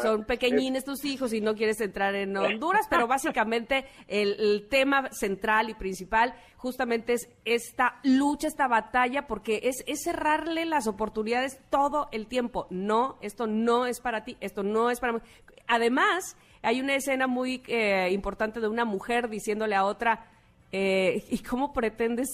[0.01, 5.69] son pequeñines tus hijos y no quieres entrar en Honduras, pero básicamente el, tema central
[5.69, 12.09] y principal justamente es esta lucha, esta batalla, porque es, es cerrarle las oportunidades todo
[12.11, 12.67] el tiempo.
[12.69, 15.21] No, esto no es para ti, esto no es para...
[15.67, 20.25] Además, hay una escena muy eh, importante de una mujer diciéndole a otra
[20.71, 22.29] eh, ¿y cómo pretendes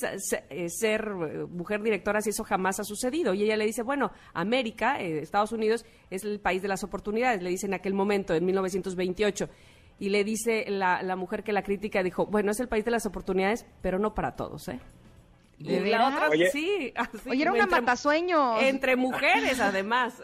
[0.50, 3.34] eh, ser eh, mujer directora si eso jamás ha sucedido?
[3.34, 7.50] Y ella le dice, bueno, América, Estados Unidos, es el país de las oportunidades, le
[7.50, 9.50] dice en aquel momento, en 1928.
[9.98, 12.92] y le dice la, la mujer que la crítica dijo, bueno, es el país de
[12.92, 14.80] las oportunidades, pero no para todos, ¿eh?
[15.58, 16.50] ¿De Y la otra, Oye.
[16.52, 16.92] sí.
[16.98, 18.62] así, Oye, era una entre- matasueños.
[18.62, 20.22] Entre mujeres, además.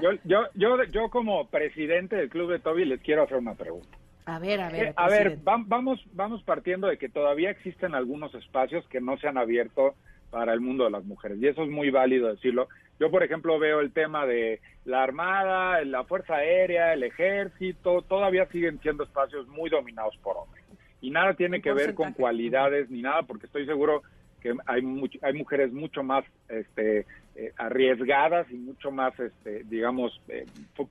[0.00, 3.98] Yo, yo, yo, yo como presidente del Club de Toby les quiero hacer una pregunta.
[4.30, 4.86] A ver, a ver.
[4.88, 9.26] Eh, a ver, vamos, vamos partiendo de que todavía existen algunos espacios que no se
[9.28, 9.94] han abierto
[10.30, 12.68] para el mundo de las mujeres y eso es muy válido decirlo.
[13.00, 18.46] Yo, por ejemplo, veo el tema de la Armada, la Fuerza Aérea, el Ejército, todavía
[18.46, 20.64] siguen siendo espacios muy dominados por hombres.
[21.00, 24.02] Y nada tiene que ver con cualidades ni nada, porque estoy seguro
[24.40, 30.20] que hay, much- hay mujeres mucho más este, eh, arriesgadas y mucho más, este, digamos,
[30.28, 30.44] eh,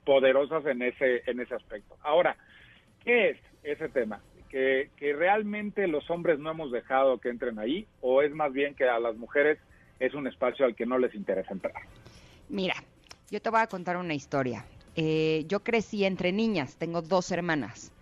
[0.04, 1.96] poderosas en ese, en ese aspecto.
[2.02, 2.36] Ahora,
[3.04, 4.20] ¿Qué es ese tema?
[4.48, 8.74] ¿Que, ¿Que realmente los hombres no hemos dejado que entren ahí o es más bien
[8.74, 9.58] que a las mujeres
[10.00, 11.74] es un espacio al que no les interesa entrar?
[12.48, 12.74] Mira,
[13.30, 14.64] yo te voy a contar una historia.
[14.96, 17.92] Eh, yo crecí entre niñas, tengo dos hermanas.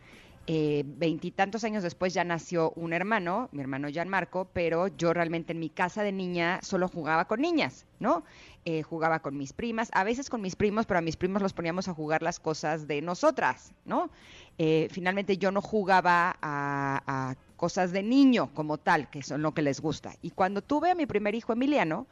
[0.50, 5.60] Eh, Veintitantos años después ya nació un hermano, mi hermano Gianmarco, pero yo realmente en
[5.60, 8.24] mi casa de niña solo jugaba con niñas, ¿no?
[8.64, 11.52] Eh, jugaba con mis primas, a veces con mis primos, pero a mis primos los
[11.52, 14.08] poníamos a jugar las cosas de nosotras, ¿no?
[14.56, 19.52] Eh, finalmente yo no jugaba a, a cosas de niño como tal, que son lo
[19.52, 20.14] que les gusta.
[20.22, 22.06] Y cuando tuve a mi primer hijo Emiliano,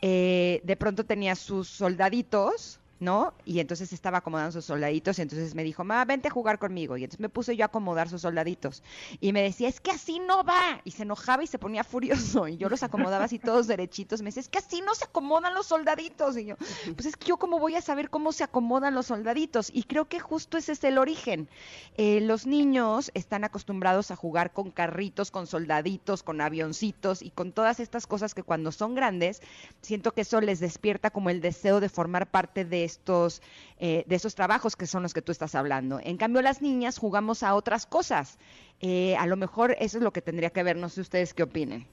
[0.00, 3.34] eh, de pronto tenía sus soldaditos, ¿no?
[3.44, 6.96] Y entonces estaba acomodando sus soldaditos y entonces me dijo, ma, vente a jugar conmigo.
[6.96, 8.82] Y entonces me puse yo a acomodar sus soldaditos.
[9.20, 10.80] Y me decía, es que así no va.
[10.84, 12.48] Y se enojaba y se ponía furioso.
[12.48, 14.22] Y yo los acomodaba así todos derechitos.
[14.22, 16.36] Me decía, es que así no se acomodan los soldaditos.
[16.36, 16.56] Y yo,
[16.94, 19.70] pues es que yo cómo voy a saber cómo se acomodan los soldaditos.
[19.72, 21.48] Y creo que justo ese es el origen.
[21.96, 27.52] Eh, los niños están acostumbrados a jugar con carritos, con soldaditos, con avioncitos y con
[27.52, 29.42] todas estas cosas que cuando son grandes,
[29.82, 33.40] siento que eso les despierta como el deseo de formar parte de estos,
[33.78, 36.00] eh, de esos trabajos que son los que tú estás hablando.
[36.02, 38.38] En cambio, las niñas jugamos a otras cosas.
[38.80, 40.76] Eh, a lo mejor eso es lo que tendría que ver.
[40.76, 41.86] No sé ustedes qué opinen.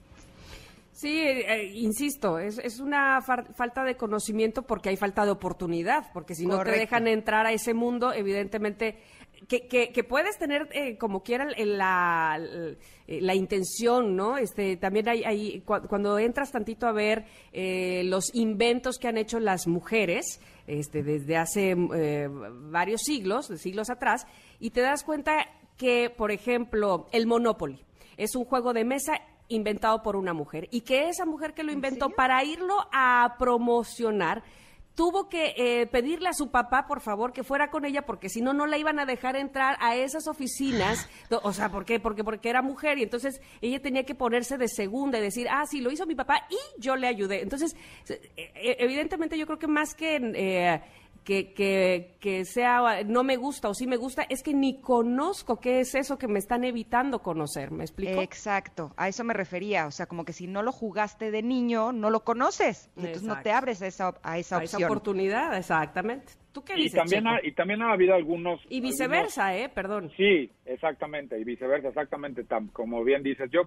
[0.92, 6.10] Sí, eh, insisto, es, es una far- falta de conocimiento porque hay falta de oportunidad,
[6.14, 8.98] porque si no te dejan entrar a ese mundo, evidentemente,
[9.50, 14.38] que, que, que puedes tener eh, como quiera el- la, eh, la intención, ¿no?
[14.38, 19.18] Este, también hay, hay cua- cuando entras tantito a ver eh, los inventos que han
[19.18, 24.26] hecho las mujeres, este, desde hace eh, varios siglos, de siglos atrás,
[24.60, 25.46] y te das cuenta
[25.78, 27.84] que, por ejemplo, el Monopoly
[28.18, 29.14] es un juego de mesa
[29.48, 34.44] inventado por una mujer y que esa mujer que lo inventó para irlo a promocionar
[34.96, 38.42] tuvo que eh, pedirle a su papá, por favor, que fuera con ella, porque si
[38.42, 41.08] no, no la iban a dejar entrar a esas oficinas.
[41.44, 42.00] O sea, ¿por qué?
[42.00, 45.66] Porque, porque era mujer y entonces ella tenía que ponerse de segunda y decir, ah,
[45.70, 47.42] sí, lo hizo mi papá y yo le ayudé.
[47.42, 47.76] Entonces,
[48.08, 50.16] eh, eh, evidentemente yo creo que más que...
[50.16, 50.82] eh,
[51.26, 55.60] que, que, que sea no me gusta o sí me gusta, es que ni conozco
[55.60, 58.22] qué es eso que me están evitando conocer, ¿me explico?
[58.22, 59.88] Exacto, a eso me refería.
[59.88, 62.90] O sea, como que si no lo jugaste de niño, no lo conoces.
[62.96, 64.84] Y entonces no te abres a esa, a esa a esa opción.
[64.84, 66.34] oportunidad, exactamente.
[66.54, 67.36] ¿Tú qué Y dices, también, Checo?
[67.36, 68.62] ha, y también ha habido algunos...
[68.70, 69.68] Y viceversa, ¿eh?
[69.68, 70.12] Perdón.
[70.16, 73.50] sí, exactamente, y viceversa, exactamente, tam- como bien dices.
[73.52, 73.64] Yo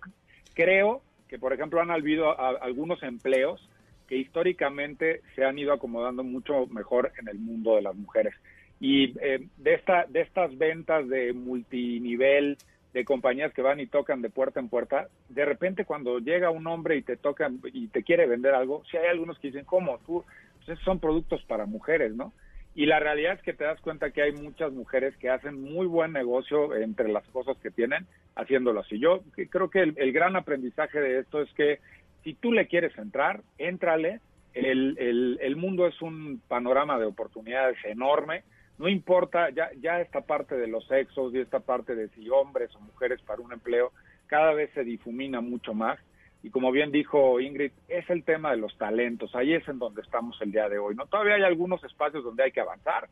[0.54, 3.68] creo que, por ejemplo, han habido a- algunos empleos
[4.08, 8.34] que históricamente se han ido acomodando mucho mejor en el mundo de las mujeres.
[8.80, 12.56] Y eh, de, esta, de estas ventas de multinivel,
[12.94, 16.66] de compañías que van y tocan de puerta en puerta, de repente cuando llega un
[16.66, 19.98] hombre y te toca y te quiere vender algo, si hay algunos que dicen, ¿cómo?
[20.06, 22.32] Pues son productos para mujeres, ¿no?
[22.74, 25.86] Y la realidad es que te das cuenta que hay muchas mujeres que hacen muy
[25.86, 28.06] buen negocio entre las cosas que tienen
[28.36, 29.00] haciéndolo así.
[29.00, 31.80] Yo creo que el gran aprendizaje de esto es que
[32.28, 34.20] si tú le quieres entrar, éntrale.
[34.52, 38.42] El, el, el mundo es un panorama de oportunidades enorme.
[38.76, 42.68] No importa, ya, ya esta parte de los sexos y esta parte de si hombres
[42.76, 43.92] o mujeres para un empleo
[44.26, 45.98] cada vez se difumina mucho más.
[46.42, 49.34] Y como bien dijo Ingrid, es el tema de los talentos.
[49.34, 50.94] Ahí es en donde estamos el día de hoy.
[50.96, 53.08] No todavía hay algunos espacios donde hay que avanzar,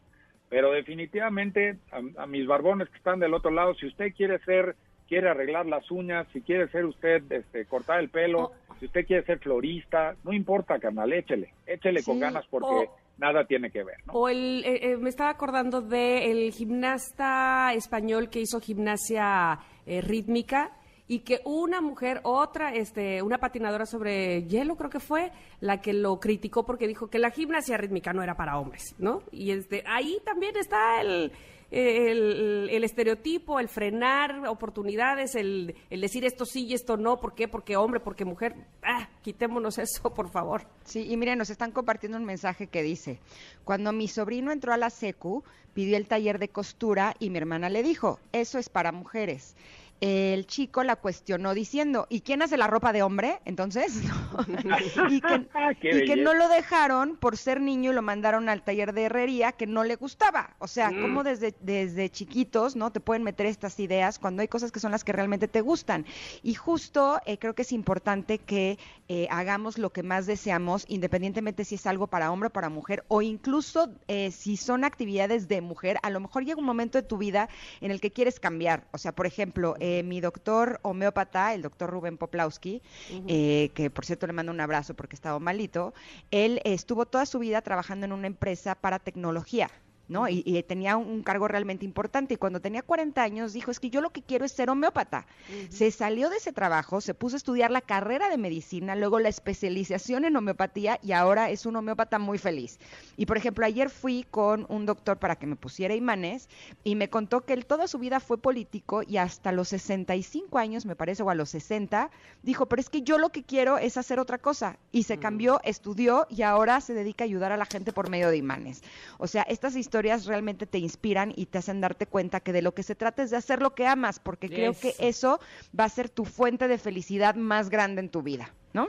[0.50, 4.76] pero definitivamente a, a mis barbones que están del otro lado, si usted quiere ser,
[5.08, 9.24] quiere arreglar las uñas, si quiere ser usted, este, cortar el pelo, si usted quiere
[9.24, 14.12] ser florista, no importa, carnal, échele, échele con ganas porque nada tiene que ver, ¿no?
[14.12, 20.72] O el, eh, eh, me estaba acordando del gimnasta español que hizo gimnasia eh, rítmica
[21.08, 25.30] y que una mujer, otra, este, una patinadora sobre hielo creo que fue,
[25.60, 29.22] la que lo criticó porque dijo que la gimnasia rítmica no era para hombres, ¿no?
[29.30, 31.32] Y este, ahí también está el,
[31.70, 37.34] el, el estereotipo, el frenar oportunidades, el, el decir esto sí y esto no, ¿por
[37.34, 37.48] qué?
[37.48, 38.54] Porque hombre, porque mujer.
[38.82, 40.66] Ah, quitémonos eso, por favor.
[40.84, 43.20] Sí, y miren, nos están compartiendo un mensaje que dice,
[43.64, 45.44] cuando mi sobrino entró a la SECU,
[45.74, 49.56] pidió el taller de costura y mi hermana le dijo, eso es para mujeres.
[50.00, 53.40] El chico la cuestionó diciendo, ¿y quién hace la ropa de hombre?
[53.44, 54.02] Entonces,
[55.10, 59.04] y, que, y no lo dejaron por ser niño y lo mandaron al taller de
[59.04, 60.56] herrería que no le gustaba.
[60.58, 61.02] O sea, Mm.
[61.02, 62.90] como desde, desde chiquitos, ¿no?
[62.90, 66.06] Te pueden meter estas ideas cuando hay cosas que son las que realmente te gustan.
[66.42, 68.78] Y justo eh, creo que es importante que
[69.08, 73.04] eh, hagamos lo que más deseamos, independientemente si es algo para hombre o para mujer,
[73.08, 77.02] o incluso eh, si son actividades de mujer, a lo mejor llega un momento de
[77.06, 77.48] tu vida
[77.80, 78.86] en el que quieres cambiar.
[78.92, 82.82] O sea, por ejemplo, eh, mi doctor homeópata, el doctor Rubén Poplawski,
[83.28, 85.94] eh, que por cierto le mando un abrazo porque estaba malito,
[86.32, 89.70] él estuvo toda su vida trabajando en una empresa para tecnología.
[90.08, 90.28] ¿No?
[90.28, 92.34] Y, y tenía un cargo realmente importante.
[92.34, 95.26] Y cuando tenía 40 años dijo, es que yo lo que quiero es ser homeópata.
[95.68, 99.28] Se salió de ese trabajo, se puso a estudiar la carrera de medicina, luego la
[99.28, 102.78] especialización en homeopatía y ahora es un homeópata muy feliz.
[103.16, 106.48] Y por ejemplo, ayer fui con un doctor para que me pusiera imanes
[106.84, 110.86] y me contó que él toda su vida fue político y hasta los 65 años,
[110.86, 112.10] me parece, o a los 60,
[112.42, 114.78] dijo, pero es que yo lo que quiero es hacer otra cosa.
[114.92, 118.30] Y se cambió, estudió y ahora se dedica a ayudar a la gente por medio
[118.30, 118.82] de imanes.
[119.18, 122.72] O sea, estas historias realmente te inspiran y te hacen darte cuenta que de lo
[122.72, 125.40] que se trata es de hacer lo que amas, porque creo que eso
[125.78, 128.88] va a ser tu fuente de felicidad más grande en tu vida, ¿no?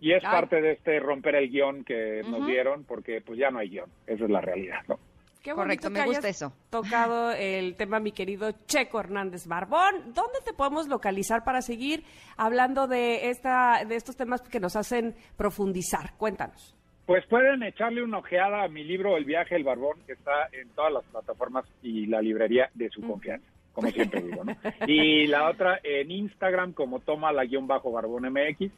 [0.00, 0.30] Y es Ay.
[0.30, 3.90] parte de este romper el guion que nos dieron, porque pues ya no hay guion.
[4.06, 4.98] Esa es la realidad, ¿no?
[5.42, 6.52] Qué Correcto, bonito me que gusta hayas eso.
[6.70, 10.14] tocado el tema, mi querido Checo Hernández Barbón.
[10.14, 12.02] ¿Dónde te podemos localizar para seguir
[12.38, 16.14] hablando de esta, de estos temas que nos hacen profundizar?
[16.16, 16.74] Cuéntanos.
[17.06, 20.70] Pues pueden echarle una ojeada a mi libro El viaje del barbón, que está en
[20.70, 24.56] todas las plataformas y la librería de su confianza, como siempre digo, ¿no?
[24.86, 28.72] Y la otra en Instagram como toma la guion bajo barbón MX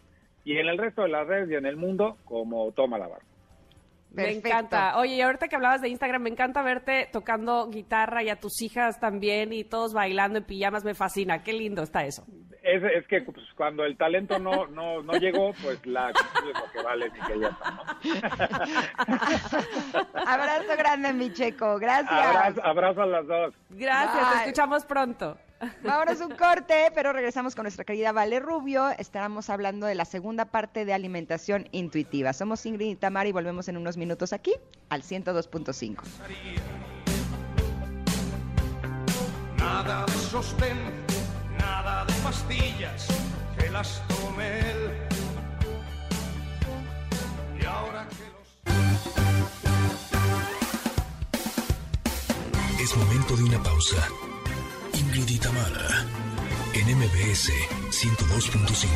[0.44, 3.36] y en el resto de las redes y en el mundo como toma la barbón.
[4.14, 4.48] Perfecto.
[4.48, 4.98] Me encanta.
[4.98, 8.62] Oye, y ahorita que hablabas de Instagram, me encanta verte tocando guitarra y a tus
[8.62, 10.84] hijas también y todos bailando en pijamas.
[10.84, 11.42] Me fascina.
[11.42, 12.24] Qué lindo está eso.
[12.66, 16.60] Es, es que pues, cuando el talento no, no, no llegó, pues la actitud es
[16.60, 17.84] lo que vale, mi querida ¿no?
[20.26, 21.78] Abrazo grande, mi checo.
[21.78, 22.10] Gracias.
[22.10, 23.54] Abrazo, abrazo a las dos.
[23.70, 24.32] Gracias, Bye.
[24.32, 25.38] te escuchamos pronto.
[25.82, 28.90] Vámonos un corte, pero regresamos con nuestra querida Vale Rubio.
[28.98, 32.32] Estaremos hablando de la segunda parte de alimentación intuitiva.
[32.32, 34.54] Somos Ingrid y Tamara y volvemos en unos minutos aquí
[34.90, 36.02] al 102.5.
[39.58, 40.76] Nada de sostén,
[41.86, 43.06] nada de pastillas,
[43.56, 44.82] que las tome él.
[47.60, 48.48] Y ahora que los...
[52.82, 54.08] Es momento de una pausa.
[54.94, 56.04] Ingrid Tamara,
[56.74, 57.52] en MBS
[57.90, 58.90] 102.5.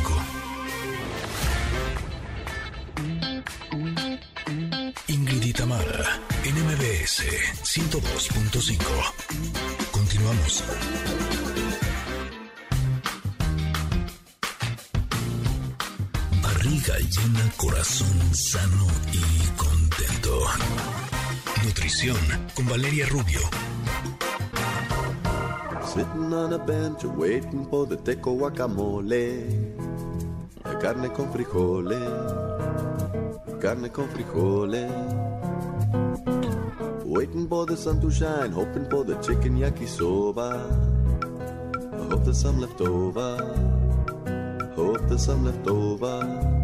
[5.07, 7.23] Ingrid y Tamara, en MBS
[7.63, 8.77] 102.5.
[9.91, 10.63] Continuamos.
[16.81, 20.39] Barriga llena, corazón sano y contento.
[21.63, 22.17] Nutrición
[22.55, 23.39] con Valeria Rubio.
[25.85, 29.45] Sitting on a bench waiting for the teco guacamole.
[30.63, 31.99] La carne con frijoles.
[33.59, 34.91] Carne con frijoles.
[37.05, 40.55] Waiting for the sun to shine, hoping for the chicken yakisoba.
[41.93, 43.37] I hope there's some left over.
[44.75, 46.60] Hope there's some left over.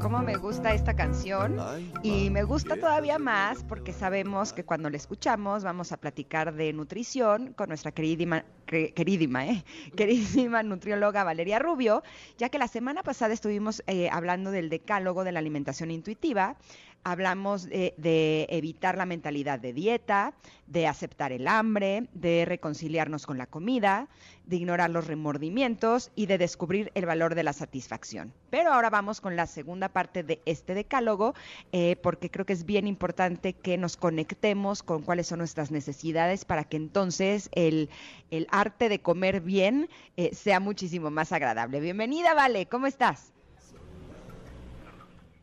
[0.00, 1.56] Cómo me gusta esta canción
[2.02, 6.72] y me gusta todavía más porque sabemos que cuando la escuchamos vamos a platicar de
[6.72, 9.64] nutrición con nuestra queridísima, que- queridísima, ¿eh?
[9.96, 12.02] queridísima nutrióloga Valeria Rubio,
[12.38, 16.56] ya que la semana pasada estuvimos eh, hablando del decálogo de la alimentación intuitiva,
[17.04, 20.34] hablamos de, de evitar la mentalidad de dieta,
[20.66, 24.08] de aceptar el hambre, de reconciliarnos con la comida,
[24.50, 28.32] de ignorar los remordimientos y de descubrir el valor de la satisfacción.
[28.50, 31.34] Pero ahora vamos con la segunda parte de este decálogo,
[31.72, 36.44] eh, porque creo que es bien importante que nos conectemos con cuáles son nuestras necesidades
[36.44, 37.88] para que entonces el,
[38.30, 41.80] el arte de comer bien eh, sea muchísimo más agradable.
[41.80, 43.32] Bienvenida, Vale, ¿cómo estás?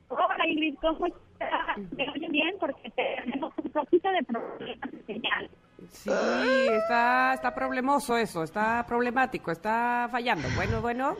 [0.09, 1.77] Hola Ingrid, ¿cómo estás?
[1.95, 2.55] ¿Me oyen bien?
[2.59, 5.49] Porque tenemos un poquito de problemas de señal.
[6.07, 10.47] Sí, está, está problemoso eso, está problemático, está fallando.
[10.55, 11.15] Bueno, bueno.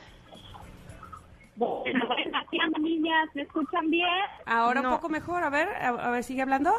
[1.55, 4.07] Bueno, bueno, aquí ando, niñas, ¿me escuchan bien?
[4.45, 4.89] Ahora No.
[4.89, 6.72] un poco mejor, a ver, a, a ver, sigue hablando.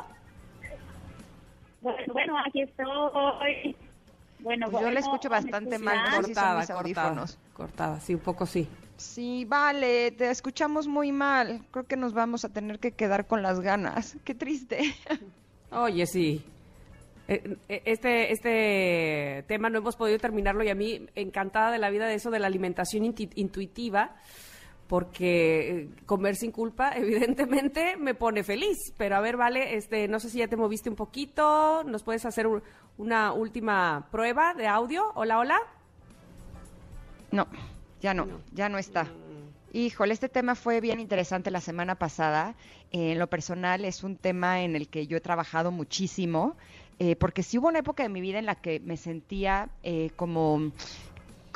[1.80, 3.76] Bueno, bueno, aquí estoy.
[4.40, 7.38] Bueno, Pues yo bueno, la escucho ¿me bastante mal, son Cortada, mis cortada, audífonos.
[7.54, 8.68] cortada, sí, un poco sí.
[8.96, 11.62] Sí, vale, te escuchamos muy mal.
[11.72, 14.16] Creo que nos vamos a tener que quedar con las ganas.
[14.24, 14.94] Qué triste.
[15.72, 16.44] Oye, sí.
[17.28, 21.90] Eh, eh, Este, este tema no hemos podido terminarlo y a mí encantada de la
[21.90, 24.16] vida de eso de la alimentación intuitiva,
[24.88, 28.78] porque eh, comer sin culpa evidentemente me pone feliz.
[28.96, 32.24] Pero a ver, vale, este, no sé si ya te moviste un poquito, nos puedes
[32.24, 32.62] hacer un-
[32.96, 35.12] una última prueba de audio.
[35.14, 35.58] Hola, hola.
[37.30, 37.46] No,
[38.00, 39.06] ya no, ya no está.
[39.72, 42.54] Híjole, este tema fue bien interesante la semana pasada.
[42.90, 46.56] Eh, en lo personal es un tema en el que yo he trabajado muchísimo,
[46.98, 50.10] eh, porque sí hubo una época de mi vida en la que me sentía eh,
[50.16, 50.72] como,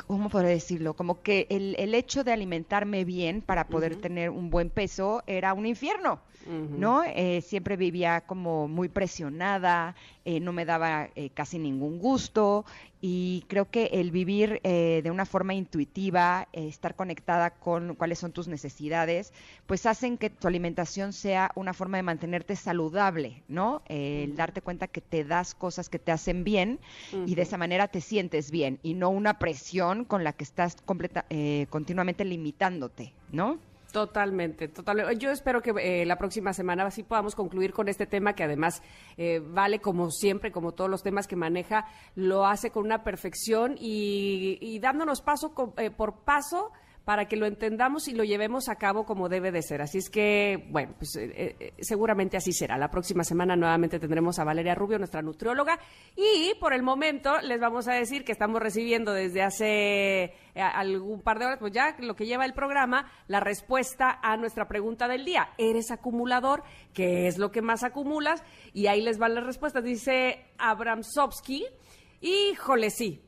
[0.07, 0.95] ¿cómo podría decirlo?
[0.95, 5.53] Como que el, el hecho de alimentarme bien para poder tener un buen peso era
[5.53, 6.21] un infierno.
[6.45, 7.03] ¿No?
[7.03, 9.95] Eh, siempre vivía como muy presionada,
[10.25, 12.65] eh, no me daba eh, casi ningún gusto
[13.01, 18.19] y creo que el vivir eh, de una forma intuitiva, eh, estar conectada con cuáles
[18.19, 19.33] son tus necesidades,
[19.67, 23.81] pues hacen que tu alimentación sea una forma de mantenerte saludable, ¿no?
[23.87, 26.79] El darte cuenta que te das cosas que te hacen bien
[27.25, 30.77] y de esa manera te sientes bien y no una presión con la que estás
[30.85, 31.25] completa,
[31.69, 33.59] continuamente limitándote, ¿no?
[33.93, 35.17] Totalmente, totalmente.
[35.19, 38.81] Yo espero que eh, la próxima semana sí podamos concluir con este tema que además
[39.17, 43.75] eh, vale como siempre, como todos los temas que maneja, lo hace con una perfección
[43.79, 46.71] y, y dándonos paso co- eh, por paso
[47.05, 49.81] para que lo entendamos y lo llevemos a cabo como debe de ser.
[49.81, 52.77] Así es que, bueno, pues eh, eh, seguramente así será.
[52.77, 55.79] La próxima semana nuevamente tendremos a Valeria Rubio, nuestra nutrióloga,
[56.15, 61.21] y por el momento les vamos a decir que estamos recibiendo desde hace eh, algún
[61.21, 65.07] par de horas, pues ya lo que lleva el programa, la respuesta a nuestra pregunta
[65.07, 65.49] del día.
[65.57, 66.63] ¿Eres acumulador?
[66.93, 68.43] ¿Qué es lo que más acumulas?
[68.73, 69.83] Y ahí les van las respuestas.
[69.83, 71.65] Dice Abramsovsky,
[72.21, 73.21] híjole, sí,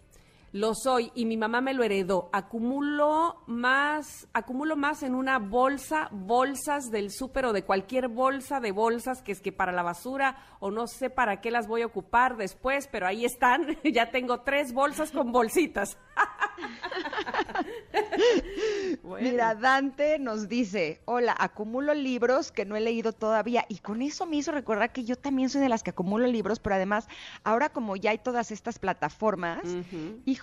[0.56, 2.30] lo soy y mi mamá me lo heredó.
[2.32, 8.72] Acumulo más, acumulo más en una bolsa, bolsas del súper o de cualquier bolsa de
[8.72, 11.88] bolsas que es que para la basura o no sé para qué las voy a
[11.88, 13.78] ocupar después, pero ahí están.
[13.84, 15.98] ya tengo tres bolsas con bolsitas.
[19.20, 24.26] Mira, Dante nos dice, hola, acumulo libros que no he leído todavía y con eso
[24.26, 27.10] me hizo recordar que yo también soy de las que acumulo libros, pero además
[27.44, 29.64] ahora como ya hay todas estas plataformas,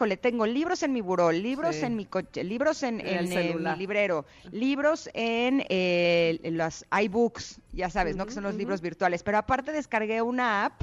[0.02, 1.84] híjole, tengo libros en mi buró, libros Sí.
[1.84, 6.56] en mi coche, libros en, En el en, eh, mi librero, libros en, eh, en
[6.58, 8.26] los iBooks, ya sabes, ¿no?
[8.26, 10.82] Que son los libros virtuales, pero aparte descargué una app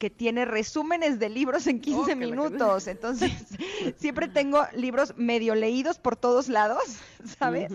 [0.00, 2.86] que tiene resúmenes de libros en 15 Oh, que la- minutos.
[2.86, 3.30] Entonces,
[3.98, 6.82] siempre tengo libros medio leídos por todos lados,
[7.38, 7.70] ¿sabes?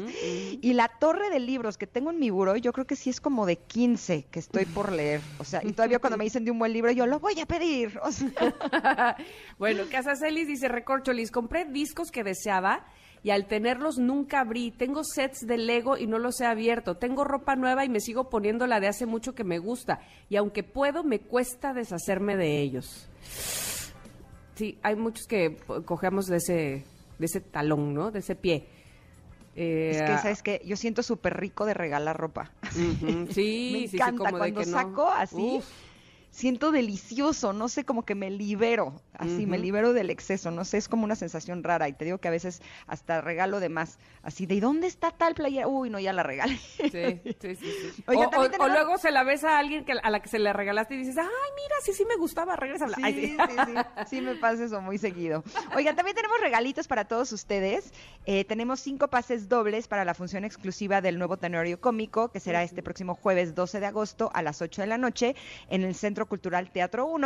[0.59, 3.21] Y la torre de libros que tengo en mi buró, yo creo que sí es
[3.21, 5.21] como de 15 que estoy por leer.
[5.37, 7.45] O sea, y todavía cuando me dicen de un buen libro, yo lo voy a
[7.45, 7.99] pedir.
[8.03, 9.15] O sea,
[9.59, 12.87] bueno, Casa Celis dice, recorcholis, compré discos que deseaba
[13.25, 14.69] y al tenerlos nunca abrí.
[14.69, 16.97] Tengo sets de Lego y no los he abierto.
[16.97, 19.99] Tengo ropa nueva y me sigo poniendo la de hace mucho que me gusta.
[20.29, 23.09] Y aunque puedo, me cuesta deshacerme de ellos.
[24.53, 26.85] Sí, hay muchos que cogemos de ese,
[27.17, 28.11] de ese talón, ¿no?
[28.11, 28.67] De ese pie.
[29.55, 30.61] Eh, es que, ¿sabes qué?
[30.63, 32.51] Yo siento súper rico de regalar ropa.
[32.69, 34.71] sí, me sí, sí, encanta como de cuando que no.
[34.77, 35.57] saco así.
[35.57, 35.65] Uf.
[36.35, 40.77] Siento delicioso, no sé, como que me libero, así, me libero del exceso, no sé,
[40.77, 43.99] es como una sensación rara y te digo que a veces hasta regalo de más,
[44.21, 45.69] así, ¿de dónde está tal playera?
[45.69, 46.57] Uy, no, ya la regalé.
[46.57, 47.55] Sí, sí, sí.
[47.55, 48.03] sí.
[48.07, 50.27] Oiga, o, o- tenemos- o luego se la ves a alguien que, a la que
[50.27, 52.89] se le regalaste y dices, ay, mira, sí, sí me gustaba, regresa.
[52.89, 53.73] Sí, sí, sí,
[54.07, 55.41] sí me pasa eso muy seguido.
[55.73, 57.93] Oigan, también tenemos regalitos para todos ustedes.
[58.25, 62.61] Eh, tenemos cinco pases dobles para la función exclusiva del nuevo Tenorio Cómico, que será
[62.61, 65.33] este próximo jueves 12 de agosto a las 8 de la noche
[65.69, 67.25] en el Centro Cultural Teatro 1.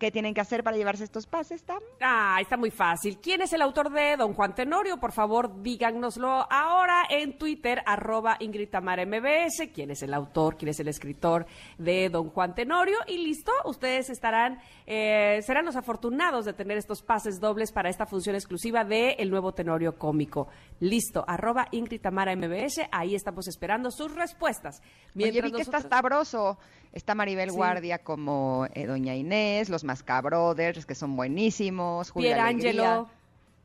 [0.00, 1.78] ¿Qué tienen que hacer para llevarse estos pases, Tam?
[2.00, 3.18] Ah, está muy fácil.
[3.18, 4.96] ¿Quién es el autor de Don Juan Tenorio?
[4.98, 9.68] Por favor, díganoslo ahora en Twitter, arroba Ingrid Tamara MBS.
[9.74, 10.56] ¿Quién es el autor?
[10.56, 11.44] ¿Quién es el escritor
[11.76, 12.96] de Don Juan Tenorio?
[13.08, 18.06] Y listo, ustedes estarán, eh, serán los afortunados de tener estos pases dobles para esta
[18.06, 20.48] función exclusiva de El Nuevo Tenorio Cómico.
[20.80, 22.88] Listo, arroba Ingrid Tamara MBS.
[22.90, 24.80] Ahí estamos esperando sus respuestas.
[25.14, 26.56] Oye, vi que nosotros- está sabroso.
[26.92, 27.56] Está Maribel Sí.
[27.56, 32.10] Guardia como eh, Doña Inés, los Mascabrothers, que son buenísimos.
[32.10, 33.06] Julia Pierangelo, Alegría.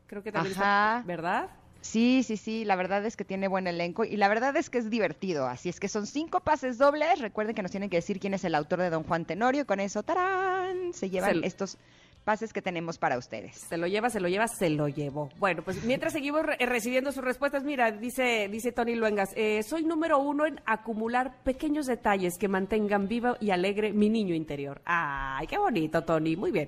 [0.08, 0.98] creo que también Ajá.
[0.98, 1.50] está, ¿verdad?
[1.82, 4.80] Sí, sí, sí, la verdad es que tiene buen elenco y la verdad es que
[4.80, 5.46] es divertido.
[5.46, 7.20] Así es que son cinco pases dobles.
[7.20, 9.68] Recuerden que nos tienen que decir quién es el autor de Don Juan Tenorio.
[9.68, 10.96] Con eso, ¡tarán!
[10.96, 11.78] Se llevan estos
[12.26, 13.56] pases que tenemos para ustedes.
[13.70, 15.30] Se lo lleva, se lo lleva, se lo llevó.
[15.38, 19.62] Bueno, pues mientras seguimos re- eh, recibiendo sus respuestas, mira, dice, dice Tony Luengas, eh,
[19.64, 24.82] soy número uno en acumular pequeños detalles que mantengan vivo y alegre mi niño interior.
[24.86, 26.36] Ay, qué bonito, Tony.
[26.36, 26.68] Muy bien.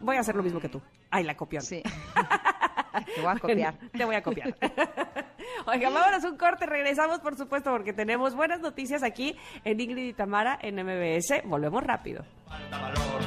[0.00, 0.80] Voy a hacer lo mismo que tú.
[1.10, 1.62] Ay, la copión.
[1.62, 1.82] Sí.
[3.14, 3.74] Te voy a copiar.
[3.92, 4.54] Te voy a copiar.
[5.66, 10.12] Oiga, vámonos un corte, regresamos por supuesto porque tenemos buenas noticias aquí en Ingrid y
[10.12, 11.42] Tamara en MBS.
[11.44, 12.24] Volvemos rápido.
[12.46, 13.22] Falta valor,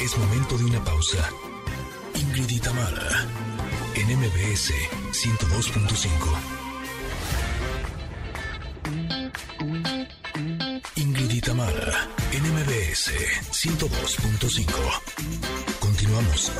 [0.00, 1.28] Es momento de una pausa.
[2.14, 2.58] Ingrid y
[3.94, 4.72] en MBS
[5.12, 6.10] 102.5.
[10.96, 11.40] Ingrid y
[12.32, 13.12] en MBS
[13.52, 14.72] 102.5.
[15.80, 16.50] Continuamos.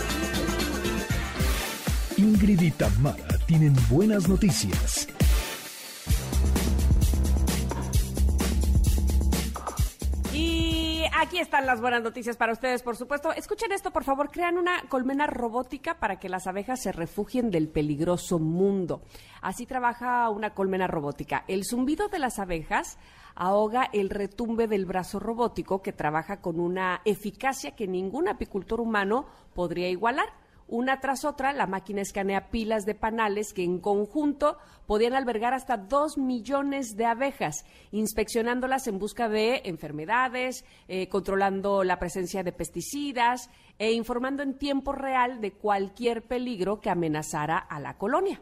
[2.18, 2.70] Ingrid y
[3.46, 5.08] tienen buenas noticias.
[11.30, 13.32] Aquí están las buenas noticias para ustedes, por supuesto.
[13.32, 14.32] Escuchen esto, por favor.
[14.32, 19.02] Crean una colmena robótica para que las abejas se refugien del peligroso mundo.
[19.40, 21.44] Así trabaja una colmena robótica.
[21.46, 22.98] El zumbido de las abejas
[23.36, 29.26] ahoga el retumbe del brazo robótico que trabaja con una eficacia que ningún apicultor humano
[29.54, 30.26] podría igualar.
[30.72, 34.56] Una tras otra, la máquina escanea pilas de panales que en conjunto
[34.86, 41.98] podían albergar hasta dos millones de abejas, inspeccionándolas en busca de enfermedades, eh, controlando la
[41.98, 47.98] presencia de pesticidas e informando en tiempo real de cualquier peligro que amenazara a la
[47.98, 48.40] colonia.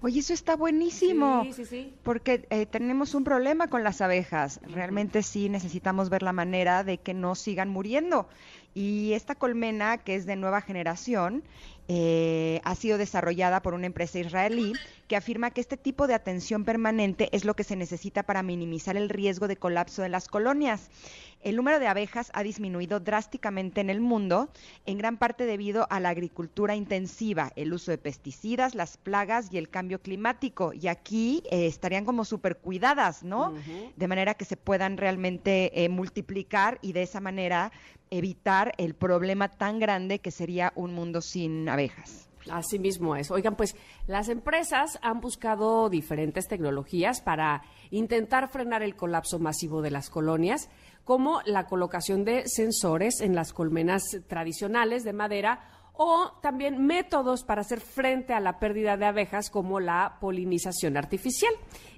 [0.00, 1.42] Oye, eso está buenísimo.
[1.44, 1.94] Sí, sí, sí.
[2.04, 4.60] Porque eh, tenemos un problema con las abejas.
[4.62, 8.28] Realmente sí necesitamos ver la manera de que no sigan muriendo.
[8.74, 11.42] Y esta colmena, que es de nueva generación,
[11.90, 14.74] eh, ha sido desarrollada por una empresa israelí
[15.08, 18.98] que afirma que este tipo de atención permanente es lo que se necesita para minimizar
[18.98, 20.90] el riesgo de colapso de las colonias.
[21.40, 24.50] El número de abejas ha disminuido drásticamente en el mundo,
[24.84, 29.56] en gran parte debido a la agricultura intensiva, el uso de pesticidas, las plagas y
[29.56, 30.74] el cambio climático.
[30.74, 33.54] Y aquí eh, estarían como súper cuidadas, ¿no?
[33.96, 37.72] De manera que se puedan realmente eh, multiplicar y de esa manera
[38.10, 42.28] evitar el problema tan grande que sería un mundo sin abejas.
[42.50, 43.30] Así mismo es.
[43.30, 43.76] Oigan, pues
[44.06, 50.70] las empresas han buscado diferentes tecnologías para intentar frenar el colapso masivo de las colonias,
[51.04, 55.60] como la colocación de sensores en las colmenas tradicionales de madera
[55.94, 61.52] o también métodos para hacer frente a la pérdida de abejas como la polinización artificial.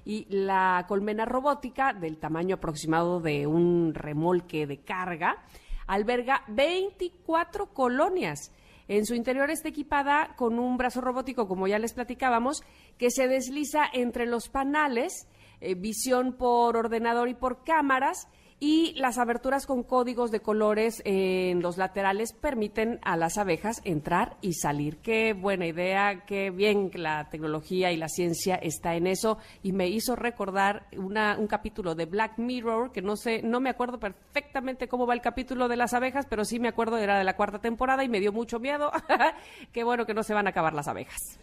[0.05, 5.37] Y la colmena robótica del tamaño aproximado de un remolque de carga
[5.87, 8.51] alberga 24 colonias.
[8.87, 12.61] En su interior está equipada con un brazo robótico, como ya les platicábamos,
[12.97, 15.27] que se desliza entre los panales,
[15.61, 18.27] eh, visión por ordenador y por cámaras,
[18.63, 24.37] y las aberturas con códigos de colores en los laterales permiten a las abejas entrar
[24.39, 24.97] y salir.
[24.97, 29.71] Qué buena idea, qué bien que la tecnología y la ciencia está en eso y
[29.71, 33.99] me hizo recordar una- un capítulo de Black Mirror que no sé, no me acuerdo
[33.99, 37.35] perfectamente cómo va el capítulo de las abejas, pero sí me acuerdo era de la
[37.35, 38.91] cuarta temporada y me dio mucho miedo.
[39.73, 41.39] qué bueno que no se van a acabar las abejas.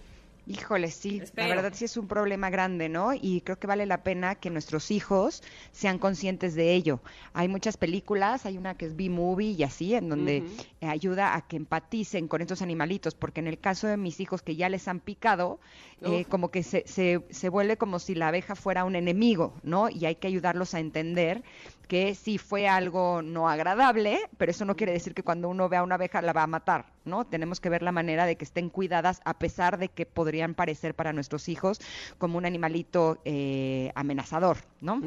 [0.48, 1.48] Híjole, sí, Espero.
[1.48, 3.12] la verdad sí es un problema grande, ¿no?
[3.12, 5.42] Y creo que vale la pena que nuestros hijos
[5.72, 7.00] sean conscientes de ello.
[7.34, 10.44] Hay muchas películas, hay una que es B-Movie y así, en donde
[10.80, 14.56] ayuda a que empaticen con estos animalitos, porque en el caso de mis hijos que
[14.56, 15.60] ya les han picado,
[16.00, 19.90] eh, como que se, se, se vuelve como si la abeja fuera un enemigo, ¿no?
[19.90, 21.42] Y hay que ayudarlos a entender
[21.88, 25.82] que sí fue algo no agradable, pero eso no quiere decir que cuando uno vea
[25.82, 27.24] una abeja la va a matar, ¿no?
[27.24, 30.94] Tenemos que ver la manera de que estén cuidadas a pesar de que podrían parecer
[30.94, 31.80] para nuestros hijos
[32.18, 35.00] como un animalito eh, amenazador, ¿no?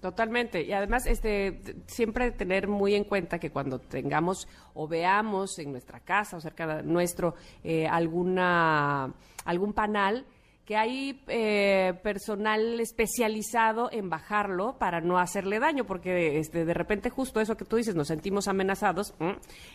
[0.00, 0.62] Totalmente.
[0.62, 6.00] Y además, este, siempre tener muy en cuenta que cuando tengamos o veamos en nuestra
[6.00, 10.26] casa o cerca de nuestro eh, alguna algún panal
[10.64, 17.10] que hay eh, personal especializado en bajarlo para no hacerle daño, porque este, de repente
[17.10, 19.14] justo eso que tú dices, nos sentimos amenazados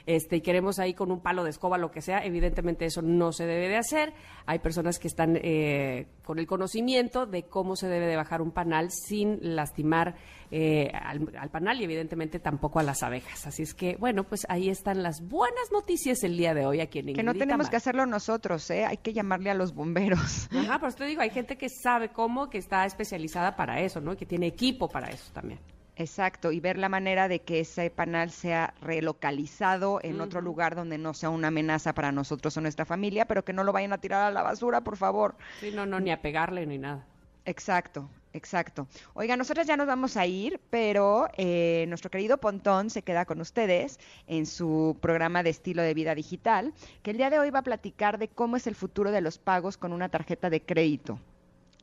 [0.07, 3.31] este, y queremos ahí con un palo de escoba, lo que sea, evidentemente eso no
[3.31, 4.13] se debe de hacer.
[4.47, 8.51] Hay personas que están eh, con el conocimiento de cómo se debe de bajar un
[8.51, 10.15] panal sin lastimar
[10.51, 13.45] eh, al, al panal y evidentemente tampoco a las abejas.
[13.47, 16.99] Así es que, bueno, pues ahí están las buenas noticias el día de hoy aquí
[16.99, 18.85] en Que no Ingrid tenemos que hacerlo nosotros, ¿eh?
[18.85, 20.49] Hay que llamarle a los bomberos.
[20.51, 24.01] Ajá, por eso te digo, hay gente que sabe cómo, que está especializada para eso,
[24.01, 24.13] ¿no?
[24.13, 25.59] Y que tiene equipo para eso también.
[25.95, 30.97] Exacto, y ver la manera de que ese panal sea relocalizado en otro lugar donde
[30.97, 33.97] no sea una amenaza para nosotros o nuestra familia, pero que no lo vayan a
[33.97, 35.35] tirar a la basura, por favor.
[35.59, 37.05] Sí, no, no, ni a pegarle ni nada.
[37.43, 38.87] Exacto, exacto.
[39.13, 43.41] Oiga, nosotros ya nos vamos a ir, pero eh, nuestro querido Pontón se queda con
[43.41, 46.73] ustedes en su programa de estilo de vida digital,
[47.03, 49.37] que el día de hoy va a platicar de cómo es el futuro de los
[49.37, 51.19] pagos con una tarjeta de crédito.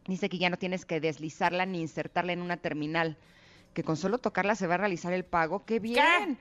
[0.06, 3.16] Dice que ya no tienes que deslizarla ni insertarla en una terminal
[3.76, 5.66] que con solo tocarla se va a realizar el pago.
[5.66, 6.38] ¡Qué bien!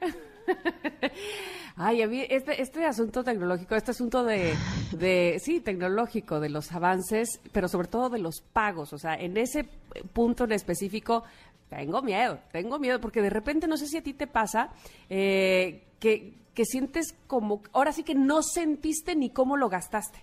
[1.76, 4.56] Ay, a mí este, este asunto tecnológico, este asunto de,
[4.94, 9.36] de, sí, tecnológico, de los avances, pero sobre todo de los pagos, o sea, en
[9.36, 9.66] ese
[10.14, 11.26] punto en específico,
[11.68, 14.70] tengo miedo, tengo miedo, porque de repente, no sé si a ti te pasa,
[15.10, 20.20] eh, que, que sientes como, ahora sí que no sentiste ni cómo lo gastaste,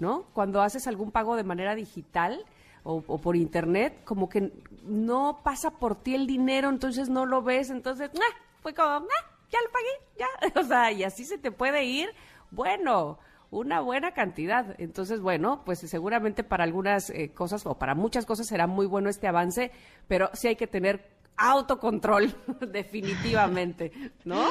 [0.00, 0.24] ¿no?
[0.32, 2.44] Cuando haces algún pago de manera digital,
[2.82, 4.52] o, por internet, como que
[4.84, 8.36] no pasa por ti el dinero, entonces no lo ves, entonces, ¡ah!
[8.62, 9.30] fue como, ¡ah!
[9.50, 9.88] ya lo pagué,
[10.18, 10.60] ya.
[10.60, 12.10] O sea, y así se te puede ir,
[12.50, 13.18] bueno,
[13.50, 14.74] una buena cantidad.
[14.78, 19.10] Entonces, bueno, pues seguramente para algunas eh, cosas o para muchas cosas será muy bueno
[19.10, 19.70] este avance,
[20.08, 22.34] pero sí hay que tener autocontrol,
[22.72, 23.92] definitivamente,
[24.24, 24.44] ¿no?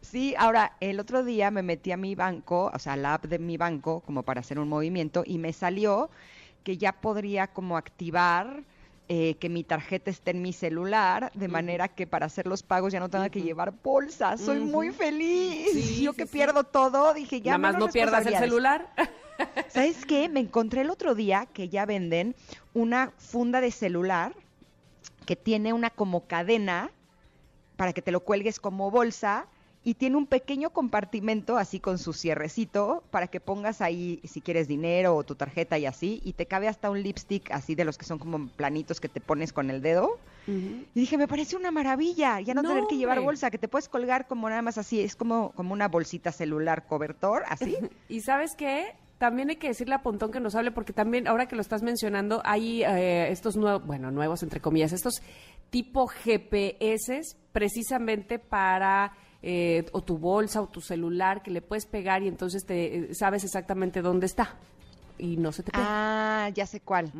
[0.00, 3.38] Sí, ahora, el otro día me metí a mi banco, o sea, la app de
[3.38, 6.10] mi banco, como para hacer un movimiento, y me salió
[6.64, 8.64] que ya podría como activar
[9.06, 12.90] eh, que mi tarjeta esté en mi celular, de manera que para hacer los pagos
[12.90, 14.38] ya no tenga que llevar bolsa.
[14.38, 16.00] Soy muy feliz.
[16.00, 17.58] Yo que pierdo todo, dije ya.
[17.58, 18.88] Nada más no pierdas el celular.
[19.68, 20.30] ¿Sabes qué?
[20.30, 22.34] Me encontré el otro día que ya venden
[22.72, 24.34] una funda de celular
[25.26, 26.90] que tiene una como cadena
[27.76, 29.48] para que te lo cuelgues como bolsa
[29.84, 34.66] y tiene un pequeño compartimento así con su cierrecito para que pongas ahí si quieres
[34.66, 37.98] dinero o tu tarjeta y así y te cabe hasta un lipstick así de los
[37.98, 40.18] que son como planitos que te pones con el dedo.
[40.46, 43.32] Y dije, me parece una maravilla, ya no, No, tener que llevar hombre.
[43.32, 46.86] bolsa, que te puedes colgar como nada más así, es como, como una bolsita celular
[46.86, 47.76] cobertor, así.
[48.08, 48.94] Y sabes qué?
[49.18, 51.82] También hay que decirle a Pontón que nos hable, porque también, ahora que lo estás
[51.82, 55.22] mencionando, hay eh, estos nuevos, bueno, nuevos entre comillas, estos
[55.70, 59.12] tipo GPS precisamente para
[59.46, 63.14] eh, o tu bolsa o tu celular que le puedes pegar y entonces te eh,
[63.14, 64.56] sabes exactamente dónde está
[65.18, 65.86] y no se te pierde.
[65.88, 67.12] Ah, ya sé cuál.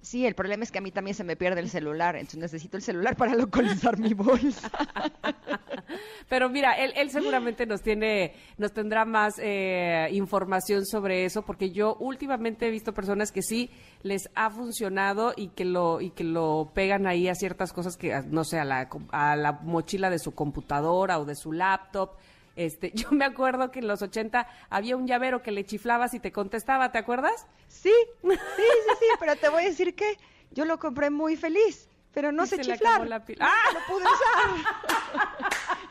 [0.00, 2.76] Sí, el problema es que a mí también se me pierde el celular, entonces necesito
[2.76, 4.70] el celular para localizar mi bolsa.
[6.28, 11.70] Pero mira, él, él seguramente nos tiene, nos tendrá más eh, información sobre eso, porque
[11.70, 13.70] yo últimamente he visto personas que sí
[14.02, 18.14] les ha funcionado y que lo y que lo pegan ahí a ciertas cosas que,
[18.28, 22.16] no sé, a la, a la mochila de su computadora o de su laptop.
[22.56, 26.20] Este, yo me acuerdo que en los 80 había un llavero que le chiflabas y
[26.20, 27.46] te contestaba, ¿te acuerdas?
[27.68, 28.62] Sí, sí, sí,
[28.98, 30.16] sí, pero te voy a decir que
[30.50, 33.06] yo lo compré muy feliz, pero no sé se chiflar.
[33.08, 33.46] la pila.
[33.50, 33.72] ¡Ah!
[33.74, 34.50] No pude usar.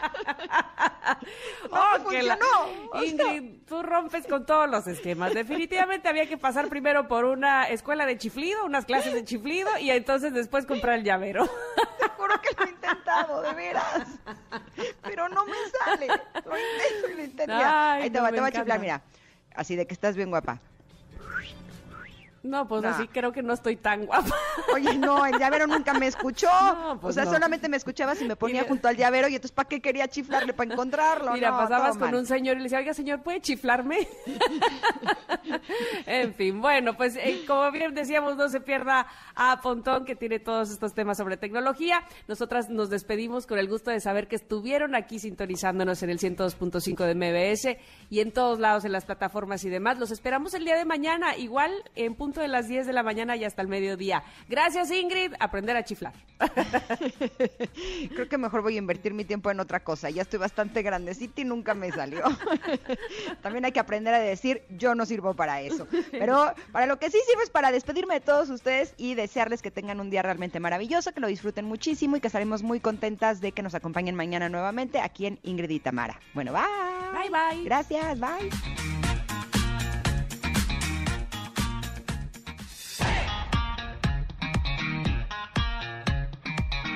[1.70, 2.40] ¡Oh, me que la-
[3.04, 5.34] Ingrid, tú rompes con todos los esquemas.
[5.34, 9.92] Definitivamente había que pasar primero por una escuela de chiflido, unas clases de chiflido y
[9.92, 11.46] entonces después comprar el llavero.
[12.00, 14.08] Te juro que lo he intentado, de veras.
[15.04, 16.08] Pero no me sale.
[16.08, 17.54] Lo intento y lo intento.
[17.54, 19.02] Ay, ahí te no, va, te voy a chiflar, mira.
[19.56, 20.60] Así de que estás bien guapa.
[22.44, 22.90] No, pues No.
[22.90, 24.36] así creo que no estoy tan guapa.
[24.74, 26.48] Oye, no, el llavero nunca me escuchó.
[26.84, 27.32] No, pues o sea, no.
[27.32, 30.54] solamente me escuchaba si me ponía junto al llavero y entonces ¿para qué quería chiflarle?
[30.54, 31.32] ¿Para encontrarlo?
[31.34, 32.16] Mira, pasabas con mal.
[32.16, 34.08] un señor y le decía, oiga, señor, ¿puede chiflarme?
[36.06, 40.40] en fin, bueno, pues eh, como bien decíamos, no se pierda a Pontón, que tiene
[40.40, 42.04] todos estos temas sobre tecnología.
[42.28, 47.06] Nosotras nos despedimos con el gusto de saber que estuvieron aquí sintonizándonos en el 102.5
[47.06, 47.78] de MBS
[48.10, 49.98] y en todos lados, en las plataformas y demás.
[50.00, 53.36] Los esperamos el día de mañana, igual en punto de las 10 de la mañana
[53.36, 54.24] y hasta el mediodía.
[54.50, 55.34] Gracias, Ingrid.
[55.40, 56.14] Aprender a chiflar.
[58.10, 60.10] Creo que mejor voy a invertir mi tiempo en otra cosa.
[60.10, 62.24] Ya estoy bastante grandecita y nunca me salió.
[63.44, 65.88] También hay que aprender a decir, yo no sirvo para eso.
[66.12, 69.70] Pero para lo que sí sirve es para despedirme de todos ustedes y desearles que
[69.70, 73.52] tengan un día realmente maravilloso, que lo disfruten muchísimo y que estaremos muy contentas de
[73.52, 76.20] que nos acompañen mañana nuevamente aquí en Ingrid y Tamara.
[76.34, 76.64] Bueno, bye.
[77.14, 77.64] Bye, bye.
[77.64, 79.03] Gracias, bye.